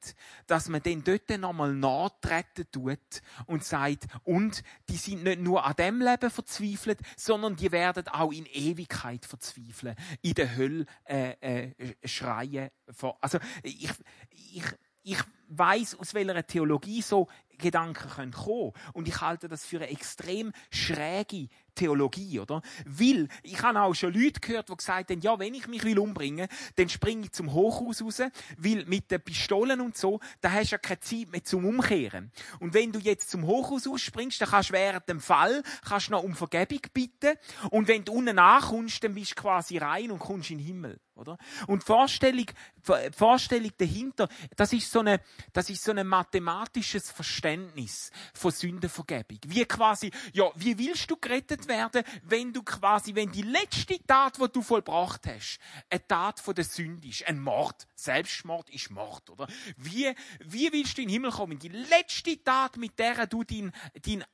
dass 0.49 0.69
man 0.69 0.83
den 0.83 1.05
dort 1.05 1.31
nochmal 1.39 1.73
nachtreten 1.75 2.67
tut 2.73 2.99
und 3.47 3.63
sagt, 3.63 4.07
und 4.25 4.65
die 4.89 4.97
sind 4.97 5.23
nicht 5.23 5.41
nur 5.41 5.65
an 5.65 5.77
dem 5.77 6.01
Leben 6.01 6.29
verzweifelt, 6.29 6.99
sondern 7.17 7.55
die 7.55 7.71
werden 7.71 8.09
auch 8.09 8.33
in 8.33 8.47
Ewigkeit 8.47 9.25
verzweifeln, 9.25 9.95
in 10.23 10.35
der 10.35 10.57
Hölle 10.57 10.87
äh, 11.05 11.37
äh, 11.41 11.84
schreien. 12.05 12.71
vor- 12.91 13.19
Also 13.21 13.39
ich, 13.63 13.89
ich, 14.31 14.65
ich 15.03 15.19
weiß 15.49 15.97
aus 15.97 16.15
welcher 16.15 16.47
Theologie 16.47 17.03
so 17.03 17.29
Gedanken 17.59 18.09
können 18.09 18.33
kommen 18.33 18.73
und 18.95 19.07
ich 19.07 19.21
halte 19.21 19.49
das 19.49 19.65
für 19.65 19.77
eine 19.77 19.89
extrem 19.91 20.53
schräge 20.71 21.49
Theologie, 21.75 22.41
oder? 22.41 22.63
Weil, 22.87 23.29
ich 23.43 23.61
habe 23.63 23.81
auch 23.81 23.95
schon 23.95 24.13
Leute 24.13 24.41
gehört, 24.41 24.69
die 24.69 24.77
gesagt 24.77 25.11
haben, 25.11 25.21
ja, 25.21 25.39
wenn 25.39 25.55
ich 25.55 25.67
mich 25.67 25.85
will 25.85 25.99
umbringen, 25.99 26.49
dann 26.77 26.89
springe 26.89 27.25
ich 27.25 27.33
zum 27.33 27.53
Hochhaus 27.53 28.03
raus, 28.03 28.23
weil 28.57 28.85
mit 28.87 29.11
den 29.11 29.21
Pistolen 29.21 29.81
und 29.81 29.97
so, 29.97 30.21
da 30.41 30.53
hast 30.53 30.71
du 30.71 30.75
ja 30.75 30.79
keine 30.79 31.01
Zeit 31.01 31.31
mehr 31.31 31.45
zum 31.45 31.65
Umkehren. 31.65 32.31
Und 32.61 32.75
wenn 32.75 32.93
du 32.93 32.99
jetzt 32.99 33.31
zum 33.31 33.47
Hochhaus 33.47 33.87
ausspringst, 33.87 34.41
dann 34.41 34.49
kannst 34.49 34.71
du 34.71 34.75
während 34.75 35.09
dem 35.09 35.21
Fall, 35.21 35.63
kannst 35.87 36.11
noch 36.11 36.23
um 36.23 36.35
Vergebung 36.35 36.81
bitten, 36.93 37.37
und 37.71 37.89
wenn 37.89 38.05
du 38.05 38.13
unten 38.13 38.39
ankommst, 38.39 39.03
dann 39.05 39.15
bist 39.15 39.33
du 39.33 39.43
quasi 39.43 39.79
rein 39.79 40.11
und 40.11 40.19
kommst 40.19 40.51
in 40.51 40.59
den 40.59 40.67
Himmel, 40.67 41.01
oder? 41.15 41.39
Und 41.67 41.83
die 41.83 41.87
Vorstellung, 41.87 42.47
die 42.47 43.13
Vorstellung 43.13 43.71
dahinter, 43.77 44.29
das 44.57 44.73
ist 44.73 44.91
so 44.91 45.01
eine, 45.01 45.21
das 45.53 45.71
ist 45.71 45.83
so 45.83 45.93
ein 45.93 46.07
mathematisches 46.07 47.11
Verständnis 47.11 48.11
von 48.33 48.51
Sündenvergebung. 48.51 49.39
Wie 49.47 49.65
quasi, 49.65 50.11
ja, 50.33 50.51
wie 50.55 50.79
willst 50.79 51.11
du 51.11 51.17
gerettet 51.17 51.64
werden, 51.69 52.05
wenn 52.23 52.53
du 52.53 52.63
quasi, 52.63 53.15
wenn 53.15 53.31
die 53.31 53.43
letzte 53.43 53.99
Tat, 54.07 54.39
die 54.39 54.49
du 54.53 54.63
vollbracht 54.63 55.27
hast, 55.27 55.59
eine 55.91 56.07
Tat 56.07 56.41
von 56.41 56.55
der 56.55 56.65
Sünde 56.65 57.09
ist, 57.09 57.27
ein 57.27 57.41
Mord. 57.41 57.87
Selbstmord 57.95 58.71
ist 58.71 58.91
Mord, 58.91 59.29
oder? 59.31 59.47
Wie, 59.77 60.15
wie 60.41 60.73
willst 60.73 60.99
du 60.99 61.03
in 61.03 61.09
den 61.09 61.15
Himmel 61.15 61.31
kommen? 61.31 61.59
Die 61.59 61.69
letzte 61.69 62.43
Tat, 62.43 62.77
mit 62.77 62.99
der 62.99 63.27
du 63.27 63.45
deinen 63.45 63.73
dein 64.03 64.25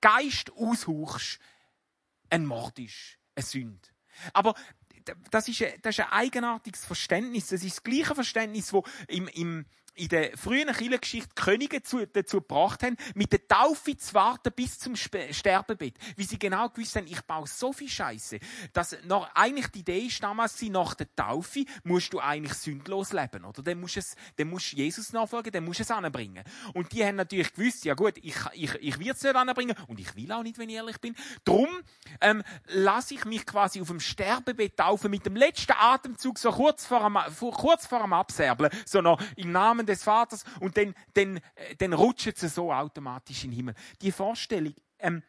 Geist 0.00 0.50
aushauchst, 0.52 1.38
ein 2.30 2.46
Mord 2.46 2.78
ist, 2.78 3.18
eine 3.34 3.44
Sünde. 3.44 3.88
Aber 4.32 4.54
das 5.30 5.48
ist, 5.48 5.62
ein, 5.62 5.74
das 5.82 5.98
ist 5.98 6.04
ein 6.04 6.12
eigenartiges 6.12 6.84
Verständnis. 6.84 7.48
Das 7.48 7.62
ist 7.62 7.76
das 7.76 7.82
gleiche 7.82 8.14
Verständnis, 8.14 8.70
das 8.70 8.82
im, 9.08 9.28
im, 9.28 9.66
in 10.00 10.08
der 10.08 10.36
frühen 10.36 10.68
Kirchengeschichte 10.68 11.34
Könige 11.34 11.80
dazu, 11.80 12.04
dazu 12.06 12.38
gebracht 12.38 12.82
haben, 12.82 12.96
mit 13.14 13.32
der 13.32 13.46
Taufe 13.46 13.96
zu 13.96 14.14
warten 14.14 14.50
bis 14.54 14.78
zum 14.78 14.96
Sterbebett. 14.96 15.94
Wie 16.16 16.24
sie 16.24 16.38
genau 16.38 16.70
gewusst 16.70 16.96
haben, 16.96 17.06
ich 17.06 17.20
baue 17.22 17.46
so 17.46 17.72
viel 17.72 17.88
Scheiße, 17.88 18.38
dass 18.72 18.96
noch, 19.04 19.28
eigentlich 19.34 19.68
die 19.68 19.80
Idee 19.80 20.00
ist 20.00 20.22
damals, 20.22 20.58
sie 20.58 20.70
nach 20.70 20.94
der 20.94 21.14
Taufe 21.14 21.64
musst 21.84 22.12
du 22.14 22.18
eigentlich 22.18 22.54
sündlos 22.54 23.12
leben, 23.12 23.44
oder? 23.44 23.62
Dann 23.62 23.78
musst 23.78 23.96
du 23.96 24.00
es, 24.00 24.16
dann 24.36 24.48
musst 24.48 24.72
du 24.72 24.76
Jesus 24.76 25.12
nachfolgen, 25.12 25.52
dann 25.52 25.64
musst 25.64 25.80
du 25.80 25.82
es 25.82 25.90
anbringen. 25.90 26.44
Und 26.72 26.92
die 26.92 27.04
haben 27.04 27.16
natürlich 27.16 27.52
gewusst, 27.52 27.84
ja 27.84 27.94
gut, 27.94 28.14
ich, 28.22 28.36
ich, 28.54 28.74
ich 28.76 28.98
will 28.98 29.10
es 29.10 29.22
nicht 29.22 29.36
anbringen 29.36 29.76
und 29.86 30.00
ich 30.00 30.16
will 30.16 30.32
auch 30.32 30.42
nicht, 30.42 30.56
wenn 30.56 30.70
ich 30.70 30.76
ehrlich 30.76 30.98
bin. 30.98 31.14
Drum, 31.44 31.68
ähm, 32.22 32.42
lasse 32.68 33.14
ich 33.14 33.26
mich 33.26 33.44
quasi 33.44 33.82
auf 33.82 33.88
dem 33.88 34.00
Sterbebett 34.00 34.78
taufen 34.78 35.10
mit 35.10 35.26
dem 35.26 35.36
letzten 35.36 35.72
Atemzug 35.72 36.38
so 36.38 36.50
kurz 36.50 36.86
vor 36.86 37.00
dem, 37.00 37.18
kurz 37.52 37.86
vor 37.86 38.00
dem 38.00 38.14
Abserbeln, 38.14 38.70
so 38.86 39.02
noch 39.02 39.20
im 39.36 39.52
Namen 39.52 39.89
des 39.90 40.02
Vaters 40.02 40.44
und 40.60 40.76
dann, 40.76 40.94
dann, 41.14 41.36
äh, 41.54 41.76
dann 41.76 41.92
rutschen 41.92 42.32
sie 42.34 42.48
so 42.48 42.72
automatisch 42.72 43.44
in 43.44 43.50
den 43.50 43.56
Himmel. 43.56 43.74
Die 44.00 44.12
Vorstellung, 44.12 44.74
ähm, 44.98 45.22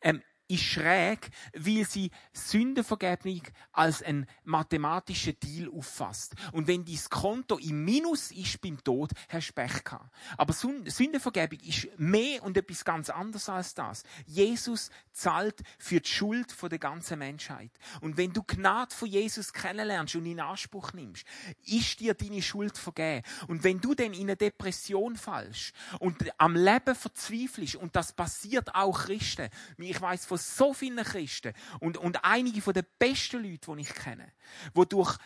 ähm, 0.00 0.22
ist 0.52 0.62
schräg, 0.62 1.30
weil 1.54 1.86
sie 1.86 2.10
Sündenvergebung 2.32 3.42
als 3.72 4.02
ein 4.02 4.26
mathematischer 4.44 5.32
Deal 5.32 5.70
auffasst. 5.70 6.34
Und 6.52 6.66
wenn 6.66 6.84
dein 6.84 7.00
Konto 7.08 7.58
im 7.58 7.84
Minus 7.84 8.30
ist 8.30 8.60
beim 8.60 8.82
Tod, 8.82 9.10
hast 9.28 9.48
du 9.48 9.52
Pech 9.54 9.84
gehabt. 9.84 10.10
Aber 10.36 10.52
Sündenvergebung 10.52 11.58
ist 11.60 11.88
mehr 11.98 12.42
und 12.42 12.56
etwas 12.56 12.84
ganz 12.84 13.10
anderes 13.10 13.48
als 13.48 13.74
das. 13.74 14.04
Jesus 14.26 14.90
zahlt 15.12 15.62
für 15.78 16.00
die 16.00 16.08
Schuld 16.08 16.54
der 16.62 16.78
ganzen 16.78 17.18
Menschheit. 17.18 17.70
Und 18.00 18.16
wenn 18.16 18.32
du 18.32 18.42
Gnade 18.42 18.94
von 18.94 19.08
Jesus 19.08 19.52
kennenlernst 19.52 20.14
und 20.16 20.26
in 20.26 20.40
Anspruch 20.40 20.92
nimmst, 20.92 21.24
ist 21.64 22.00
dir 22.00 22.14
deine 22.14 22.42
Schuld 22.42 22.78
vergeben. 22.78 23.26
Und 23.48 23.64
wenn 23.64 23.80
du 23.80 23.94
dann 23.94 24.12
in 24.12 24.22
eine 24.22 24.36
Depression 24.36 25.16
fallst 25.16 25.72
und 25.98 26.30
am 26.38 26.54
Leben 26.54 26.94
verzweifelst, 26.94 27.76
und 27.76 27.96
das 27.96 28.12
passiert 28.12 28.74
auch 28.74 29.04
Christen, 29.04 29.48
ich 29.78 30.00
weiß 30.00 30.26
von 30.26 30.38
so 30.42 30.72
vielen 30.72 31.04
Christen 31.04 31.52
und, 31.80 31.96
und 31.96 32.24
einige 32.24 32.60
von 32.60 32.74
den 32.74 32.86
besten 32.98 33.42
Leuten, 33.42 33.76
die 33.76 33.82
ich 33.82 33.94
kenne, 33.94 34.32
die 34.76 34.86
durch 34.86 35.18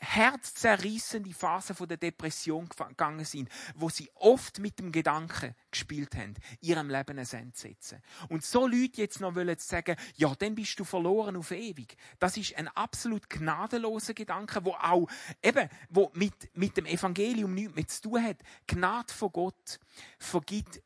herzzerrissende 0.00 1.32
Phasen 1.32 1.76
der 1.86 1.96
Depression 1.98 2.68
gegangen 2.68 3.24
sind, 3.24 3.50
wo 3.74 3.90
sie 3.90 4.10
oft 4.14 4.58
mit 4.58 4.78
dem 4.78 4.92
Gedanken 4.92 5.54
gespielt 5.70 6.14
haben, 6.16 6.34
ihrem 6.60 6.88
Leben 6.88 7.18
ein 7.18 7.28
Ende 7.30 7.52
zu 7.52 7.68
setzen. 7.68 8.02
Und 8.28 8.44
so 8.44 8.66
Leute 8.66 9.02
jetzt 9.02 9.20
noch 9.20 9.34
wollen 9.34 9.58
sagen, 9.58 9.96
ja, 10.16 10.34
dann 10.34 10.54
bist 10.54 10.80
du 10.80 10.84
verloren 10.84 11.36
auf 11.36 11.50
ewig. 11.50 11.96
Das 12.18 12.36
ist 12.36 12.56
ein 12.56 12.68
absolut 12.68 13.28
gnadenloser 13.28 14.14
Gedanke, 14.14 14.64
wo 14.64 14.72
auch 14.72 15.06
eben, 15.42 15.68
wo 15.90 16.10
mit, 16.14 16.56
mit 16.56 16.76
dem 16.76 16.86
Evangelium 16.86 17.54
nichts 17.54 17.74
mehr 17.74 17.86
zu 17.86 18.02
tun 18.02 18.24
hat. 18.24 18.38
Gnade 18.66 19.12
von 19.12 19.30
Gott 19.32 19.78
vergibt, 20.18 20.82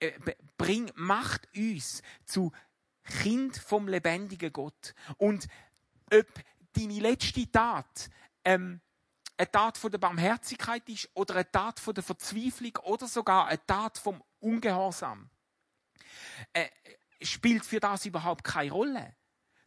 äh, 0.00 0.12
bringt, 0.58 0.92
macht 0.96 1.48
uns 1.56 2.02
zu 2.24 2.52
Kind 3.06 3.56
vom 3.56 3.88
lebendigen 3.88 4.52
Gott. 4.52 4.94
Und 5.16 5.46
ob 6.12 6.26
deine 6.72 7.00
letzte 7.00 7.50
Tat 7.50 8.10
ähm, 8.44 8.80
eine 9.38 9.50
Tat 9.50 9.76
von 9.76 9.90
der 9.90 9.98
Barmherzigkeit 9.98 10.88
ist 10.88 11.10
oder 11.14 11.34
eine 11.34 11.50
Tat 11.50 11.80
von 11.80 11.94
der 11.94 12.04
Verzweiflung 12.04 12.76
oder 12.84 13.06
sogar 13.06 13.46
eine 13.46 13.64
Tat 13.66 13.98
vom 13.98 14.22
Ungehorsam, 14.40 15.30
äh, 16.52 16.68
spielt 17.20 17.64
für 17.64 17.80
das 17.80 18.06
überhaupt 18.06 18.44
keine 18.44 18.72
Rolle. 18.72 19.16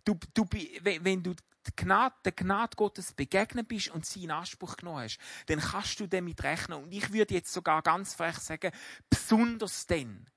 Du, 0.05 0.17
du, 0.33 0.45
wenn 0.81 1.23
du 1.23 1.35
der 1.65 2.31
Gnade, 2.31 2.75
Gottes 2.75 3.13
begegnet 3.13 3.67
bist 3.67 3.89
und 3.89 4.05
sie 4.05 4.23
in 4.23 4.31
Anspruch 4.31 4.77
genommen 4.77 5.03
hast, 5.03 5.19
dann 5.47 5.59
kannst 5.59 5.99
du 5.99 6.07
damit 6.07 6.41
rechnen. 6.43 6.83
Und 6.83 6.91
ich 6.91 7.11
würde 7.11 7.33
jetzt 7.33 7.53
sogar 7.53 7.81
ganz 7.81 8.15
frech 8.15 8.37
sagen, 8.37 8.71
besonders 9.09 9.85
dann, 9.85 10.29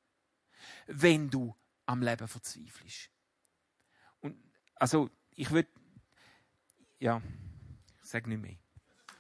wenn 0.87 1.31
du 1.31 1.55
am 1.93 2.03
Leben 2.03 2.27
verzweifelst. 2.27 3.11
Und, 4.21 4.37
also, 4.77 5.11
ich 5.35 5.51
würde, 5.51 5.69
ja, 6.99 7.21
ich 8.03 8.09
sage 8.09 8.29
nicht 8.29 8.41
mehr. 8.41 8.57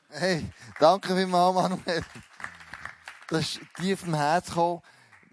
Hey, 0.09 0.51
danke 0.81 1.15
vielmals, 1.15 1.55
Manuel. 1.55 2.05
Das 3.29 3.41
ist 3.41 3.61
tief 3.77 4.05
im 4.05 4.15
Herz 4.15 4.49
gekommen. 4.49 4.83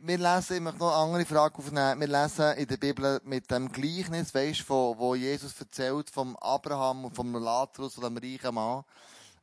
Wir 0.02 0.18
lesen, 0.18 0.56
ich 0.56 0.62
möchte 0.62 0.80
noch 0.80 0.94
eine 0.94 1.04
andere 1.04 1.26
Frage 1.26 1.58
aufnehmen. 1.58 2.00
Wir 2.00 2.08
lesen 2.08 2.58
in 2.58 2.68
der 2.68 2.78
Bibel 2.78 3.22
mit 3.26 3.52
dem 3.52 3.72
Gleichnis, 3.72 4.34
weißt, 4.34 4.62
von, 4.62 4.98
wo 4.98 5.16
Jesus 5.16 5.60
erzählt 5.60 6.10
vom 6.10 6.36
Abraham 6.38 7.06
und 7.06 7.16
vom 7.16 7.34
Lazarus, 7.34 7.96
von 7.96 8.04
dem 8.04 8.18
reichen 8.18 8.56
Mann. 8.56 8.84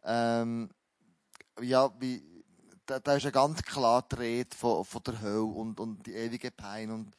Ähm, 0.05 0.71
ja, 1.61 1.91
wie, 2.01 2.23
da, 2.87 2.99
da 2.99 3.17
ist 3.17 3.25
ja 3.25 3.31
ganz 3.31 3.63
klar 3.63 4.03
die 4.11 4.17
Rede 4.17 4.57
von, 4.57 4.85
von 4.85 5.03
der 5.03 5.21
Hölle 5.21 5.45
und, 5.45 5.79
und 5.81 6.07
die 6.07 6.15
ewige 6.15 6.51
Pein 6.51 6.91
und 6.91 7.15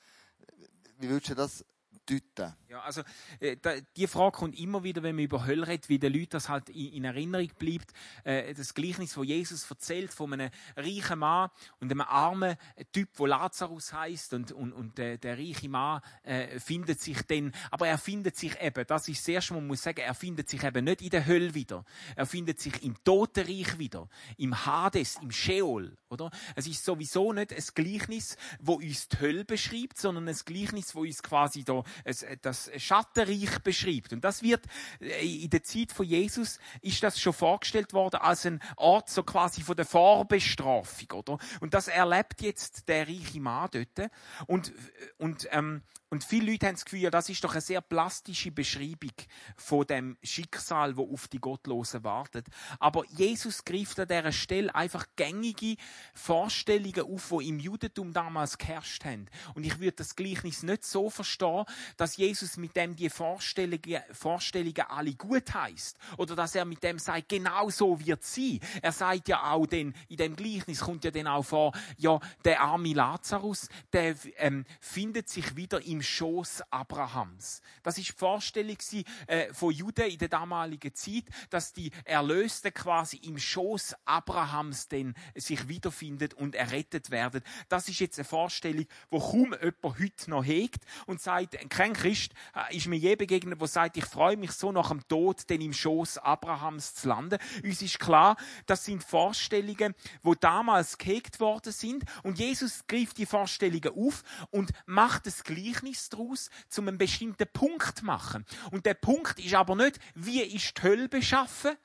wie 1.00 1.10
würdest 1.10 1.32
du 1.32 1.36
das 1.36 1.66
deuten? 2.10 2.56
Ja, 2.70 2.82
also 2.82 3.02
äh, 3.40 3.56
die 3.96 4.08
Frage 4.08 4.38
kommt 4.38 4.60
immer 4.60 4.84
wieder, 4.84 5.04
wenn 5.04 5.16
man 5.16 5.26
über 5.26 5.46
Hölle 5.46 5.68
redet, 5.68 5.90
wie 5.90 6.00
den 6.00 6.14
Leuten 6.14 6.32
das 6.32 6.50
halt 6.50 6.70
in, 6.70 6.94
in 6.94 7.04
Erinnerung 7.06 7.50
bleibt. 7.58 7.94
Äh, 8.24 8.54
das 8.54 8.74
Gleichnis, 8.74 9.16
wo 9.16 9.24
Jesus 9.24 9.70
erzählt 9.70 10.14
von 10.14 10.34
einem 10.34 10.50
reichen 10.76 11.20
Mann 11.20 11.50
und 11.80 11.92
einem 11.92 12.02
armen 12.02 12.58
Typ, 12.92 13.10
wo 13.16 13.26
Lazarus 13.26 13.94
heißt 13.94 14.34
und 14.34 14.52
und 14.52 14.74
und 14.74 14.98
der, 14.98 15.18
der 15.18 15.38
reiche 15.38 15.70
Mann 15.70 16.02
äh, 16.24 16.60
findet 16.60 17.00
sich 17.00 17.22
dann, 17.24 17.54
aber 17.72 17.88
er 17.88 17.98
findet 17.98 18.36
sich 18.36 18.60
eben, 18.62 18.86
das 18.86 19.08
ist 19.08 19.22
das 19.22 19.28
erste, 19.28 19.54
man 19.54 19.68
muss 19.68 19.84
sagen, 19.84 20.00
er 20.00 20.14
findet 20.14 20.50
sich 20.50 20.64
eben 20.64 20.86
nicht 20.86 21.02
in 21.02 21.10
der 21.10 21.26
Hölle 21.26 21.54
wieder, 21.54 21.86
er 22.16 22.26
findet 22.26 22.60
sich 22.60 22.84
im 22.84 23.02
Totenreich 23.04 23.80
wieder, 23.80 24.10
im 24.38 24.66
Hades, 24.66 25.18
im 25.22 25.32
Sheol, 25.32 25.98
oder? 26.10 26.32
Es 26.56 26.68
ist 26.68 26.84
sowieso 26.84 27.34
nicht 27.34 27.54
ein 27.54 27.64
Gleichnis, 27.74 28.38
wo 28.60 28.74
uns 28.74 29.08
die 29.08 29.20
Hölle 29.20 29.46
beschreibt, 29.46 29.98
sondern 29.98 30.28
ein 30.28 30.38
Gleichnis, 30.46 30.96
wo 30.96 31.02
uns 31.02 31.24
quasi 31.24 31.64
da 31.64 31.84
das 32.04 32.26
das 32.42 32.72
Schattenreich 32.78 33.60
beschreibt. 33.60 34.14
Und 34.14 34.24
das 34.24 34.42
wird 34.42 34.66
äh, 35.00 35.44
in 35.44 35.50
der 35.50 35.64
Zeit 35.64 35.92
von 35.92 36.06
Jesus 36.06 36.60
ist 36.82 37.04
das 37.04 37.20
schon 37.20 37.34
vorgestellt 37.34 37.94
worden 37.94 38.18
als 38.18 38.46
ein 38.46 38.62
Ort 38.76 39.10
so 39.10 39.24
quasi 39.24 39.62
von 39.62 39.76
der 39.76 39.86
Vorbestrafung, 39.86 41.12
oder? 41.14 41.38
Und 41.60 41.74
das 41.74 41.88
erlebt 41.88 42.42
jetzt 42.42 42.88
der 42.88 43.08
reiche 43.08 43.40
Mann 43.40 43.70
dort. 43.72 44.12
Und, 44.48 44.74
und 45.18 45.48
ähm, 45.52 45.82
und 46.10 46.24
viele 46.24 46.52
Leute 46.52 46.68
haben 46.68 46.76
das 46.76 46.86
Gefühl, 46.86 47.12
das 47.12 47.28
ist 47.28 47.44
doch 47.44 47.52
eine 47.52 47.60
sehr 47.60 47.82
plastische 47.82 48.52
Beschreibung 48.52 49.12
von 49.58 49.86
dem 49.86 50.18
Schicksal, 50.24 50.96
wo 50.96 51.12
auf 51.12 51.28
die 51.28 51.40
Gottlosen 51.40 52.06
wartet. 52.06 52.48
Aber 52.80 53.04
Jesus 53.10 53.66
greift 53.66 54.00
an 54.00 54.08
dieser 54.08 54.32
Stelle 54.32 54.74
einfach 54.74 55.06
gängige 55.18 55.76
Vorstellungen 56.14 57.02
auf, 57.02 57.34
die 57.38 57.50
im 57.50 57.60
Judentum 57.60 58.14
damals 58.14 58.58
geherrscht 58.58 59.04
haben. 59.04 59.26
Und 59.54 59.66
ich 59.66 59.80
würde 59.80 59.98
das 59.98 60.16
Gleichnis 60.16 60.64
nicht 60.64 60.86
so 60.86 61.10
verstehen, 61.10 61.66
dass 61.98 62.18
Jesus 62.18 62.58
mit 62.58 62.76
dem 62.76 62.96
die 62.96 63.10
Vorstellungen, 63.10 64.02
Vorstellungen 64.12 64.86
alle 64.88 65.14
gut 65.14 65.54
heißt 65.54 65.98
oder 66.18 66.36
dass 66.36 66.56
er 66.56 66.66
mit 66.66 66.84
dem 66.84 67.00
sagt, 67.00 67.30
genau 67.30 67.70
so 67.70 68.00
wird 68.00 68.24
sie. 68.24 68.60
Er 68.82 68.92
sagt 68.92 69.28
ja 69.28 69.52
auch, 69.52 69.66
denn 69.66 69.94
in 70.08 70.18
dem 70.18 70.36
Gleichnis 70.36 70.80
kommt 70.80 71.04
ja 71.04 71.12
dann 71.12 71.28
auch 71.28 71.44
vor, 71.44 71.74
ja, 71.98 72.20
der 72.46 72.62
arme 72.62 72.94
Lazarus, 72.94 73.68
der 73.92 74.16
ähm, 74.38 74.66
findet 74.80 75.30
sich 75.30 75.56
wieder 75.56 75.82
im 75.86 75.98
im 75.98 76.04
Schoß 76.04 76.62
Abrahams. 76.70 77.60
Das 77.82 77.98
ist 77.98 78.10
die 78.10 78.14
Vorstellung 78.14 78.78
äh, 79.26 79.52
von 79.52 79.72
Juden 79.74 80.12
in 80.12 80.20
der 80.20 80.28
damaligen 80.28 80.94
Zeit, 80.94 81.24
dass 81.50 81.74
die 81.74 81.92
Erlösten 82.06 82.72
quasi 82.72 83.18
im 83.18 83.40
Schoß 83.40 83.96
Abrahams 84.06 84.88
denn 84.88 85.16
sich 85.34 85.68
wiederfindet 85.68 86.36
und 86.36 86.54
errettet 86.54 87.10
werden. 87.10 87.42
Das 87.68 87.90
ist 87.90 88.00
jetzt 88.00 88.20
eine 88.20 88.26
Vorstellung, 88.26 88.86
wo 89.10 89.20
kaum 89.20 89.56
jemand 89.60 90.00
heute 90.00 90.30
noch 90.30 90.46
hegt 90.46 90.84
und 91.08 91.20
sagt, 91.20 91.58
kein 91.78 91.94
Christ 91.94 92.34
äh, 92.56 92.76
ist 92.76 92.88
mir 92.88 92.96
je 92.96 93.16
begegnet, 93.16 93.62
der 93.62 93.68
sagt, 93.68 93.98
ich 93.98 94.06
freue 94.06 94.36
mich 94.36 94.52
so 94.52 94.72
nach 94.72 94.90
dem 94.90 95.08
Tod, 95.08 95.48
denn 95.48 95.62
im 95.62 95.74
Schoß 95.74 96.18
Abrahams 96.18 96.96
zu 96.96 97.08
landen. 97.08 97.38
Uns 97.64 97.84
ist 97.84 98.00
klar, 98.00 98.36
das 98.66 98.84
sind 98.84 99.04
Vorstellungen, 99.04 99.94
wo 100.24 100.34
damals 100.34 100.98
gehegt 100.98 101.40
worden 101.40 101.72
sind 101.72 102.04
und 102.24 102.40
Jesus 102.40 102.88
greift 102.88 103.20
die 103.20 103.28
Vorstellungen 103.28 103.92
auf 103.96 104.24
und 104.50 104.72
macht 104.88 105.28
das 105.28 105.44
Gleichnis 105.44 106.10
daraus, 106.10 106.50
zu 106.68 106.82
einem 106.82 106.98
bestimmten 106.98 107.48
Punkt 107.54 108.02
machen. 108.02 108.44
Und 108.72 108.88
der 108.88 108.96
Punkt 108.96 109.38
ist 109.38 109.54
aber 109.54 109.76
nicht, 109.76 110.00
wie 110.16 110.42
ist 110.42 110.80
die 110.80 110.82
Hölle 110.82 111.08
beschaffen, 111.08 111.76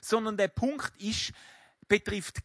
sondern 0.00 0.36
der 0.36 0.48
Punkt 0.48 1.00
ist, 1.00 1.32
betrifft 1.86 2.38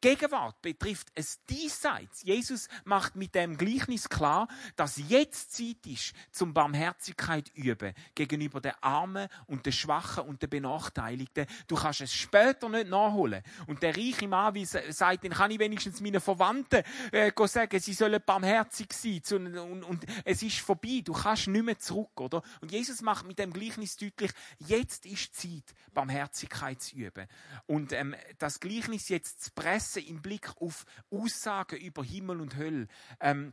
Gegenwart, 0.00 0.62
betrifft 0.62 1.08
es 1.16 1.44
diesseits. 1.46 2.22
Jesus 2.22 2.68
macht 2.84 3.16
mit 3.16 3.34
dem 3.34 3.56
Gleichnis 3.56 4.08
klar, 4.08 4.46
dass 4.76 5.00
jetzt 5.08 5.56
Zeit 5.56 5.84
ist, 5.86 6.12
zum 6.30 6.54
Barmherzigkeit 6.54 7.50
üben 7.54 7.94
gegenüber 8.14 8.60
den 8.60 8.74
Armen 8.80 9.28
und 9.46 9.66
den 9.66 9.72
Schwachen 9.72 10.24
und 10.24 10.40
den 10.40 10.50
Benachteiligten. 10.50 11.46
Du 11.66 11.74
kannst 11.74 12.00
es 12.00 12.14
später 12.14 12.68
nicht 12.68 12.88
nachholen. 12.88 13.42
Und 13.66 13.82
der 13.82 13.96
reiche 13.96 14.28
Mann 14.28 14.54
wie 14.54 14.64
sagt, 14.64 15.24
dann 15.24 15.32
kann 15.32 15.50
ich 15.50 15.58
wenigstens 15.58 16.00
meinen 16.00 16.20
Verwandten 16.20 16.84
äh, 17.10 17.32
sagen, 17.46 17.80
sie 17.80 17.92
sollen 17.92 18.22
barmherzig 18.24 18.92
sein. 18.92 19.20
Und, 19.32 19.82
und 19.82 20.06
es 20.24 20.42
ist 20.42 20.60
vorbei. 20.60 21.02
Du 21.04 21.12
kannst 21.12 21.48
nicht 21.48 21.64
mehr 21.64 21.78
zurück, 21.78 22.20
oder? 22.20 22.42
Und 22.60 22.70
Jesus 22.70 23.02
macht 23.02 23.26
mit 23.26 23.38
dem 23.40 23.52
Gleichnis 23.52 23.96
deutlich, 23.96 24.30
jetzt 24.58 25.06
ist 25.06 25.34
Zeit, 25.34 25.74
Barmherzigkeit 25.92 26.80
zu 26.80 26.94
üben. 26.94 27.26
Und 27.66 27.92
ähm, 27.92 28.14
das 28.38 28.60
Gleichnis 28.60 29.08
jetzt 29.08 29.42
zu 29.42 29.50
pressen, 29.52 29.87
Interesse 29.88 30.00
im 30.00 30.20
Blick 30.20 30.50
auf 30.60 30.84
Aussagen 31.10 31.80
über 31.80 32.04
Himmel 32.04 32.40
und 32.40 32.56
Hölle 32.56 32.88
ähm, 33.20 33.52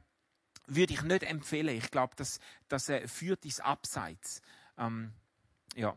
würde 0.67 0.93
ich 0.93 1.01
nicht 1.03 1.23
empfehlen. 1.23 1.75
Ich 1.77 1.91
glaube, 1.91 2.13
das, 2.15 2.39
das 2.67 2.89
äh, 2.89 3.07
führt 3.07 3.45
ins 3.45 3.59
Abseits. 3.59 4.41
Ähm, 4.77 5.13
ja. 5.75 5.95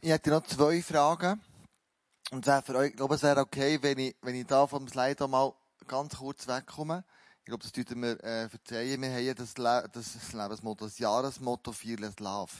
Ich 0.00 0.10
hätte 0.10 0.30
noch 0.30 0.44
zwei 0.44 0.82
Fragen. 0.82 1.40
Und 2.30 2.44
für 2.44 2.74
euch, 2.76 2.90
ich 2.90 2.96
glaube, 2.96 3.14
es 3.14 3.22
wäre 3.22 3.40
okay, 3.40 3.82
wenn 3.82 3.98
ich, 3.98 4.16
wenn 4.20 4.34
ich 4.34 4.46
da 4.46 4.66
vom 4.66 4.86
Slide 4.86 5.26
mal 5.28 5.52
ganz 5.86 6.16
kurz 6.16 6.46
wegkomme. 6.46 7.04
Ich 7.40 7.46
glaube, 7.46 7.62
das 7.62 7.72
tut 7.72 7.90
mir 7.96 8.22
äh, 8.22 8.48
verzeihen. 8.50 9.00
Wir 9.00 9.10
haben 9.10 9.34
das, 9.34 9.56
Le 9.56 9.88
das 9.90 10.32
Lebensmotto, 10.34 10.84
das 10.84 10.98
Jahresmotto 10.98 11.72
Fearless 11.72 12.18
Love. 12.20 12.52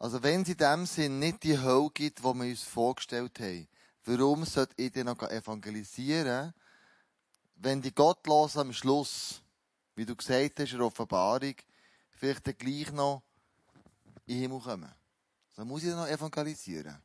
Also 0.00 0.22
wenn 0.24 0.42
es 0.42 0.48
in 0.48 0.56
dem 0.56 0.86
Sinn 0.86 1.18
nicht 1.20 1.44
die 1.44 1.58
Hölle 1.58 1.90
gibt, 1.94 2.18
die 2.18 2.24
wir 2.24 2.30
uns 2.30 2.62
vorgestellt 2.64 3.38
haben, 3.38 3.68
Warum 4.04 4.44
sollte 4.44 4.74
ich 4.76 4.92
denn 4.92 5.06
noch 5.06 5.22
evangelisieren, 5.22 6.54
wenn 7.56 7.82
die 7.82 7.94
Gottlosen 7.94 8.62
am 8.62 8.72
Schluss, 8.72 9.42
wie 9.94 10.06
du 10.06 10.16
gesagt 10.16 10.60
hast, 10.60 10.72
in 10.72 10.78
der 10.78 10.86
Offenbarung, 10.86 11.54
vielleicht 12.10 12.46
dann 12.46 12.56
gleich 12.56 12.90
noch 12.92 13.22
in 14.26 14.34
den 14.34 14.40
Himmel 14.42 14.60
kommen? 14.60 14.94
So 15.50 15.64
muss 15.64 15.82
ich 15.82 15.90
dann 15.90 15.98
noch 15.98 16.08
evangelisieren. 16.08 17.02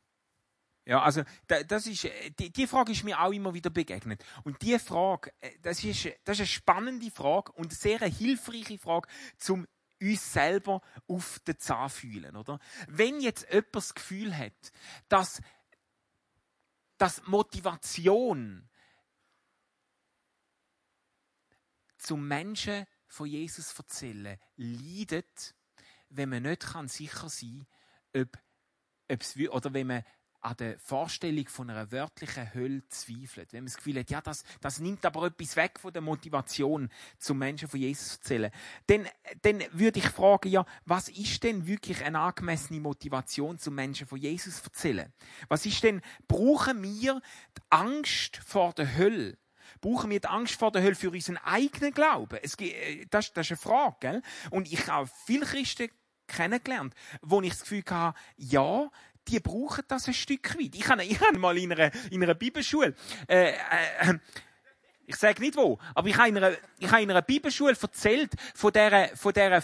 Ja, 0.85 1.01
also 1.01 1.23
das 1.47 1.87
ist, 1.87 2.07
die, 2.37 2.51
die 2.51 2.67
Frage 2.67 2.91
ist 2.91 3.03
mir 3.03 3.19
auch 3.19 3.31
immer 3.31 3.53
wieder 3.55 3.71
begegnet. 3.71 4.23
Und 4.43 4.61
die 4.61 4.77
Frage, 4.77 5.33
äh, 5.41 5.49
das 5.63 5.83
ist, 5.83 6.05
das 6.23 6.35
ist 6.35 6.41
eine 6.41 6.47
spannende 6.47 7.09
Frage 7.09 7.51
und 7.53 7.67
eine 7.67 7.75
sehr 7.75 7.99
hilfreiche 8.01 8.77
Frage, 8.77 9.07
zum 9.37 9.65
uns 10.01 10.33
selber 10.33 10.81
auf 11.07 11.39
den 11.39 11.57
Zahn 11.57 11.89
fühlen, 11.89 12.35
oder? 12.35 12.59
Wenn 12.87 13.19
jetzt 13.21 13.47
jemand 13.49 13.75
das 13.75 13.93
Gefühl 13.93 14.37
hat, 14.37 14.53
dass 15.09 15.41
dass 16.97 17.25
Motivation 17.27 18.69
zum 21.97 22.27
Menschen 22.27 22.85
von 23.07 23.27
Jesus 23.27 23.77
erzählen 23.77 24.39
leidet, 24.55 25.55
wenn 26.09 26.29
man 26.29 26.43
nicht 26.43 26.65
sicher 26.87 27.29
sein 27.29 27.67
kann, 28.13 28.21
ob, 28.23 28.37
es, 29.07 29.35
oder 29.37 29.73
wenn 29.73 29.87
man 29.87 30.03
an 30.45 30.55
der 30.57 30.77
Vorstellung 30.77 31.47
von 31.47 31.69
einer 31.71 31.91
wörtlichen 31.91 32.53
Hölle 32.53 32.87
zweifelt. 32.89 33.51
Wenn 33.51 33.63
man 33.63 33.65
das 33.65 33.77
Gefühl 33.77 33.99
hat, 33.99 34.11
ja, 34.11 34.21
das, 34.21 34.43
das 34.61 34.79
nimmt 34.79 35.03
aber 35.03 35.25
etwas 35.25 35.55
weg 35.55 35.79
von 35.79 35.91
der 35.91 36.03
Motivation, 36.03 36.89
zum 37.17 37.39
Menschen 37.39 37.67
von 37.67 37.79
Jesus 37.79 38.09
zu 38.09 38.17
erzählen. 38.19 38.51
Dann, 38.85 39.07
dann 39.41 39.63
würde 39.71 39.99
ich 39.99 40.07
fragen, 40.07 40.49
ja, 40.49 40.63
was 40.85 41.09
ist 41.09 41.43
denn 41.43 41.65
wirklich 41.65 42.03
eine 42.03 42.19
angemessene 42.19 42.79
Motivation, 42.79 43.57
zum 43.57 43.73
Menschen 43.73 44.05
von 44.05 44.19
Jesus 44.19 44.61
zu 44.61 44.65
erzählen? 44.65 45.11
Was 45.47 45.65
ist 45.65 45.81
denn, 45.83 46.01
brauchen 46.27 46.83
wir 46.83 47.21
die 47.57 47.61
Angst 47.69 48.37
vor 48.37 48.73
der 48.73 48.95
Hölle? 48.95 49.37
brauchen 49.81 50.11
wir 50.11 50.19
die 50.19 50.27
Angst 50.27 50.55
vor 50.55 50.71
der 50.71 50.83
Hölle 50.83 50.95
für 50.95 51.09
unseren 51.09 51.37
eigenen 51.37 51.91
Glauben? 51.91 52.39
Es, 52.41 52.55
äh, 52.59 53.05
das, 53.09 53.33
das 53.33 53.47
ist 53.47 53.51
eine 53.51 53.57
Frage, 53.57 53.95
gell? 53.99 54.21
Und 54.51 54.71
ich 54.71 54.87
habe 54.87 55.09
viele 55.25 55.45
Christen 55.45 55.89
kennengelernt, 56.27 56.93
wo 57.21 57.41
ich 57.41 57.49
das 57.49 57.61
Gefühl 57.61 57.83
hatte, 57.89 58.17
ja, 58.37 58.89
die 59.28 59.39
brauchen 59.39 59.84
das 59.88 60.07
ein 60.07 60.13
Stück 60.13 60.57
weit. 60.57 60.76
Ich 60.76 60.88
habe, 60.88 61.03
ich 61.03 61.19
habe 61.19 61.38
mal 61.38 61.57
in 61.57 61.71
einer, 61.71 61.91
in 62.11 62.23
einer 62.23 62.36
Bibelschule, 62.36 62.93
äh, 63.28 63.51
äh, 63.51 63.53
ich 65.07 65.15
sage 65.17 65.41
nicht 65.41 65.55
wo, 65.55 65.77
aber 65.93 66.07
ich 66.07 66.17
habe 66.17 66.29
in 66.29 66.37
einer, 66.37 66.55
ich 66.79 66.91
habe 66.91 67.03
in 67.03 67.11
einer 67.11 67.21
Bibelschule 67.21 67.75
erzählt 67.79 68.33
von 68.53 68.71
der, 68.73 69.15
von 69.15 69.33
der, 69.33 69.57
äh, 69.57 69.61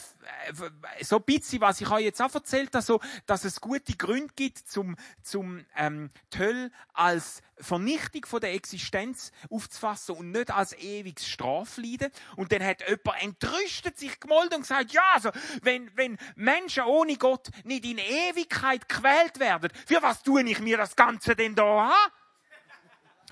so 1.01 1.17
ein 1.17 1.23
bisschen, 1.23 1.61
was 1.61 1.81
ich 1.81 1.89
euch 1.89 2.03
jetzt 2.03 2.21
auch 2.21 2.33
erzählt 2.33 2.73
habe, 2.73 2.83
so, 2.83 2.99
dass 3.25 3.43
es 3.43 3.59
gute 3.59 3.93
Gründe 3.93 4.33
gibt, 4.35 4.59
zum, 4.59 4.95
zum, 5.23 5.65
ähm, 5.75 6.11
die 6.33 6.39
Hölle 6.39 6.71
als 6.93 7.41
Vernichtung 7.57 8.25
von 8.25 8.41
der 8.41 8.53
Existenz 8.53 9.31
aufzufassen 9.49 10.15
und 10.15 10.31
nicht 10.31 10.51
als 10.51 10.73
ewiges 10.77 11.27
Strafleiden. 11.27 12.11
Und 12.35 12.51
dann 12.51 12.63
hat 12.63 12.81
jemand 12.87 13.21
entrüstet 13.21 13.97
sich 13.97 14.19
gemolden 14.19 14.55
und 14.55 14.61
gesagt, 14.61 14.91
ja, 14.91 15.03
also, 15.13 15.31
wenn, 15.61 15.95
wenn 15.95 16.17
Menschen 16.35 16.83
ohne 16.83 17.17
Gott 17.17 17.49
nicht 17.63 17.85
in 17.85 17.97
Ewigkeit 17.97 18.89
quält 18.89 19.39
werden, 19.39 19.71
für 19.85 20.01
was 20.01 20.23
tue 20.23 20.43
ich 20.43 20.59
mir 20.59 20.77
das 20.77 20.95
Ganze 20.95 21.35
denn 21.35 21.55
da 21.55 21.89
an? 21.89 22.11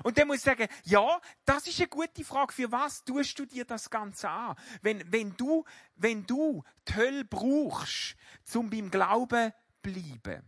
Und 0.04 0.18
dann 0.18 0.28
muss 0.28 0.38
ich 0.38 0.43
sagen, 0.43 0.68
ja, 0.86 1.20
das 1.45 1.68
ist 1.68 1.80
eine 1.80 1.88
gute 1.88 2.24
Frage. 2.24 2.54
Für 2.54 2.72
was 2.72 3.04
tust 3.04 3.38
du 3.39 3.45
dir 3.45 3.66
das 3.66 3.89
Ganze 3.89 4.30
an? 4.30 4.56
Wenn, 4.82 5.12
wenn 5.12 5.36
du, 5.36 5.64
wenn 5.95 6.26
du 6.26 6.64
die 6.88 6.95
Hölle 6.95 7.26
brauchst, 7.26 8.16
um 8.54 8.70
beim 8.70 8.89
Glauben 8.89 9.52
zu 9.52 9.91
bleiben, 9.91 10.43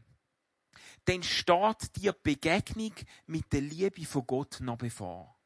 dann 1.06 1.24
steht 1.24 1.95
dir 1.95 2.14
Begegnung 2.14 2.93
mit 3.26 3.52
der 3.54 3.62
Liebe 3.62 4.06
von 4.06 4.26
Gott 4.26 4.60
noch 4.60 4.78
bevor. 4.78 5.38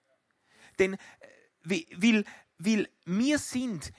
Denn, 0.79 0.93
äh, 0.93 0.97
weil, 1.63 2.25
weil 2.57 2.89
wir 3.05 3.39
sind, 3.39 3.91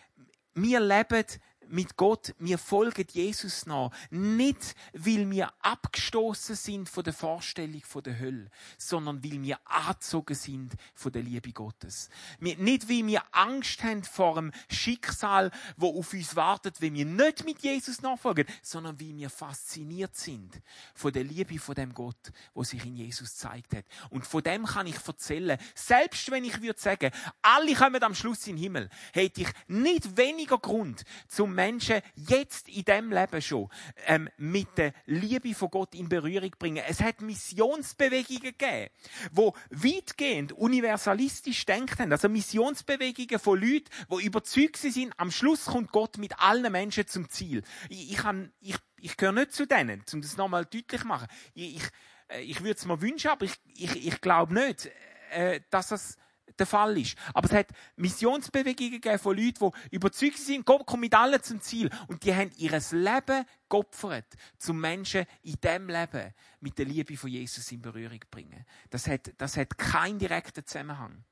wir 0.54 0.80
leben 0.80 1.26
mit 1.68 1.96
Gott, 1.96 2.34
wir 2.38 2.58
folgen 2.58 3.06
Jesus 3.10 3.66
nach. 3.66 3.90
Nicht, 4.10 4.74
weil 4.92 5.30
wir 5.30 5.52
abgestoßen 5.60 6.54
sind 6.54 6.88
von 6.88 7.04
der 7.04 7.12
Vorstellung 7.12 7.82
von 7.82 8.02
der 8.02 8.18
Hölle, 8.18 8.50
sondern 8.78 9.22
weil 9.24 9.42
wir 9.42 9.58
angezogen 9.64 10.34
sind 10.34 10.74
von 10.94 11.12
der 11.12 11.22
Liebe 11.22 11.52
Gottes. 11.52 12.08
nicht, 12.40 12.88
weil 12.88 13.06
wir 13.06 13.22
Angst 13.32 13.82
haben 13.82 14.04
vor 14.04 14.36
dem 14.36 14.52
Schicksal, 14.70 15.50
wo 15.76 15.98
auf 15.98 16.12
uns 16.12 16.36
wartet, 16.36 16.80
wenn 16.80 16.94
wir 16.94 17.04
nicht 17.04 17.44
mit 17.44 17.60
Jesus 17.60 18.02
nachfolgen, 18.02 18.46
sondern 18.62 19.00
weil 19.00 19.16
wir 19.16 19.30
fasziniert 19.30 20.16
sind 20.16 20.60
von 20.94 21.12
der 21.12 21.24
Liebe 21.24 21.58
von 21.58 21.74
dem 21.74 21.92
Gott, 21.92 22.32
wo 22.54 22.62
sich 22.62 22.84
in 22.84 22.96
Jesus 22.96 23.36
zeigt 23.36 23.74
hat. 23.74 23.84
Und 24.10 24.26
von 24.26 24.42
dem 24.42 24.64
kann 24.64 24.86
ich 24.86 24.96
erzählen. 25.06 25.58
Selbst 25.74 26.30
wenn 26.30 26.44
ich 26.44 26.60
würde 26.60 26.80
sagen, 26.80 27.10
alle 27.42 27.74
kommen 27.74 28.02
am 28.02 28.14
Schluss 28.14 28.46
in 28.46 28.56
den 28.56 28.62
Himmel, 28.62 28.90
hätte 29.12 29.42
ich 29.42 29.48
nicht 29.68 30.16
weniger 30.16 30.58
Grund 30.58 31.04
zum 31.28 31.55
Menschen 31.56 32.00
jetzt 32.14 32.68
in 32.68 32.84
dem 32.84 33.12
Leben 33.12 33.42
schon 33.42 33.68
ähm, 34.06 34.28
mit 34.36 34.78
der 34.78 34.92
Liebe 35.06 35.54
von 35.54 35.70
Gott 35.70 35.94
in 35.94 36.08
Berührung 36.08 36.50
bringen. 36.58 36.84
Es 36.86 37.00
hat 37.00 37.20
Missionsbewegungen 37.20 38.42
gegeben, 38.42 38.90
wo 39.32 39.54
weitgehend 39.70 40.52
universalistisch 40.52 41.66
denkt 41.66 41.98
haben. 41.98 42.12
Also 42.12 42.28
Missionsbewegungen 42.28 43.40
von 43.40 43.60
Leuten, 43.60 43.90
die 44.10 44.24
überzeugt 44.24 44.76
sind, 44.76 45.12
am 45.16 45.30
Schluss 45.30 45.64
kommt 45.64 45.90
Gott 45.90 46.18
mit 46.18 46.38
allen 46.38 46.70
Menschen 46.70 47.06
zum 47.06 47.28
Ziel. 47.28 47.62
Ich, 47.88 48.12
ich, 48.12 48.20
ich, 48.60 48.76
ich 49.00 49.16
gehöre 49.16 49.32
nicht 49.32 49.52
zu 49.52 49.66
denen, 49.66 50.04
um 50.12 50.20
das 50.20 50.36
nochmal 50.36 50.64
deutlich 50.64 51.00
zu 51.00 51.06
machen. 51.06 51.26
Ich, 51.54 51.76
ich, 51.76 51.82
äh, 52.28 52.42
ich 52.42 52.60
würde 52.60 52.76
es 52.78 52.86
mir 52.86 53.00
wünschen, 53.00 53.30
aber 53.30 53.44
ich, 53.44 53.54
ich, 53.74 54.06
ich 54.06 54.20
glaube 54.20 54.54
nicht, 54.54 54.90
äh, 55.30 55.60
dass 55.70 55.90
es 55.90 56.16
der 56.58 56.66
Fall 56.66 56.98
ist. 56.98 57.16
Aber 57.34 57.46
es 57.46 57.52
hat 57.52 57.68
Missionsbewegungen 57.96 58.92
gegeben 58.92 59.18
von 59.18 59.36
Leuten, 59.36 59.70
die 59.90 59.96
überzeugt 59.96 60.38
sind, 60.38 60.64
Gott 60.64 60.86
kommt 60.86 61.02
mit 61.02 61.14
allen 61.14 61.42
zum 61.42 61.60
Ziel. 61.60 61.90
Und 62.08 62.24
die 62.24 62.34
haben 62.34 62.50
ihr 62.56 62.70
Leben 62.70 63.44
geopfert, 63.68 64.34
zum 64.58 64.80
Menschen 64.80 65.26
in 65.42 65.56
diesem 65.62 65.88
Leben 65.88 66.34
mit 66.60 66.78
der 66.78 66.86
Liebe 66.86 67.16
von 67.16 67.30
Jesus 67.30 67.70
in 67.72 67.82
Berührung 67.82 68.20
zu 68.20 68.28
bringen. 68.30 68.64
Das 68.90 69.06
hat, 69.06 69.32
das 69.38 69.56
hat 69.56 69.76
keinen 69.76 70.18
direkten 70.18 70.64
Zusammenhang. 70.64 71.24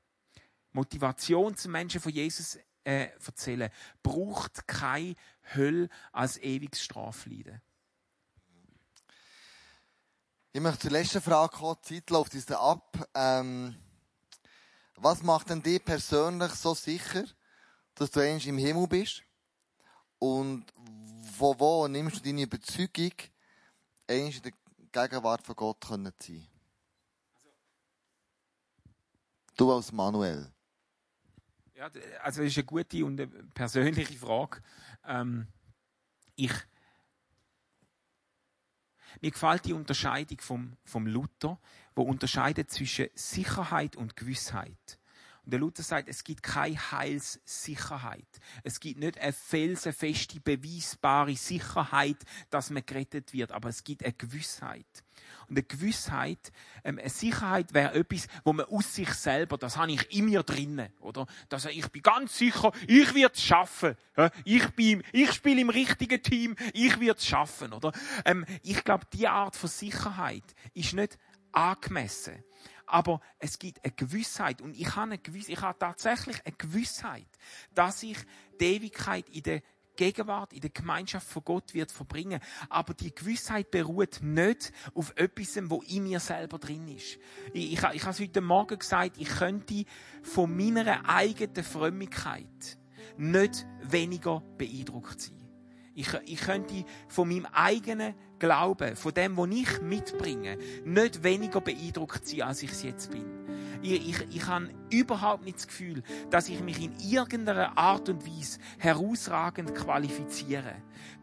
Motivation 0.71 1.55
zum 1.55 1.71
Menschen 1.71 2.01
von 2.01 2.11
Jesus 2.11 2.59
äh, 2.83 3.07
erzählen 3.25 3.69
braucht 4.03 4.67
keine 4.67 5.15
Hölle 5.55 5.89
als 6.11 6.37
ewiges 6.37 6.83
Strafleiden. 6.83 7.61
Ich 10.51 10.61
möchte 10.61 10.81
zur 10.81 10.91
letzten 10.91 11.21
Frage 11.21 11.57
kommen. 11.57 11.77
Die 11.89 11.95
Zeit 11.95 12.09
läuft 12.09 12.33
uns 12.33 12.51
ab. 12.51 13.09
Ähm 13.13 13.75
was 14.95 15.21
macht 15.23 15.49
denn 15.49 15.61
dich 15.61 15.83
persönlich 15.83 16.51
so 16.53 16.73
sicher, 16.73 17.25
dass 17.95 18.11
du 18.11 18.19
eigentlich 18.19 18.47
im 18.47 18.57
Himmel 18.57 18.87
bist? 18.87 19.23
Und 20.19 20.65
wo, 21.37 21.57
wo 21.59 21.87
nimmst 21.87 22.17
du 22.17 22.21
deine 22.21 22.43
Überzeugung, 22.43 23.13
eigentlich 24.07 24.37
in 24.37 24.43
der 24.43 25.07
Gegenwart 25.07 25.41
von 25.41 25.55
Gott 25.55 25.83
zu 25.83 25.89
sein? 25.89 26.47
Du 29.57 29.71
als 29.71 29.91
Manuel. 29.91 30.51
Ja, 31.75 31.89
also 32.21 32.41
das 32.41 32.51
ist 32.51 32.57
eine 32.57 32.65
gute 32.65 33.05
und 33.05 33.19
eine 33.19 33.27
persönliche 33.27 34.17
Frage. 34.17 34.61
Ähm, 35.05 35.47
ich 36.35 36.51
Mir 39.21 39.31
gefällt 39.31 39.65
die 39.65 39.73
Unterscheidung 39.73 40.39
vom, 40.41 40.73
vom 40.83 41.07
Luther, 41.07 41.59
wo 41.95 42.03
unterscheidet 42.03 42.69
zwischen 42.69 43.07
Sicherheit 43.15 43.95
und 43.95 44.15
Gewissheit. 44.15 44.99
Und 45.45 45.51
der 45.51 45.59
Luther 45.59 45.83
sagt, 45.83 46.09
es 46.09 46.23
gibt 46.23 46.41
keine 46.41 46.75
Heilssicherheit. 46.91 48.27
Es 48.63 48.79
gibt 48.79 48.99
nicht 48.99 49.19
eine 49.19 49.31
felsenfeste, 49.31 50.39
beweisbare 50.39 51.35
Sicherheit, 51.35 52.17
dass 52.49 52.71
man 52.71 52.85
gerettet 52.85 53.31
wird, 53.31 53.51
aber 53.51 53.69
es 53.69 53.83
gibt 53.83 54.03
eine 54.03 54.13
Gewissheit. 54.13 55.04
Und 55.47 55.57
eine 55.57 55.63
Gewissheit, 55.63 56.51
ähm, 56.83 56.99
eine 56.99 57.09
Sicherheit 57.09 57.73
wäre 57.73 57.93
etwas, 57.93 58.27
wo 58.43 58.53
man 58.53 58.65
aus 58.65 58.93
sich 58.93 59.09
selber, 59.09 59.57
das 59.57 59.77
habe 59.77 59.91
ich 59.91 60.15
in 60.15 60.25
mir 60.25 60.43
drinnen, 60.43 60.89
oder? 60.99 61.27
Dass 61.49 61.65
ich 61.65 61.87
bin 61.89 62.01
ganz 62.01 62.37
sicher, 62.37 62.71
ich 62.87 63.13
werde 63.13 63.35
es 63.35 63.43
schaffen. 63.43 63.95
Ich 64.45 64.67
bin, 64.69 65.03
ich 65.11 65.33
spiele 65.33 65.61
im 65.61 65.69
richtigen 65.69 66.21
Team, 66.23 66.55
ich 66.73 66.99
werde 66.99 67.19
es 67.19 67.27
schaffen, 67.27 67.73
oder? 67.73 67.91
Ähm, 68.23 68.45
ich 68.63 68.83
glaube, 68.83 69.05
die 69.13 69.27
Art 69.27 69.55
von 69.55 69.69
Sicherheit 69.69 70.43
ist 70.73 70.93
nicht 70.93 71.17
angemessen 71.51 72.43
aber 72.87 73.21
es 73.39 73.59
gibt 73.59 73.83
eine 73.83 73.93
Gewissheit 73.93 74.61
und 74.61 74.75
ich 74.75 74.95
habe, 74.95 75.11
eine 75.11 75.17
Gewissheit, 75.17 75.57
ich 75.57 75.61
habe 75.61 75.79
tatsächlich 75.79 76.37
eine 76.45 76.55
Gewissheit, 76.55 77.27
dass 77.73 78.03
ich 78.03 78.17
die 78.59 78.75
Ewigkeit 78.75 79.27
in 79.29 79.43
der 79.43 79.61
Gegenwart, 79.95 80.53
in 80.53 80.61
der 80.61 80.69
Gemeinschaft 80.69 81.27
von 81.27 81.43
Gott 81.43 81.73
wird 81.73 81.91
verbringen. 81.91 82.39
Aber 82.69 82.93
die 82.93 83.13
Gewissheit 83.13 83.71
beruht 83.71 84.19
nicht 84.21 84.71
auf 84.93 85.13
etwas, 85.15 85.57
wo 85.69 85.81
in 85.87 86.03
mir 86.03 86.19
selber 86.19 86.57
drin 86.57 86.87
ist. 86.87 87.17
Ich, 87.53 87.73
ich, 87.73 87.83
ich 87.93 88.03
habe 88.03 88.11
es 88.11 88.19
heute 88.19 88.41
Morgen 88.41 88.79
gesagt, 88.79 89.17
ich 89.17 89.29
könnte 89.29 89.85
von 90.23 90.55
meiner 90.55 91.07
eigenen 91.07 91.63
Frömmigkeit 91.63 92.77
nicht 93.17 93.65
weniger 93.81 94.41
beeindruckt 94.57 95.21
sein. 95.21 95.35
Ich, 95.93 96.13
ich 96.25 96.41
könnte 96.41 96.83
von 97.07 97.29
meinem 97.29 97.45
eigenen 97.45 98.15
Glauben, 98.37 98.97
von 98.97 99.13
dem, 99.13 99.37
was 99.37 99.49
ich 99.49 99.81
mitbringe, 99.81 100.57
nicht 100.83 101.23
weniger 101.23 101.61
beeindruckt 101.61 102.27
sein, 102.27 102.41
als 102.41 102.63
ich 102.63 102.71
es 102.71 102.83
jetzt 102.83 103.11
bin. 103.11 103.44
Ich, 103.81 104.09
ich, 104.09 104.35
ich 104.35 104.47
habe 104.47 104.69
überhaupt 104.89 105.45
nicht 105.45 105.57
das 105.57 105.67
Gefühl, 105.67 106.03
dass 106.29 106.49
ich 106.49 106.61
mich 106.61 106.81
in 106.81 106.93
irgendeiner 106.99 107.77
Art 107.77 108.09
und 108.09 108.25
Weise 108.25 108.59
herausragend 108.77 109.75
qualifiziere, 109.75 110.75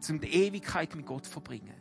um 0.09 0.19
die 0.19 0.33
Ewigkeit 0.33 0.95
mit 0.95 1.05
Gott 1.05 1.25
zu 1.25 1.31
verbringen. 1.31 1.75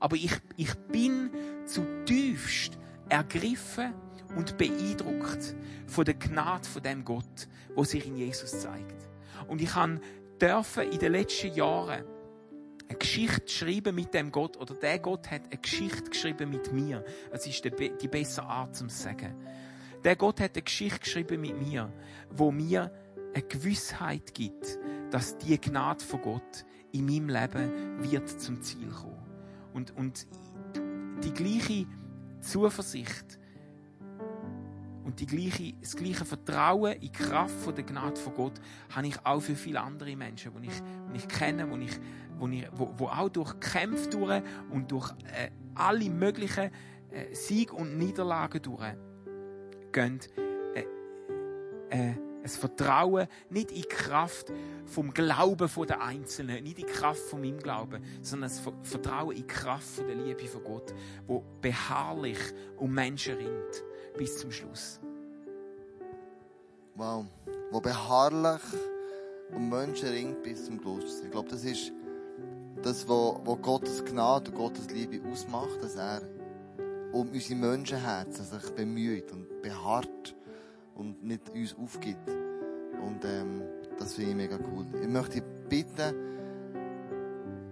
Aber 0.00 0.16
ich, 0.16 0.32
ich 0.56 0.74
bin 0.74 1.30
zutiefst 1.66 2.78
ergriffen 3.08 3.94
und 4.36 4.58
beeindruckt 4.58 5.56
von 5.86 6.04
der 6.04 6.14
Gnade 6.14 6.68
von 6.68 6.82
dem 6.82 7.04
Gott, 7.04 7.48
wo 7.74 7.84
sich 7.84 8.06
in 8.06 8.16
Jesus 8.16 8.60
zeigt. 8.60 9.08
Und 9.48 9.60
ich 9.62 9.72
dürfen 10.40 10.92
in 10.92 10.98
den 10.98 11.12
letzten 11.12 11.54
Jahren 11.54 12.04
eine 12.88 12.98
Geschichte 12.98 13.48
schreiben 13.48 13.94
mit 13.94 14.14
dem 14.14 14.32
Gott 14.32 14.56
oder 14.56 14.74
der 14.74 14.98
Gott 14.98 15.30
hat 15.30 15.42
eine 15.44 15.60
Geschichte 15.60 16.10
geschrieben 16.10 16.50
mit 16.50 16.72
mir. 16.72 17.04
Das 17.30 17.46
ist 17.46 17.64
die, 17.64 17.70
die 17.70 18.08
bessere 18.08 18.46
Art 18.46 18.74
zum 18.74 18.88
Sagen. 18.88 19.34
Der 20.04 20.16
Gott 20.16 20.40
hat 20.40 20.54
eine 20.54 20.62
Geschichte 20.62 21.00
geschrieben 21.00 21.40
mit 21.40 21.60
mir, 21.60 21.92
wo 22.30 22.50
mir 22.50 22.92
eine 23.34 23.42
Gewissheit 23.42 24.32
gibt, 24.34 24.78
dass 25.10 25.36
die 25.38 25.60
Gnade 25.60 26.04
von 26.04 26.22
Gott 26.22 26.64
in 26.92 27.06
meinem 27.06 27.28
Leben 27.28 28.02
wird 28.10 28.28
zum 28.28 28.62
Ziel 28.62 28.88
kommen. 28.88 29.18
Und, 29.72 29.94
und 29.96 30.26
die 31.22 31.32
gleiche 31.32 31.86
Zuversicht 32.40 33.38
und 35.04 35.20
die 35.20 35.26
gleiche, 35.26 35.74
das 35.80 35.96
gleiche 35.96 36.24
Vertrauen 36.24 36.92
in 36.92 37.00
die 37.00 37.12
Kraft 37.12 37.76
der 37.76 37.84
Gnade 37.84 38.20
von 38.20 38.34
Gott 38.34 38.60
habe 38.94 39.06
ich 39.06 39.16
auch 39.24 39.40
für 39.40 39.56
viele 39.56 39.80
andere 39.80 40.14
Menschen, 40.16 40.52
die 40.60 40.68
ich, 40.68 40.82
die 41.12 41.16
ich 41.16 41.28
kenne, 41.28 41.66
die 41.66 41.84
ich 41.86 42.00
wo, 42.38 42.46
ich, 42.46 42.68
wo, 42.72 42.92
wo 42.96 43.06
auch 43.06 43.28
durch 43.28 43.58
Kämpfe 43.58 44.42
und 44.70 44.90
durch 44.90 45.10
äh, 45.34 45.50
alle 45.74 46.08
möglichen 46.08 46.70
äh, 47.10 47.34
Sieg 47.34 47.72
und 47.72 47.98
Niederlagen 47.98 48.62
durch 48.62 48.84
gehen, 49.92 50.20
äh, 50.74 50.84
äh, 51.90 52.14
ein 52.42 52.48
Vertrauen 52.48 53.26
nicht 53.50 53.70
in 53.70 53.82
die 53.82 53.88
Kraft 53.88 54.52
vom 54.86 55.12
Glauben 55.12 55.68
der 55.86 56.02
Einzelnen, 56.02 56.62
nicht 56.62 56.78
in 56.78 56.86
die 56.86 56.92
Kraft 56.92 57.20
von 57.20 57.40
meinem 57.40 57.58
Glauben, 57.58 58.02
sondern 58.22 58.50
ein 58.50 58.84
Vertrauen 58.84 59.36
in 59.36 59.42
die 59.42 59.46
Kraft 59.46 59.98
der 59.98 60.14
Liebe 60.14 60.46
von 60.46 60.64
Gott, 60.64 60.94
wo 61.26 61.44
beharrlich 61.60 62.38
um 62.76 62.92
Menschen 62.92 63.36
ringt 63.36 63.84
bis 64.16 64.38
zum 64.38 64.50
Schluss. 64.50 65.00
Wow, 66.94 67.26
wo 67.70 67.80
beharrlich 67.80 68.62
um 69.54 69.68
Menschen 69.68 70.08
ringt 70.08 70.42
bis 70.42 70.64
zum 70.64 70.80
Schluss. 70.80 71.22
Ich 71.22 71.30
glaube, 71.30 71.48
das 71.48 71.64
ist 71.64 71.92
das, 72.82 73.08
was, 73.08 73.62
Gottes 73.62 74.04
Gnade 74.04 74.50
und 74.50 74.56
Gottes 74.56 74.90
Liebe 74.90 75.20
ausmacht, 75.28 75.82
dass 75.82 75.96
er 75.96 76.22
um 77.12 77.30
unsere 77.30 77.58
Menschenherzen 77.58 78.44
sich 78.44 78.70
bemüht 78.70 79.32
und 79.32 79.62
beharrt 79.62 80.36
und 80.94 81.22
nicht 81.24 81.48
uns 81.50 81.74
aufgibt. 81.76 82.28
Und 82.28 83.24
ähm, 83.24 83.62
das 83.98 84.14
finde 84.14 84.30
ich 84.30 84.36
mega 84.36 84.58
cool. 84.72 84.86
Ich 85.00 85.08
möchte 85.08 85.40
dich 85.40 85.44
bitten, 85.68 86.14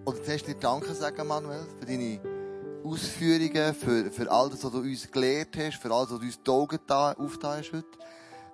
oder 0.05 0.23
zuerst 0.23 0.47
dir 0.47 0.55
Danke 0.55 0.93
sagen, 0.93 1.27
Manuel, 1.27 1.65
für 1.79 1.85
deine 1.85 2.21
Ausführungen, 2.83 3.73
für, 3.73 4.09
für 4.09 4.31
all 4.31 4.49
das, 4.49 4.63
was 4.63 4.71
du 4.71 4.79
uns 4.79 5.11
gelehrt 5.11 5.57
hast, 5.57 5.77
für 5.77 5.91
alles, 5.91 6.11
was 6.11 6.19
du 6.19 6.25
uns 6.25 6.41
die 6.41 6.51
Augen 6.51 6.79
da, 6.87 7.11
aufgetan 7.13 7.59
hast 7.59 7.73
heute. 7.73 7.85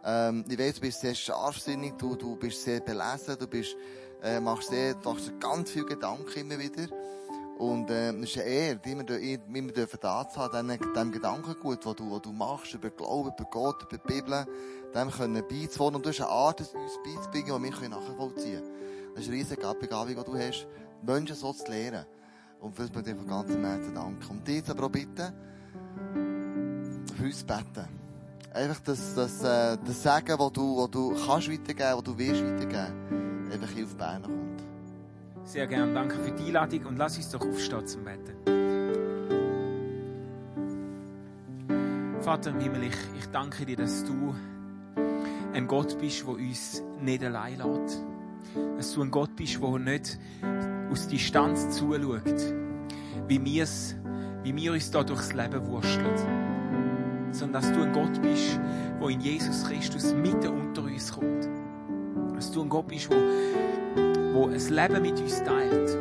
Ähm, 0.04 0.44
ich 0.50 0.58
weiß, 0.58 0.76
du 0.76 0.82
bist 0.82 1.02
sehr 1.02 1.16
scharfsinnig, 1.16 1.94
du, 1.98 2.16
du 2.16 2.36
bist 2.36 2.64
sehr 2.64 2.80
belesen, 2.80 3.38
du 3.40 3.48
bist 3.48 3.76
äh, 4.24 4.40
machst 4.40 4.70
sehr, 4.70 4.96
machst 5.04 5.32
ganz 5.40 5.72
viele 5.72 5.86
Gedanken 5.86 6.40
immer 6.40 6.58
wieder. 6.58 6.88
Und, 7.58 7.90
äh, 7.90 8.12
es 8.12 8.36
ist 8.36 8.38
eine 8.38 8.46
Ehre, 8.46 8.80
immer, 8.86 9.10
immer 9.10 9.72
dürfen 9.72 10.00
da 10.02 10.28
zu 10.28 10.40
haben, 10.40 10.68
dem, 10.68 10.94
dem 10.94 11.12
Gedankengut, 11.12 11.86
was 11.86 11.96
du, 11.96 12.12
was 12.12 12.22
du 12.22 12.32
machst, 12.32 12.74
über 12.74 12.90
Glauben, 12.90 13.30
über 13.30 13.50
Gott, 13.50 13.84
über 13.84 13.98
die 13.98 14.14
Bibel, 14.14 14.46
dem 14.94 15.12
können 15.12 15.44
beizuwohnen. 15.48 15.96
Und 15.96 16.06
du 16.06 16.10
hast 16.10 16.22
eine 16.22 16.30
Art, 16.30 16.60
uns 16.60 17.00
beizubringen, 17.04 17.64
die 17.64 17.82
wir 17.82 17.90
nachvollziehen 17.90 18.62
können. 18.62 19.14
Das 19.14 19.24
ist 19.24 19.30
eine 19.30 19.38
riesige 19.38 19.76
Begabung, 19.80 20.16
die 20.16 20.24
du 20.24 20.38
hast, 20.38 20.68
Menschen 21.04 21.36
so 21.36 21.54
zu 21.54 21.72
lehren. 21.72 22.06
Und 22.60 22.76
für 22.76 22.84
das 22.84 22.94
möchte 22.94 23.12
ich 23.12 23.18
von 23.18 23.28
ganzem 23.28 23.64
Herzen 23.64 23.94
danken. 23.94 24.30
Und 24.30 24.48
dich 24.48 24.68
aber 24.70 24.86
auch 24.86 24.92
bitten, 24.92 25.34
für 27.16 27.24
uns 27.24 27.44
beten. 27.44 27.88
Einfach 28.54 28.80
das, 28.82 29.14
das, 29.16 29.44
äh, 29.44 29.78
das 29.86 30.04
Sagen, 30.04 30.38
das 30.38 30.52
du, 30.54 30.78
was 30.78 30.92
du 30.92 31.16
kannst 31.26 31.52
weitergeben, 31.52 31.98
was 31.98 32.04
du 32.04 32.18
willst 32.18 32.44
weitergeben 32.44 33.24
einfach 33.54 33.70
hier 33.70 33.86
auf 33.86 33.96
Bern 33.96 34.24
kommt. 34.24 34.63
Sehr 35.46 35.68
gerne. 35.68 35.94
Danke 35.94 36.16
für 36.16 36.32
die 36.32 36.48
Einladung 36.48 36.86
und 36.86 36.98
lass 36.98 37.18
uns 37.18 37.30
doch 37.30 37.42
aufstehen 37.42 37.86
zum 37.86 38.04
Beten. 38.04 38.34
Vater 42.22 42.52
im 42.52 42.60
Himmel, 42.60 42.84
ich, 42.84 42.96
ich 43.20 43.26
danke 43.28 43.66
dir, 43.66 43.76
dass 43.76 44.06
du 44.06 44.34
ein 45.54 45.68
Gott 45.68 46.00
bist, 46.00 46.22
der 46.22 46.30
uns 46.30 46.82
nicht 47.02 47.24
allein 47.24 47.58
lässt. 47.58 48.02
Dass 48.78 48.94
du 48.94 49.02
ein 49.02 49.12
Gott 49.12 49.36
bist, 49.36 49.62
der 49.62 49.80
nicht 49.80 50.20
aus 50.90 51.08
Distanz 51.08 51.70
zuschaut, 51.72 52.54
wie, 53.28 53.44
wir's, 53.44 53.96
wie 54.44 54.56
wir 54.56 54.72
uns 54.72 54.90
da 54.92 55.04
durchs 55.04 55.34
Leben 55.34 55.66
wurschteln. 55.68 57.32
Sondern 57.32 57.62
dass 57.62 57.72
du 57.72 57.82
ein 57.82 57.92
Gott 57.92 58.22
bist, 58.22 58.60
der 59.02 59.10
in 59.10 59.20
Jesus 59.20 59.66
Christus 59.66 60.14
mitten 60.14 60.48
unter 60.48 60.84
uns 60.84 61.12
kommt 61.12 61.50
dass 62.44 62.52
du 62.52 62.62
ein 62.62 62.70
Gott 62.70 62.88
bist, 62.88 63.10
wo, 63.10 63.16
wo 64.34 64.48
ein 64.48 64.54
Leben 64.54 65.02
mit 65.02 65.20
uns 65.20 65.44
teilt. 65.44 65.98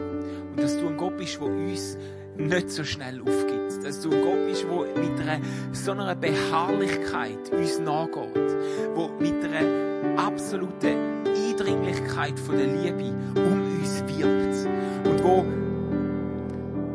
Und 0.51 0.63
dass 0.63 0.79
du 0.79 0.89
ein 0.89 0.97
Gott 0.97 1.17
bist, 1.17 1.39
der 1.41 1.47
uns 1.47 1.99
nicht 2.37 2.71
so 2.71 2.83
schnell 2.83 3.21
aufgibt. 3.21 3.85
Dass 3.85 4.01
du 4.01 4.11
ein 4.11 4.23
Gott 4.23 4.47
bist, 4.47 4.65
der 4.65 5.03
mit 5.03 5.21
einer, 5.21 5.45
so 5.73 5.93
einer 5.93 6.15
Beharrlichkeit 6.15 7.51
uns 7.53 7.79
nachgeht. 7.79 8.35
Der 8.35 9.11
mit 9.21 9.45
einer 9.45 10.19
absoluten 10.19 10.97
Eindringlichkeit 11.27 12.39
von 12.39 12.57
der 12.57 12.67
Liebe 12.67 13.15
um 13.37 13.81
uns 13.81 14.03
wirbt. 14.07 14.69
Und 15.07 15.23
wo 15.23 15.45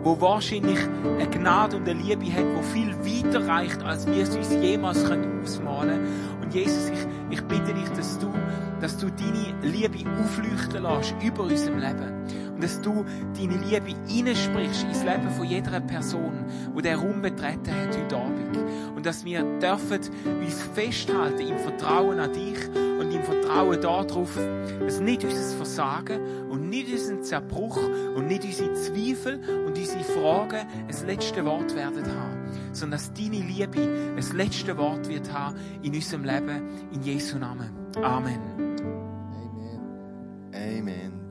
wo 0.07 0.21
wahrscheinlich 0.21 0.79
eine 1.03 1.29
Gnade 1.29 1.75
und 1.75 1.89
eine 1.89 2.01
Liebe 2.01 2.31
hat, 2.31 2.45
wo 2.55 2.61
viel 2.61 2.95
weiter 2.95 3.45
reicht, 3.45 3.83
als 3.83 4.07
wir 4.07 4.23
es 4.23 4.37
uns 4.37 4.53
jemals 4.53 5.03
ausmalen 5.03 5.89
können. 5.89 6.36
Jesus, 6.57 6.89
ich, 6.89 7.37
ich 7.37 7.41
bitte 7.43 7.73
dich, 7.73 7.89
dass 7.89 8.17
du 8.17 8.33
dass 8.79 8.97
du 8.97 9.09
deine 9.09 9.55
Liebe 9.61 10.09
aufleuchten 10.09 10.83
lässt 10.83 11.15
über 11.23 11.43
unserem 11.43 11.79
Leben. 11.79 12.13
Und 12.53 12.63
dass 12.63 12.81
du 12.81 13.05
deine 13.35 13.57
Liebe 13.57 13.95
hineinsprichst 14.07 14.83
ins 14.83 15.03
Leben 15.03 15.29
von 15.29 15.45
jeder 15.45 15.79
Person, 15.79 16.45
die 16.75 16.81
der 16.81 16.97
Raum 16.97 17.21
betreten 17.21 17.71
hat 17.71 17.97
heute 17.97 18.17
Abend. 18.17 18.57
Und 18.95 19.05
dass 19.05 19.25
wir 19.25 19.43
dürfen 19.59 19.99
uns 20.41 20.61
festhalten 20.73 21.47
im 21.47 21.57
Vertrauen 21.59 22.19
an 22.19 22.33
dich 22.33 22.67
und 22.99 23.11
im 23.11 23.23
Vertrauen 23.23 23.79
darauf, 23.81 24.37
dass 24.79 24.99
nicht 24.99 25.23
unser 25.23 25.57
Versagen 25.57 26.19
und 26.49 26.69
nicht 26.69 26.91
unser 26.91 27.21
Zerbruch 27.21 27.77
und 28.15 28.27
nicht 28.27 28.43
unsere 28.43 28.73
Zweifel 28.73 29.39
und 29.65 29.77
unsere 29.77 30.03
Fragen 30.03 30.67
das 30.87 31.03
letzte 31.03 31.45
Wort 31.45 31.75
werden 31.75 32.05
haben, 32.07 32.36
sondern 32.77 32.99
dass 32.99 33.13
deine 33.13 33.39
Liebe 33.39 34.15
das 34.15 34.33
letzte 34.33 34.77
Wort 34.77 35.07
wird 35.07 35.31
haben 35.33 35.55
in 35.81 35.93
unserem 35.93 36.23
Leben, 36.23 36.61
in 36.93 37.01
Jesu 37.01 37.37
Namen. 37.37 37.69
Amen. 38.01 38.67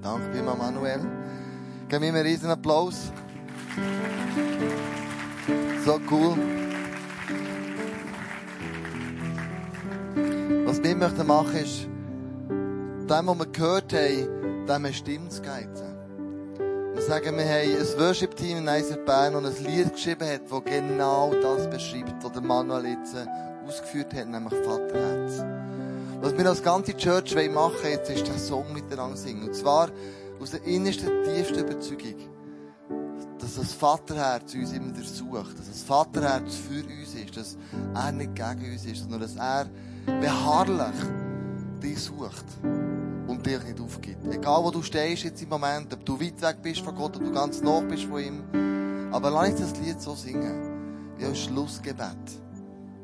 Danke 0.07 0.32
vielmals, 0.32 0.59
Manuel. 0.59 1.01
Geben 1.88 2.03
wir 2.03 2.09
einen 2.11 2.22
riesen 2.22 2.49
Applaus. 2.49 3.11
So 5.84 6.01
cool. 6.09 6.36
Was 10.64 10.80
wir 10.80 10.94
möchten 10.94 11.26
machen 11.26 11.57
ist, 11.57 11.88
dem, 13.11 13.26
was 13.26 13.38
wir 13.38 13.47
gehört 13.47 13.92
haben, 13.92 14.66
dem 14.66 14.70
eine 14.70 14.92
Stimme 14.92 15.28
zu 15.28 15.42
geben. 15.42 15.86
Wir 16.97 17.03
sagen, 17.03 17.36
wir 17.36 17.44
haben 17.44 17.76
ein 17.76 18.01
Worship-Team 18.01 18.57
in 18.57 18.68
ISF 18.68 19.05
Bern, 19.05 19.34
das 19.44 19.59
ein 19.59 19.66
Lied 19.66 19.92
geschrieben 19.92 20.26
hat, 20.26 20.51
das 20.51 20.64
genau 20.64 21.30
das 21.42 21.68
beschreibt, 21.68 22.24
was 22.24 22.32
der 22.32 22.40
Manuel 22.40 22.86
jetzt 22.86 23.14
ausgeführt 23.66 24.14
hat, 24.14 24.26
nämlich 24.26 24.55
Vaterherz. 24.64 25.44
Was 26.22 26.38
wir 26.38 26.47
als 26.47 26.62
ganze 26.62 26.97
Church 26.97 27.34
machen 27.34 27.74
wollen, 27.82 27.92
jetzt 27.92 28.09
ist 28.09 28.26
der 28.26 28.38
Song 28.38 28.72
miteinander 28.72 29.14
singen. 29.14 29.47
Und 29.49 29.55
zwar 29.55 29.90
aus 30.40 30.53
der 30.53 30.64
innersten, 30.64 31.22
tiefsten 31.22 31.59
Überzeugung, 31.59 32.14
dass 33.40 33.57
das 33.57 33.74
Vaterherz 33.74 34.55
uns 34.55 34.72
immer 34.72 34.94
sucht, 35.05 35.59
dass 35.59 35.68
das 35.68 35.82
Vaterherz 35.82 36.55
für 36.55 36.82
uns 36.82 37.14
ist, 37.14 37.36
dass 37.36 37.59
er 37.94 38.12
nicht 38.12 38.34
gegen 38.34 38.72
uns 38.72 38.86
ist, 38.86 39.03
sondern 39.03 39.20
dass 39.20 39.36
er 39.36 39.66
beharrlich 40.07 40.97
dich 41.82 42.03
sucht 42.03 42.47
und 43.26 43.44
dich 43.44 43.62
nicht 43.62 43.80
aufgibt. 43.80 44.26
Egal 44.32 44.62
wo 44.64 44.70
du 44.70 44.82
stehst 44.82 45.24
jetzt 45.24 45.42
im 45.42 45.48
Moment, 45.48 45.92
ob 45.92 46.04
du 46.04 46.20
weit 46.20 46.40
weg 46.42 46.56
bist 46.62 46.80
von 46.80 46.94
Gott, 46.94 47.16
ob 47.16 47.24
du 47.24 47.32
ganz 47.32 47.62
nah 47.62 47.80
bist 47.80 48.04
von 48.04 48.20
ihm. 48.20 49.10
Aber 49.12 49.30
lass 49.30 49.50
uns 49.50 49.72
das 49.72 49.80
Lied 49.80 50.00
so 50.00 50.14
singen, 50.14 51.14
wie 51.18 51.24
ein 51.24 51.34
Schlussgebet 51.34 52.16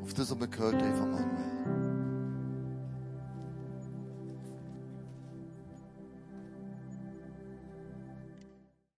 auf 0.01 0.13
das, 0.13 0.31
was 0.31 0.39
wir 0.39 0.47
gehört 0.47 0.81
haben 0.81 0.95
von 0.95 1.11
Manuel. 1.11 1.82